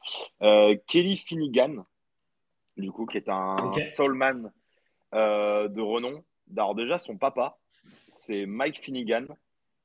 [0.43, 1.85] Euh, Kelly Finnegan,
[2.77, 3.81] du coup, qui est un Ok.
[3.83, 4.53] soulman
[5.15, 6.23] euh, de renom.
[6.57, 7.59] Alors, déjà, son papa,
[8.09, 9.27] c'est Mike Finnegan,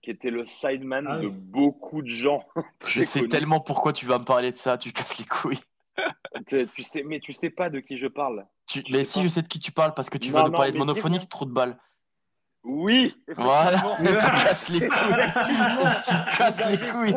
[0.02, 1.26] qui était le sideman Ah oui.
[1.26, 2.44] de beaucoup de gens.
[2.86, 3.30] Je sais connus.
[3.30, 5.60] tellement pourquoi tu vas me parler de ça, tu casses les couilles.
[6.48, 8.46] Tu tu sais, mais tu sais pas de qui je parle.
[8.66, 9.24] Tu- Mais si pas.
[9.24, 11.28] je sais de qui tu parles parce que tu Non, vas nous parler de monophonique,
[11.30, 11.78] trop de balles.
[12.64, 15.32] Oui, Voilà, tu casses les couilles.
[16.04, 17.16] tu casses les couilles.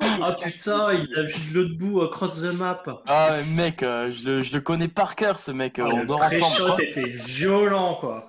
[0.00, 2.82] Ah putain, il a vu de l'autre bout, across the map.
[3.06, 5.90] Ah mais mec, euh, je, le, je le connais par cœur ce mec, euh, Ah,
[5.94, 6.82] on le dort ensemble.
[6.82, 8.27] était violent, quoi.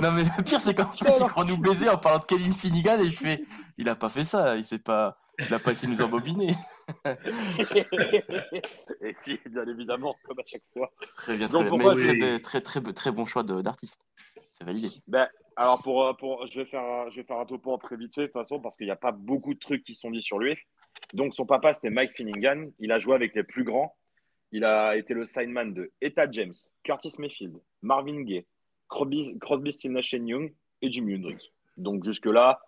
[0.00, 2.52] Non mais le pire c'est qu'en plus il croit nous baiser en parlant de Kevin
[2.52, 3.42] Finnegan et je fais,
[3.78, 6.54] il a pas fait ça, il s'est pas, il a pas essayé de nous embobiner.
[9.00, 10.90] Et si, bien évidemment, comme à chaque fois.
[11.16, 11.96] Très bien, Donc, très bien.
[11.96, 14.00] j'ai- très, très, très, très, très bon choix de- d'artiste.
[14.52, 14.90] C'est validé.
[15.08, 17.78] Ben, alors, pour, euh, pour, je, vais faire, un- je vais faire un topo en
[17.78, 19.94] très vite fait, de toute façon, parce qu'il n'y a pas beaucoup de trucs qui
[19.94, 20.56] sont dit sur lui.
[21.12, 22.70] Donc, son papa, c'était Mike Finnegan.
[22.78, 23.96] Il a joué avec les plus grands.
[24.52, 26.52] Il a été le signman de Etta James,
[26.84, 28.46] Curtis Mayfield, Marvin Gaye,
[28.94, 31.50] Crosby, Crosby Stills Nash Young et Jimi Hendrix.
[31.76, 32.60] Donc, jusque-là,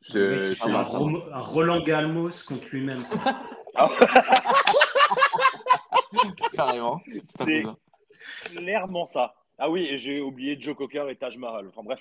[0.00, 0.54] c'est.
[0.62, 2.98] ah un, Rom- un Roland Galmos contre lui-même.
[6.52, 7.00] Carrément.
[7.24, 7.64] C'est
[8.44, 9.34] clairement ça.
[9.58, 11.68] Ah oui, et j'ai oublié Joe Cocker et Taj Mahal.
[11.68, 12.00] Enfin bref,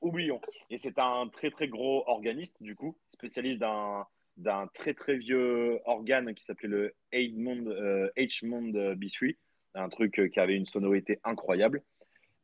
[0.00, 0.40] oublions.
[0.70, 5.80] Et c'est un très très gros organiste, du coup, spécialiste d'un d'un très très vieux
[5.86, 9.34] organe qui s'appelait le H-Mond euh, H-Mond B3,
[9.74, 11.82] un truc euh, qui avait une sonorité incroyable.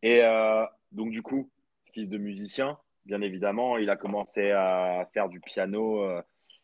[0.02, 1.50] Et euh, donc du coup,
[1.92, 6.22] fils de musicien, bien évidemment, il a commencé à faire du piano euh,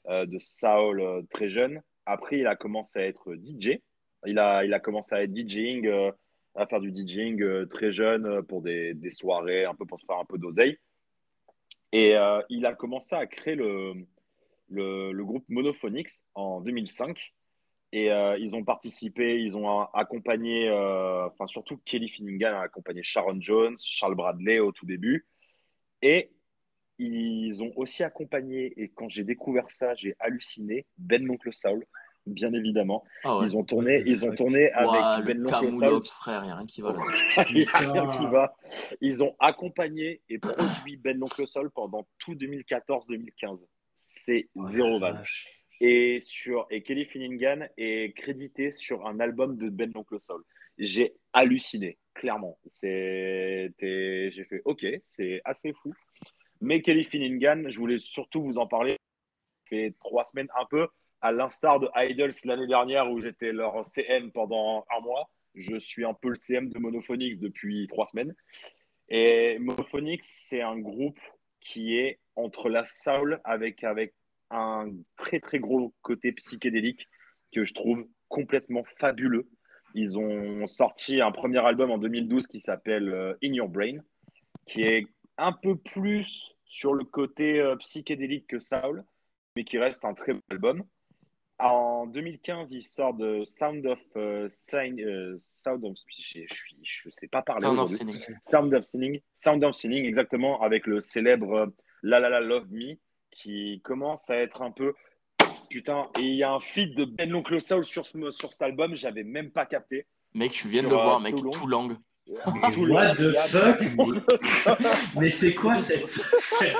[0.08, 1.80] euh, de Saul très jeune.
[2.06, 3.80] Après, il a commencé à être DJ.
[4.26, 5.88] Il a, il a commencé à être DJing,
[6.56, 10.24] à faire du DJing très jeune pour des, soirées, un peu pour se faire un
[10.24, 10.78] peu d'oseille.
[11.92, 12.14] Et
[12.48, 13.92] il a commencé à créer le,
[14.68, 17.32] le, le groupe Monophonics en 2005.
[17.92, 22.60] Et euh, ils ont participé, ils ont a- accompagné, euh, enfin surtout Kelly Finnegan a
[22.60, 25.26] accompagné Sharon Jones, Charles Bradley au tout début.
[26.02, 26.30] Et
[26.98, 31.86] ils ont aussi accompagné, et quand j'ai découvert ça, j'ai halluciné, Ben Moncle Saul.
[32.26, 33.04] bien évidemment.
[33.24, 33.46] Ah ouais.
[33.46, 35.64] Ils ont tourné, ils ont tourné avec Ouah, Ben le l'Oncle Sal.
[35.70, 37.00] Camoulox, frère, il n'y a rien qui va là.
[37.50, 38.54] Il y a rien qui va.
[39.00, 43.64] Ils ont accompagné et produit Ben l'Oncle Sol pendant tout 2014-2015.
[43.96, 45.12] C'est Oh zéro van.
[45.12, 45.46] vache.
[45.80, 50.42] Et, sur, et Kelly Finnegan est crédité sur un album de Ben l'Oncle Soul.
[50.76, 52.58] J'ai halluciné, clairement.
[52.82, 55.94] J'ai fait OK, c'est assez fou.
[56.60, 58.96] Mais Kelly Finnegan, je voulais surtout vous en parler.
[59.68, 60.88] Fait trois semaines un peu,
[61.20, 65.30] à l'instar de Idols l'année dernière où j'étais leur CM pendant un mois.
[65.54, 68.34] Je suis un peu le CM de Monophonics depuis trois semaines.
[69.08, 71.20] Et Monophonics, c'est un groupe
[71.60, 74.14] qui est entre la soul avec, avec
[74.50, 77.06] un très très gros côté psychédélique
[77.52, 79.48] que je trouve complètement fabuleux.
[79.94, 83.98] Ils ont sorti un premier album en 2012 qui s'appelle euh, In Your Brain,
[84.66, 85.06] qui est
[85.38, 89.02] un peu plus sur le côté euh, psychédélique que Soul,
[89.56, 90.84] mais qui reste un très bon album.
[91.60, 93.98] En 2015, ils sortent de Sound of
[94.48, 96.22] Sign, euh, Sound of, je,
[96.54, 97.90] suis- je sais pas parler Sound of.
[97.90, 98.20] Sinning.
[98.44, 101.72] Sound of Sinning, Sound of Sinning, exactement, avec le célèbre
[102.02, 102.94] La La La Love Me,
[103.38, 104.94] qui commence à être un peu.
[105.70, 108.62] Putain, et il y a un feat de Ben l'Oncle Soul sur, ce, sur cet
[108.62, 110.06] album, j'avais même pas capté.
[110.34, 111.50] Mec, tu viens de le voir, euh, mec, Toulon.
[111.50, 111.96] tout langue.
[112.74, 113.32] Tout What long, the
[114.44, 114.78] fuck.
[115.16, 116.76] Mais c'est quoi cette, cette,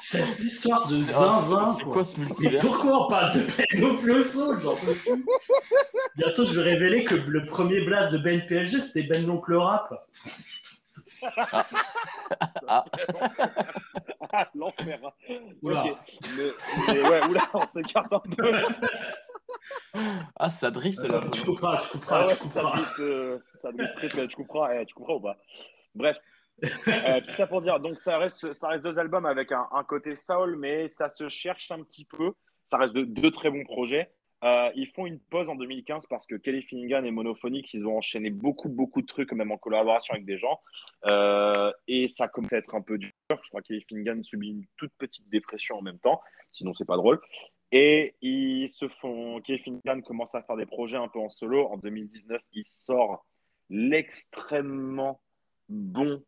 [0.00, 4.76] cette histoire de zinzin C'est quoi ce Mais pourquoi on parle de Ben Soul J'en
[4.76, 5.26] peux plus.
[6.16, 9.92] Bientôt, je vais révéler que le premier blast de Ben PLG, c'était Ben l'oncle rap.
[11.52, 11.66] Ah,
[12.66, 12.84] Ah,
[14.54, 15.00] l'enfer.
[15.62, 15.84] Oula.
[15.84, 15.98] Ok.
[16.36, 16.50] Mais,
[16.94, 18.52] mais ouais, oula, on s'écarte un peu.
[20.36, 21.20] ah, ça drift là.
[21.32, 22.76] tu couperas, tu couperas, Ah ouais, tu ça couperas.
[22.76, 25.36] drift, euh, ça drift très, très- tu comprends, eh, tu comprends ou pas?
[25.94, 26.16] Bref,
[26.86, 29.82] Euh, tout ça pour dire, donc ça reste, ça reste deux albums avec un, un
[29.82, 32.32] côté soul, mais ça se cherche un petit peu.
[32.64, 34.12] Ça reste de- deux très bons projets.
[34.42, 37.96] Euh, ils font une pause en 2015 parce que Kelly Finnegan et Monophonics, ils ont
[37.96, 40.60] enchaîné beaucoup, beaucoup de trucs, même en collaboration avec des gens.
[41.06, 43.10] Euh, et ça commence à être un peu dur.
[43.30, 46.20] Je crois que Kelly Finnegan subit une toute petite dépression en même temps,
[46.52, 47.20] sinon c'est pas drôle.
[47.72, 49.40] Et ils se font.
[49.40, 51.66] Kelly Finnegan commence à faire des projets un peu en solo.
[51.68, 53.24] En 2019, il sort
[53.70, 55.20] l'extrêmement
[55.68, 56.22] bon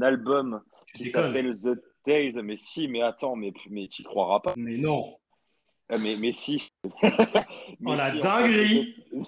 [0.00, 0.62] album
[0.94, 2.40] qui s'appelle The Days.
[2.42, 4.54] Mais si, mais attends, mais, mais tu croiras pas.
[4.56, 5.16] Mais non.
[5.92, 6.72] Euh, Mais, mais si.
[7.84, 9.06] Oh la si, dinguerie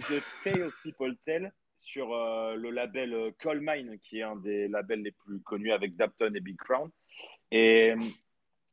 [0.00, 4.36] fait, The Tales People Tell sur euh, le label euh, Coal Mine, qui est un
[4.36, 6.90] des labels les plus connus avec Dapton et Big Crown.
[7.50, 7.96] Et euh,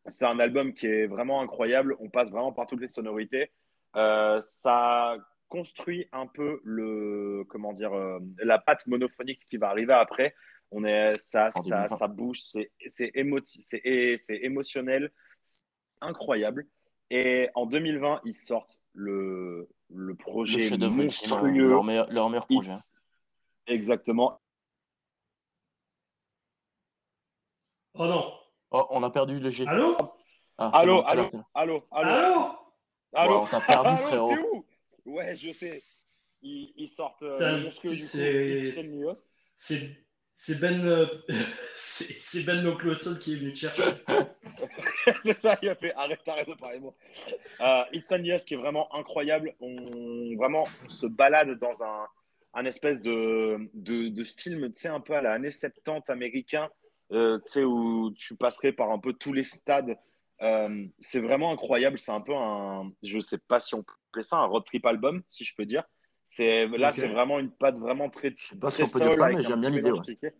[0.07, 1.95] c'est un album qui est vraiment incroyable.
[1.99, 3.51] On passe vraiment par toutes les sonorités.
[3.95, 9.93] Euh, ça construit un peu le comment dire euh, la patte monophonique qui va arriver
[9.93, 10.35] après.
[10.71, 11.87] On est ça ça, 2020.
[11.95, 13.11] ça bouge, c'est c'est
[14.43, 15.11] émotionnel,
[16.01, 16.67] incroyable.
[17.09, 21.67] Et en 2020, ils sortent le le Le projet hein, monstrueux.
[21.69, 22.69] leur meilleur, leur meilleur projet.
[22.69, 22.91] It's-
[23.67, 24.39] Exactement.
[27.93, 28.31] Oh non.
[28.71, 29.65] Oh, on a perdu le G.
[29.67, 29.95] Allô?
[30.57, 32.57] Ah, Allô, bon, allô, allô, allô, Allô?
[33.13, 33.31] allô?
[33.31, 34.29] Ouais, on t'a perdu, Allô, frérot.
[34.29, 34.65] t'es où?
[35.05, 35.83] Ouais, je sais.
[36.41, 38.17] Ils, ils sortent euh, Putain, le monstrueux du coup,
[39.55, 40.04] c'est-.
[40.37, 41.07] C'est Ben, euh,
[41.73, 43.83] c'est Ben l'oncle Soul qui est venu te chercher.
[45.23, 46.93] c'est ça, il a fait arrête, arrête de parler moi.
[47.61, 49.55] Euh, It's on Yes qui est vraiment incroyable.
[49.61, 52.05] On, vraiment, on se balade dans un,
[52.53, 56.69] un espèce de, de, de film, tu sais, un peu à la années 70 américain,
[57.13, 59.97] euh, tu sais, où tu passerais par un peu tous les stades.
[60.41, 61.97] Euh, c'est vraiment incroyable.
[61.97, 64.85] C'est un peu un, je sais pas si on peut appeler ça un road trip
[64.85, 65.85] album, si je peux dire.
[66.25, 69.05] C'est, là, c'est vraiment une patte vraiment très, Je sais pas si très on peut
[69.05, 69.91] dire ça, mais j'aime bien l'idée.
[69.91, 70.33] Ouais.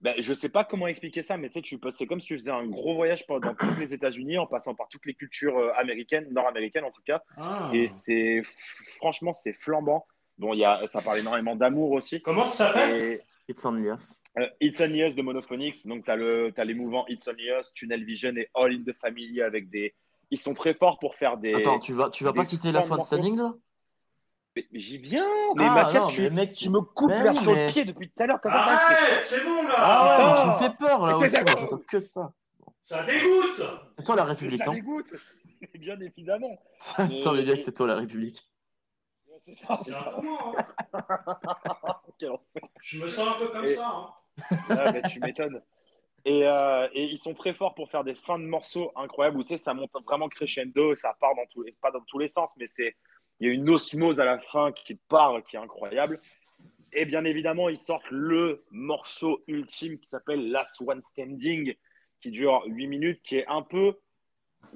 [0.00, 2.34] Ben, je sais pas comment expliquer ça, mais tu sais, tu c'est comme si tu
[2.34, 5.72] faisais un gros voyage dans toutes les États-Unis en passant par toutes les cultures euh,
[5.74, 7.22] américaines, nord-américaines en tout cas.
[7.36, 7.70] Ah.
[7.72, 8.42] Et c'est
[8.98, 10.06] franchement, c'est flambant.
[10.38, 12.20] Bon, il y a, ça parle énormément d'amour aussi.
[12.20, 12.94] Comment ça s'appelle?
[12.94, 14.12] Et It's on Elias.
[14.38, 17.58] euh, It's on Us de Monophonics, donc tu as, le, t'as les mouvements It's on
[17.58, 19.94] Us, Tunnel Vision et All in the Family avec des.
[20.30, 21.54] Ils sont très forts pour faire des.
[21.54, 23.00] Attends, tu vas, tu vas pas citer la Swan.
[23.00, 23.54] Standing là?
[24.72, 27.42] J'y viens, mais Ah, Mathias, non, tu, mais mec, tu me coupes Mais l'herbe oui,
[27.42, 28.40] sur mais- le pied depuis tout à l'heure.
[28.40, 31.26] comme ça, Arrête, c'est bon là Ah ouais, mais tu me fais peur là Mais
[31.26, 31.36] aussi.
[31.60, 32.32] J'entends que ça.
[32.80, 33.62] Ça dégoûte
[33.98, 35.12] C'est toi la Mais République, ça non dégoûte,
[35.60, 36.56] Mais bien évidemment.
[36.78, 38.42] Ça me semblait bien que c'était toi la République.
[39.44, 39.78] C'est ça.
[39.84, 41.06] C'est un moi, hein.
[42.82, 43.88] Je me sens un peu comme Et- ça.
[43.88, 44.10] hein.
[44.70, 45.62] Ah, bah, tu m'étonnes.
[46.24, 49.42] Et, euh, et ils sont très forts pour faire des fins de morceaux incroyables où
[49.42, 52.18] tu sais, ça monte vraiment crescendo et ça part dans tous les, pas dans tous
[52.18, 52.96] les sens, mais c'est,
[53.40, 56.20] il y a une osmose à la fin qui part, qui est incroyable.
[56.92, 61.74] Et bien évidemment, ils sortent le morceau ultime qui s'appelle Last One Standing,
[62.20, 63.98] qui dure 8 minutes, qui est un peu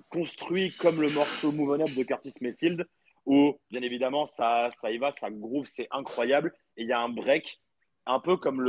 [0.08, 2.86] construit comme le morceau Move On Up de Curtis Mayfield,
[3.24, 6.54] où bien évidemment ça, ça y va, ça groove, c'est incroyable.
[6.76, 7.60] Et il y a un break,
[8.06, 8.62] un peu comme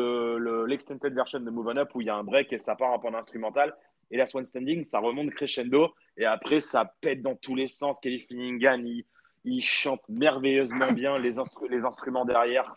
[0.68, 2.76] l'extended le, version de Move On Up, où il y a un break et ça
[2.76, 3.76] part un peu en instrumental.
[4.12, 5.94] Et la Swan Standing, ça remonte crescendo.
[6.18, 8.00] Et après, ça pète dans tous les sens.
[8.02, 9.06] Kelly Finningan, il,
[9.44, 11.18] il chante merveilleusement bien.
[11.18, 12.72] Les, instruments derrière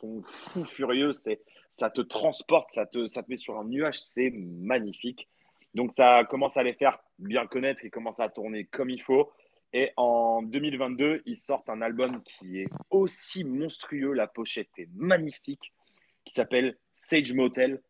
[0.00, 1.12] sont fous furieux.
[1.70, 4.00] Ça te transporte, ça te, ça te met sur un nuage.
[4.00, 5.28] C'est magnifique.
[5.74, 7.84] Donc, ça commence à les faire bien connaître.
[7.84, 9.32] Ils commencent à tourner comme il faut.
[9.72, 14.12] Et en 2022, ils sortent un album qui est aussi monstrueux.
[14.12, 15.72] La pochette est magnifique,
[16.24, 17.82] qui s'appelle Sage Motel.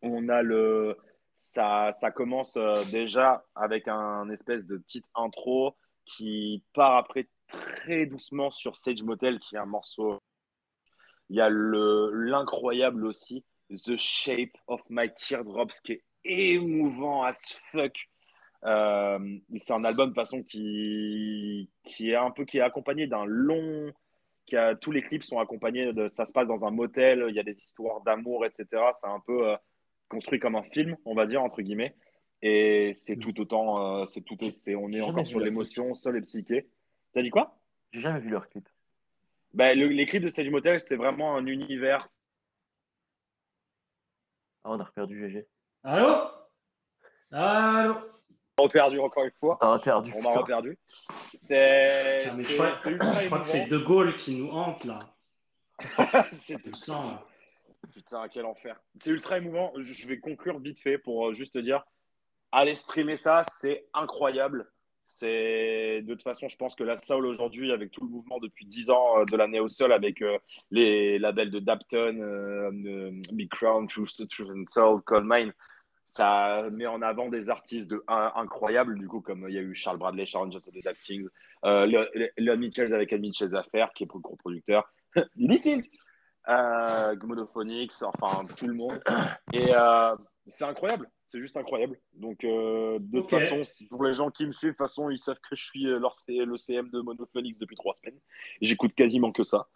[0.00, 0.96] On a le,
[1.34, 8.06] ça, ça commence euh, déjà avec un espèce de petite intro qui part après très
[8.06, 10.20] doucement sur Sage Motel, qui est un morceau.
[11.28, 18.08] Il y a l'incroyable aussi, The Shape of My Teardrops, qui est émouvant as fuck.
[18.64, 19.18] Euh,
[19.56, 23.92] c'est un album de façon qui, qui est un peu qui est accompagné d'un long.
[24.44, 26.08] Qui a, tous les clips sont accompagnés de.
[26.08, 28.66] Ça se passe dans un motel, il y a des histoires d'amour, etc.
[28.92, 29.56] C'est un peu euh,
[30.08, 31.94] construit comme un film, on va dire, entre guillemets.
[32.42, 34.00] Et c'est tout autant.
[34.02, 36.68] Euh, c'est tout, c'est, on est encore sur l'émotion seule et psyché.
[37.14, 37.56] T'as dit quoi?
[37.92, 38.68] J'ai jamais vu leur clip.
[39.54, 42.04] Bah, les clips de Sage Motel, c'est vraiment un univers.
[44.64, 45.46] Ah, on a reperdu GG.
[45.84, 46.14] Allô?
[47.30, 47.96] Allô?
[48.58, 49.58] On a perdu encore une fois.
[49.60, 50.12] On a perdu.
[50.16, 50.78] On m'a reperdu.
[51.34, 52.20] C'est.
[52.20, 55.00] je crois, je crois que c'est De Gaulle qui nous hante là.
[56.32, 57.26] c'est tout ça.
[57.92, 58.80] Putain, quel enfer.
[59.00, 59.72] C'est ultra émouvant.
[59.76, 61.84] Je vais conclure vite fait pour euh, juste te dire
[62.52, 64.70] allez streamer ça, c'est incroyable.
[65.04, 68.66] C'est de toute façon, je pense que la soul aujourd'hui, avec tout le mouvement depuis
[68.66, 70.38] 10 ans euh, de la néo soul, avec euh,
[70.70, 72.70] les labels de Dapton,
[73.32, 75.52] Big Crown, Truth, Truth and Soul, Cold Mine,
[76.04, 79.74] ça met en avant des artistes de, incroyables, du coup, comme il y a eu
[79.74, 81.28] Charles Bradley, Sharon Johnson de Dap Kings,
[81.62, 84.92] Leon Mitchell avec Ed Mitchell Affair, qui est gros producteur,
[85.36, 85.84] Lee Field,
[86.48, 87.14] euh,
[88.02, 88.98] enfin tout le monde.
[89.52, 90.16] Et euh,
[90.46, 91.98] c'est incroyable, c'est juste incroyable.
[92.12, 95.18] Donc, euh, de toute façon, pour les gens qui me suivent, de toute façon, ils
[95.18, 98.20] savent que je suis euh, leur le CM de Monophonics depuis trois semaines.
[98.60, 99.66] J'écoute quasiment que ça.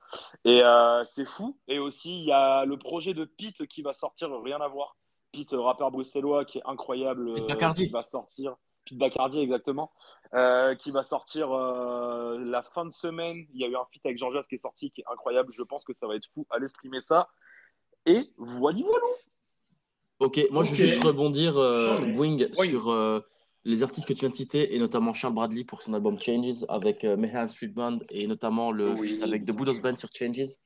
[0.45, 1.59] Et euh, c'est fou.
[1.67, 4.99] Et aussi, il y a le projet de Pete qui va sortir, rien à voir.
[5.33, 7.35] Pete, rappeur bruxellois qui est incroyable,
[7.75, 8.57] qui va sortir.
[8.85, 9.91] Pete Bacardi, exactement,
[10.35, 13.47] euh, qui va sortir euh, la fin de semaine.
[13.53, 15.53] Il y a eu un feat avec Jean Jas qui est sorti, qui est incroyable.
[15.53, 16.47] Je pense que ça va être fou.
[16.51, 17.29] Allez streamer ça.
[18.05, 19.07] Et voilà, voilà.
[20.19, 23.23] Ok, moi je veux juste rebondir, euh, Wing, sur
[23.65, 26.65] les artistes que tu viens de citer, et notamment Charles Bradley pour son album Changes,
[26.69, 30.59] avec Mayhem Street Band, et notamment le feat avec The Buddha's Band sur Changes.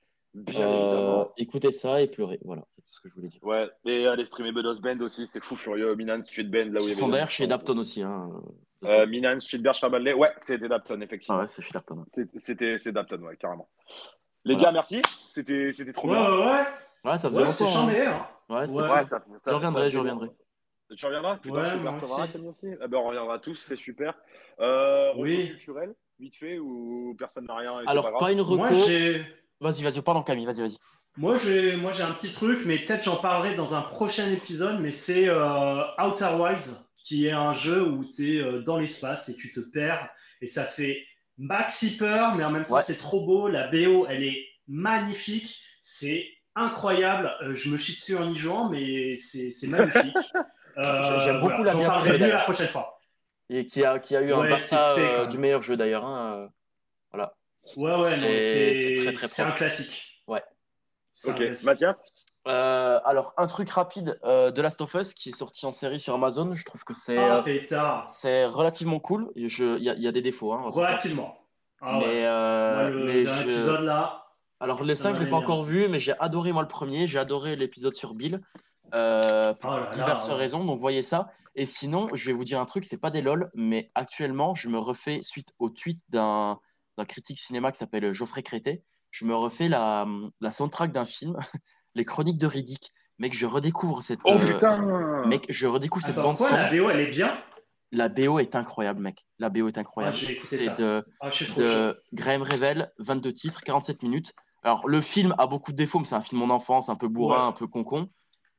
[0.55, 2.39] Euh, écoutez ça et pleurez.
[2.45, 3.43] Voilà, c'est tout ce que je voulais dire.
[3.43, 5.95] Ouais, et aller streamer Budos Band aussi, c'est fou furieux.
[5.97, 8.03] Minan Street Band, là où Ils sont d'ailleurs chez Dapton aussi.
[8.03, 8.31] Hein.
[8.85, 11.39] Euh, Minan Street Band, Charballet, ouais, c'était Dapton, effectivement.
[11.39, 12.05] Ah ouais, c'est chez Dapton.
[12.37, 13.69] C'était c'est Dapton, ouais, carrément.
[14.45, 15.03] Les gars, merci.
[15.29, 16.31] C'était trop ouais, bien.
[16.31, 16.65] Ouais, ouais.
[17.05, 17.89] Ouais, ça faisait ouais, longtemps.
[17.89, 18.27] Hein.
[18.51, 20.29] Ouais, c'est ouais, ça, ça, Je reviendrai, je reviendrai.
[20.97, 22.67] Tu reviendras Putain, ouais, super, aussi.
[22.81, 24.15] Ah ben, on reviendra tous, c'est super.
[24.59, 25.51] Euh, oui.
[25.51, 28.57] culturel, vite fait, ou personne n'a rien Alors, pas, pas une reco.
[28.57, 28.71] Moi,
[29.61, 30.77] vas-y, vas-y, pardon Camille, vas-y, vas-y.
[31.17, 34.81] Moi, j'ai, moi, j'ai un petit truc, mais peut-être j'en parlerai dans un prochain épisode,
[34.81, 39.29] mais c'est euh, Outer Wilds, qui est un jeu où tu es euh, dans l'espace
[39.29, 40.09] et tu te perds,
[40.41, 41.05] et ça fait
[41.39, 43.49] maxi peur, mais en même temps, c'est trop beau.
[43.49, 47.33] La BO, elle est magnifique, c'est incroyable.
[47.43, 50.17] Euh, je me chie dessus en y jouant, mais c'est, c'est magnifique.
[50.77, 52.99] J'aime beaucoup la J'en parlerai mieux la prochaine fois.
[53.49, 56.05] Et qui a, qui a eu un BAFTA du meilleur jeu d'ailleurs.
[56.05, 56.49] Hein,
[57.11, 57.35] voilà.
[57.77, 60.11] Ouais, ouais, c'est, c'est, très, très c'est un classique.
[61.27, 62.03] Ok, Mathias
[62.49, 66.01] euh, alors, un truc rapide euh, de Last of Us qui est sorti en série
[66.01, 66.55] sur Amazon.
[66.55, 69.31] Je trouve que c'est ah, euh, c'est relativement cool.
[69.37, 70.55] Il y, y, a des défauts.
[70.55, 71.37] Hein, relativement.
[71.83, 72.91] Ah, mais, ouais.
[72.91, 73.85] le, mais je...
[73.85, 74.25] là.
[74.61, 77.07] Alors, les 5, je ne l'ai pas encore vu, mais j'ai adoré moi le premier.
[77.07, 78.41] J'ai adoré l'épisode sur Bill
[78.93, 80.65] pour oh diverses raisons.
[80.65, 81.31] Donc, voyez ça.
[81.57, 84.69] Et sinon, je vais vous dire un truc c'est pas des lol, mais actuellement, je
[84.69, 86.59] me refais suite au tweet d'un
[87.09, 90.07] critique cinéma qui s'appelle Geoffrey Crété je me refais la,
[90.41, 91.37] la soundtrack d'un film,
[91.95, 92.93] Les Chroniques de Riddick.
[93.19, 94.21] Mec, je redécouvre cette.
[94.25, 96.55] Oh euh, putain Mec, je redécouvre cette bande son.
[96.55, 97.37] La BO, elle est bien?
[97.93, 99.27] La BO est incroyable, mec.
[99.41, 100.17] La BO est incroyable.
[100.17, 104.33] Ah, c'est de, ah, de Graham Revel, 22 titres, 47 minutes.
[104.63, 107.09] Alors, le film a beaucoup de défauts, mais c'est un film en enfance, un peu
[107.09, 108.09] bourrin, un peu concon.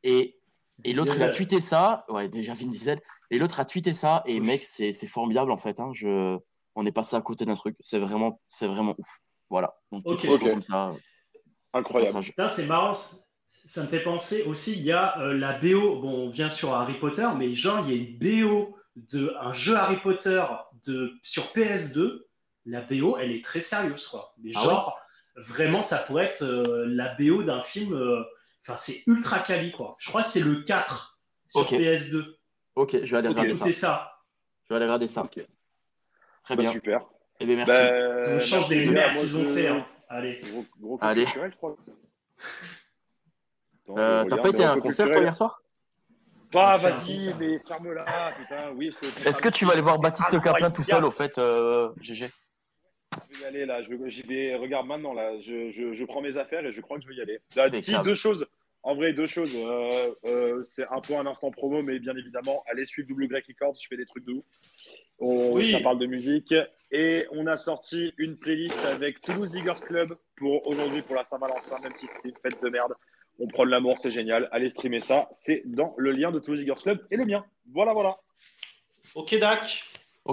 [0.04, 0.40] Et,
[0.84, 2.06] et l'autre, il a tweeté ça.
[2.10, 3.00] Ouais, déjà Vin Diesel.
[3.30, 4.24] Et l'autre a tweeté ça.
[4.26, 5.80] Et mec, c'est formidable, en fait.
[5.80, 5.92] Hein.
[5.94, 6.38] Je...
[6.76, 7.76] On est passé à côté d'un truc.
[7.80, 9.20] C'est vraiment, vraiment ouf.
[9.50, 9.76] Voilà.
[9.92, 10.04] Donc,
[10.40, 10.94] comme ça.
[11.74, 12.24] Incroyable.
[12.50, 12.94] c'est marrant.
[13.46, 16.74] Ça me fait penser aussi, il y a euh, la BO, bon, on vient sur
[16.74, 20.44] Harry Potter, mais genre, il y a une BO de un jeu Harry Potter
[20.86, 22.22] de, sur PS2,
[22.66, 24.34] la BO, elle est très sérieuse, quoi.
[24.42, 25.01] Mais Ah genre,
[25.36, 27.94] vraiment, ça pourrait être euh, la BO d'un film.
[27.94, 28.24] euh,
[28.64, 29.96] Enfin, c'est ultra quali, quoi.
[29.98, 31.18] Je crois que c'est le 4
[31.48, 31.72] sur Ok.
[31.72, 32.24] PS2.
[32.76, 34.14] Ok, je vais aller regarder ça.
[34.66, 35.28] Je vais aller regarder ça.
[36.44, 36.72] Très Bah, bien.
[36.72, 37.02] super.
[37.40, 37.72] Eh bien, merci.
[37.72, 39.68] Bah, me change des merdes qu'ils ont fait.
[39.68, 39.84] hein.
[40.10, 40.42] Allez.
[40.44, 41.24] Gros, gros Allez.
[41.26, 41.76] culturel, je crois.
[43.84, 45.62] Attends, Euh, T'as pas été à un concert toi hier soir?
[46.52, 48.72] Pas, On vas-y, mais ferme-la, putain.
[48.76, 48.92] Oui,
[49.26, 50.60] Est-ce que tu vas aller voir Baptiste Incroyable.
[50.60, 52.30] Caplin tout seul au fait, euh, GG
[53.32, 56.06] Je vais y aller là, je vais- j'y vais, regarde maintenant là, je, je, je
[56.06, 57.40] prends mes affaires et je crois que je vais y aller.
[57.56, 58.48] Là, si, deux choses,
[58.84, 62.64] en vrai deux choses, Euh, euh, c'est un peu un instant promo, mais bien évidemment,
[62.72, 64.46] allez suivre Double Grec Records, je fais des trucs de ouf.
[65.20, 65.72] On, Oui.
[65.72, 66.54] Ça parle de musique
[66.92, 71.80] et on a sorti une playlist avec Toulouse Diggers Club pour aujourd'hui, pour la Saint-Valentin,
[71.84, 72.94] même si c'est une fête de merde.
[73.40, 74.48] On prend de l'amour, c'est génial.
[74.52, 77.46] Allez streamer ça, c'est dans le lien de Toulouse Diggers Club et le mien.
[77.72, 78.18] Voilà, voilà.
[79.16, 79.84] Ok, Dac.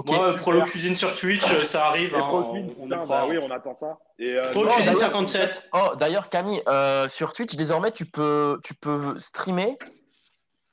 [0.07, 0.41] Moi, super.
[0.41, 2.15] Prolo Cuisine sur Twitch, euh, ça arrive.
[2.15, 3.97] Hein, on- on putain, bah oui, on attend ça.
[4.17, 5.69] Et, euh, Prolo non, Cuisine d'ailleurs, 57.
[5.73, 9.77] Oh, d'ailleurs, Camille, euh, sur Twitch, désormais, tu peux, tu peux streamer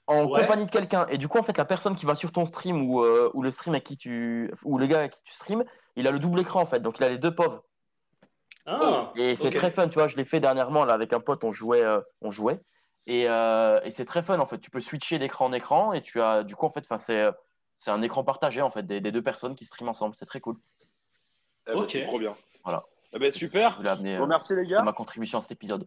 [0.07, 0.41] en Ouais.
[0.43, 1.07] compagnie de quelqu'un.
[1.09, 3.43] Et du coup, en fait, la personne qui va sur ton stream ou, euh, ou
[3.43, 5.65] le stream à qui tu, ou le gars à qui tu streams,
[5.97, 6.81] il a le double écran, en fait.
[6.81, 7.63] Donc, il a les deux pauvres.
[8.67, 10.09] Ah, Et c'est très fun, tu vois.
[10.09, 11.83] Je l'ai fait dernièrement, là, avec un pote, on jouait.
[11.83, 12.61] euh, on jouait.
[13.07, 14.59] Et, euh, et c'est très fun, en fait.
[14.59, 17.21] Tu peux switcher d'écran en écran et tu as, du coup, en fait, 'fin, c'est,
[17.21, 17.31] euh,
[17.79, 20.15] c'est un écran partagé, en fait, des, des deux personnes qui streament ensemble.
[20.15, 20.57] C'est très cool.
[21.67, 21.91] eh ben, Ok.
[21.91, 22.37] c'est trop bien.
[22.65, 22.85] Voilà.
[23.13, 23.77] Eh ben, Je super.
[23.77, 24.83] voulais amener Bon, euh, merci les gars.
[24.83, 25.87] ma contribution à cet épisode.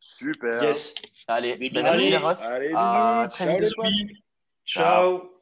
[0.00, 0.62] Super.
[0.62, 0.94] Yes.
[1.26, 1.82] Allez, Des ben, bisous.
[1.82, 2.24] merci les Allez.
[2.26, 2.40] refs.
[2.42, 3.60] Allez, À très.
[4.64, 5.37] Ciao.